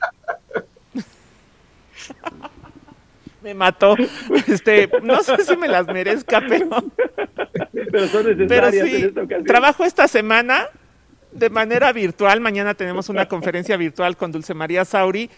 [3.44, 3.96] me mató.
[4.48, 6.70] Este, no sé si me las merezca, pero.
[7.72, 9.46] Pero son necesarias en esta ocasión.
[9.46, 10.68] Trabajo esta semana
[11.36, 12.42] de manera virtual.
[12.42, 15.30] Mañana tenemos una conferencia virtual con Dulce María Sauri.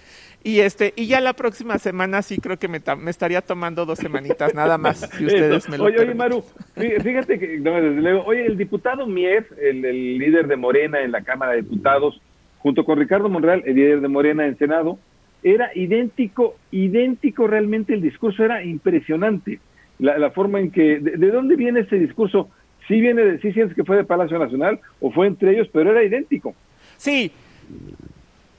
[0.44, 2.80] Y este, y ya la próxima semana sí creo que me,
[3.10, 6.44] estaría tomando dos semanitas nada más, si ustedes me lo Oye, oye, Maru,
[6.76, 11.11] fíjate que, no, desde luego, oye, el diputado Mier, el, el, líder de Morena en
[11.11, 12.22] la Cámara de Diputados,
[12.60, 14.99] junto con Ricardo Monreal, el líder de Morena en Senado,
[15.44, 19.60] era idéntico, idéntico realmente el discurso, era impresionante
[19.99, 22.49] la, forma en que, de, dónde viene ese discurso?
[22.88, 25.91] ¿Sí viene de, sí sientes que fue de Palacio Nacional o fue entre ellos, pero
[25.91, 26.55] era idéntico?
[26.97, 27.31] Sí,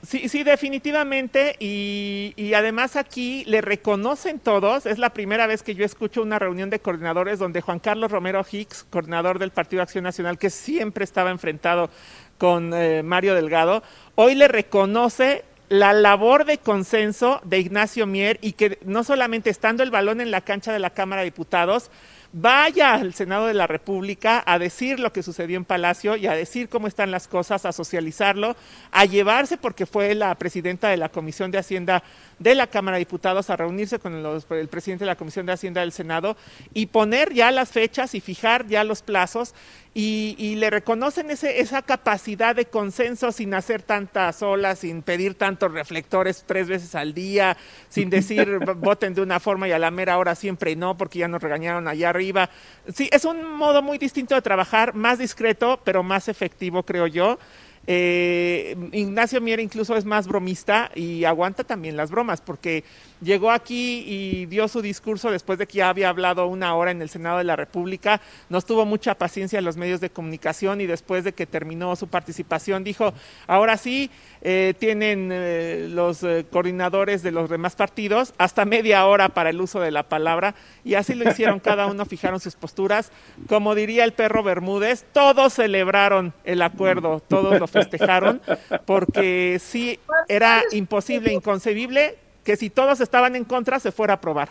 [0.01, 1.57] Sí, sí, definitivamente.
[1.59, 4.85] Y, y, además aquí le reconocen todos.
[4.85, 8.45] Es la primera vez que yo escucho una reunión de coordinadores donde Juan Carlos Romero
[8.49, 11.89] Hicks, coordinador del Partido Acción Nacional, que siempre estaba enfrentado
[12.37, 13.83] con eh, Mario Delgado,
[14.15, 19.83] hoy le reconoce la labor de consenso de Ignacio Mier y que no solamente estando
[19.83, 21.91] el balón en la cancha de la Cámara de Diputados,
[22.31, 26.33] vaya al Senado de la República a decir lo que sucedió en Palacio y a
[26.33, 28.55] decir cómo están las cosas, a socializarlo,
[28.91, 32.03] a llevarse, porque fue la presidenta de la Comisión de Hacienda
[32.37, 35.81] de la Cámara de Diputados, a reunirse con el presidente de la Comisión de Hacienda
[35.81, 36.37] del Senado
[36.73, 39.53] y poner ya las fechas y fijar ya los plazos
[39.93, 45.71] y, le reconocen ese, esa capacidad de consenso sin hacer tantas olas, sin pedir tantos
[45.71, 47.57] reflectores tres veces al día,
[47.89, 51.27] sin decir voten de una forma y a la mera hora siempre no, porque ya
[51.27, 52.49] nos regañaron allá arriba.
[52.93, 57.39] Sí, es un modo muy distinto de trabajar, más discreto, pero más efectivo, creo yo.
[57.87, 62.83] Eh, Ignacio Mier incluso es más bromista y aguanta también las bromas, porque
[63.21, 67.01] llegó aquí y dio su discurso después de que ya había hablado una hora en
[67.01, 70.85] el Senado de la República, nos tuvo mucha paciencia en los medios de comunicación y
[70.85, 73.13] después de que terminó su participación dijo,
[73.47, 74.09] ahora sí,
[74.41, 79.79] eh, tienen eh, los coordinadores de los demás partidos hasta media hora para el uso
[79.79, 83.11] de la palabra y así lo hicieron, cada uno fijaron sus posturas,
[83.47, 88.41] como diría el perro Bermúdez, todos celebraron el acuerdo, todos lo festejaron,
[88.85, 94.49] porque sí era imposible, inconcebible que si todos estaban en contra se fuera a aprobar.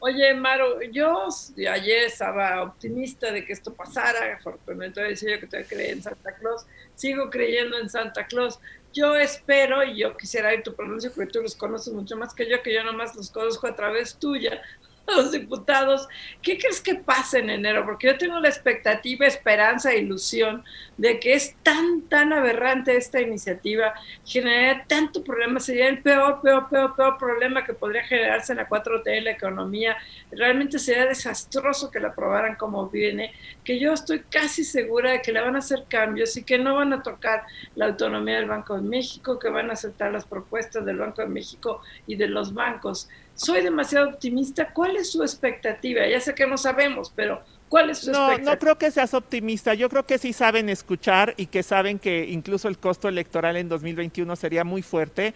[0.00, 1.28] Oye, Maro, yo
[1.70, 6.34] ayer estaba optimista de que esto pasara, afortunadamente decía yo que te creer en Santa
[6.34, 8.58] Claus, sigo creyendo en Santa Claus.
[8.92, 12.48] Yo espero, y yo quisiera ir tu pronuncio, porque tú los conoces mucho más que
[12.48, 14.62] yo, que yo nomás los conozco a través tuya,
[15.06, 16.08] los diputados,
[16.42, 17.84] ¿qué crees que pasa en enero?
[17.84, 20.64] Porque yo tengo la expectativa, esperanza e ilusión
[20.96, 23.94] de que es tan, tan aberrante esta iniciativa,
[24.24, 28.68] generaría tanto problema, sería el peor, peor, peor, peor problema que podría generarse en la
[28.68, 29.96] 4T en la economía.
[30.30, 33.32] Realmente sería desastroso que la aprobaran como viene,
[33.64, 36.76] que yo estoy casi segura de que le van a hacer cambios y que no
[36.76, 37.42] van a tocar
[37.74, 41.28] la autonomía del Banco de México, que van a aceptar las propuestas del Banco de
[41.28, 44.72] México y de los bancos soy demasiado optimista.
[44.72, 46.06] ¿Cuál es su expectativa?
[46.06, 48.52] Ya sé que no sabemos, pero ¿cuál es su no, expectativa?
[48.52, 49.74] No creo que seas optimista.
[49.74, 53.68] Yo creo que sí saben escuchar y que saben que incluso el costo electoral en
[53.68, 55.34] 2021 sería muy fuerte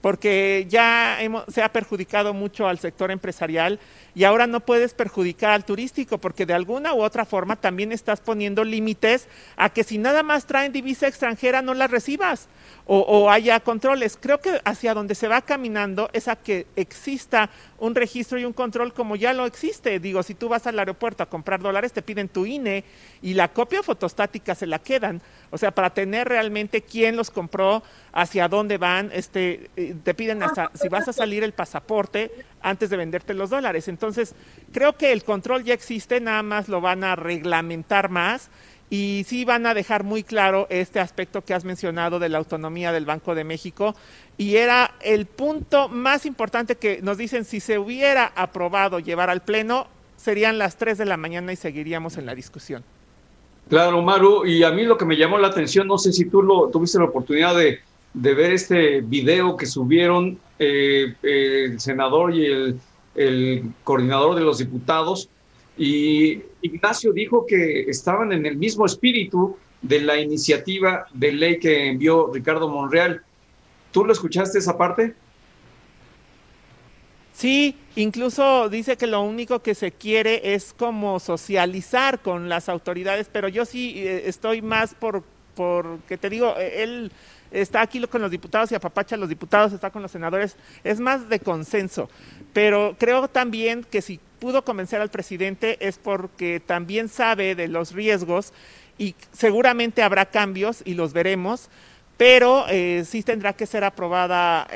[0.00, 3.80] porque ya hemos, se ha perjudicado mucho al sector empresarial
[4.14, 8.20] y ahora no puedes perjudicar al turístico porque de alguna u otra forma también estás
[8.20, 9.26] poniendo límites
[9.56, 12.48] a que si nada más traen divisa extranjera no la recibas
[12.90, 14.16] o, haya controles.
[14.18, 18.54] Creo que hacia donde se va caminando es a que exista un registro y un
[18.54, 20.00] control como ya lo existe.
[20.00, 22.84] Digo, si tú vas al aeropuerto a comprar dólares, te piden tu INE
[23.20, 25.20] y la copia fotostática se la quedan.
[25.50, 27.82] O sea, para tener realmente quién los compró,
[28.12, 32.30] hacia dónde van, este, eh, te piden hasta si vas a salir el pasaporte
[32.62, 33.86] antes de venderte los dólares.
[33.86, 34.34] Entonces,
[34.72, 38.50] creo que el control ya existe, nada más lo van a reglamentar más
[38.90, 42.92] y sí van a dejar muy claro este aspecto que has mencionado de la autonomía
[42.92, 43.94] del Banco de México
[44.38, 49.42] y era el punto más importante que nos dicen si se hubiera aprobado llevar al
[49.42, 52.82] Pleno serían las 3 de la mañana y seguiríamos en la discusión.
[53.68, 56.42] Claro, Maru, y a mí lo que me llamó la atención, no sé si tú
[56.42, 57.80] lo tuviste la oportunidad de,
[58.14, 62.80] ver este video que subieron eh, el senador y el,
[63.14, 65.28] el coordinador de los diputados,
[65.76, 71.88] y Ignacio dijo que estaban en el mismo espíritu de la iniciativa de ley que
[71.88, 73.22] envió Ricardo Monreal.
[73.92, 75.14] ¿Tú lo escuchaste esa parte?
[77.32, 83.30] Sí, incluso dice que lo único que se quiere es como socializar con las autoridades,
[83.32, 85.22] pero yo sí eh, estoy más por,
[85.54, 87.12] por que te digo, eh, él
[87.52, 90.98] está aquí con los diputados y apapacha a los diputados, está con los senadores, es
[90.98, 92.10] más de consenso.
[92.52, 97.92] Pero creo también que si pudo convencer al presidente es porque también sabe de los
[97.92, 98.52] riesgos
[98.98, 101.68] y seguramente habrá cambios y los veremos,
[102.16, 104.66] pero eh, sí tendrá que ser aprobada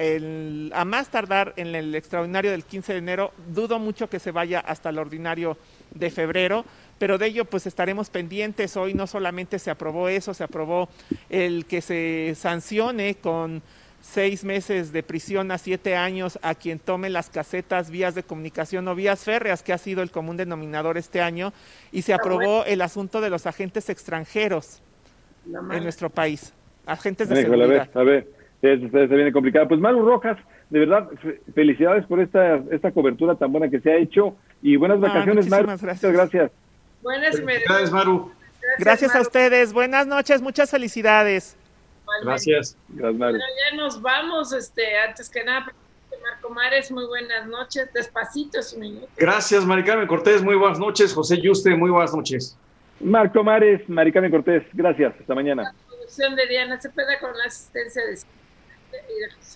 [0.72, 3.32] a más tardar en el extraordinario del 15 de enero.
[3.48, 5.58] Dudo mucho que se vaya hasta el ordinario
[5.92, 6.64] de febrero,
[7.00, 8.76] pero de ello pues estaremos pendientes.
[8.76, 10.88] Hoy no solamente se aprobó eso, se aprobó
[11.30, 13.60] el que se sancione con
[14.02, 18.86] seis meses de prisión a siete años a quien tome las casetas, vías de comunicación
[18.88, 21.52] o vías férreas, que ha sido el común denominador este año,
[21.92, 24.82] y se aprobó el asunto de los agentes extranjeros
[25.46, 26.52] en nuestro país,
[26.84, 27.88] agentes de seguridad.
[27.94, 28.28] A ver,
[28.62, 29.68] a ver, se viene complicado.
[29.68, 30.36] Pues Maru Rojas,
[30.68, 31.08] de verdad,
[31.54, 35.48] felicidades por esta, esta cobertura tan buena que se ha hecho y buenas ah, vacaciones,
[35.48, 35.66] Maru.
[35.68, 36.02] Gracias.
[36.02, 36.52] Muchas gracias.
[37.02, 38.30] Buenas, gracias, Maru.
[38.78, 39.72] Gracias, a ustedes.
[39.72, 41.56] Buenas noches, muchas felicidades.
[42.22, 42.76] Gracias.
[42.88, 45.72] Bueno, ya nos vamos, este, antes que nada,
[46.22, 49.08] Marco Mares, muy buenas noches, despacito es un minuto.
[49.16, 52.56] Gracias, Maricarmen Cortés, muy buenas noches, José Yuste, muy buenas noches.
[53.00, 55.62] Marco Mares, Maricarmen Cortés, gracias, hasta mañana.
[55.64, 58.18] La producción de Diana Cepeda con la asistencia de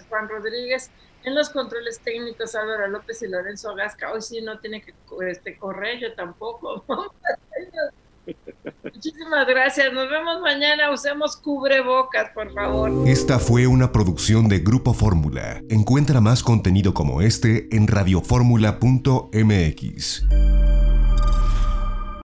[0.09, 0.91] Juan Rodríguez,
[1.24, 4.95] en los controles técnicos Álvaro López y Lorenzo Gasca, hoy sí no tiene que
[5.28, 6.85] este, correr, yo tampoco.
[8.82, 9.93] Muchísimas gracias.
[9.93, 10.90] Nos vemos mañana.
[10.90, 12.90] Usemos cubrebocas, por favor.
[13.07, 15.61] Esta fue una producción de Grupo Fórmula.
[15.69, 20.24] Encuentra más contenido como este en radioformula.mx.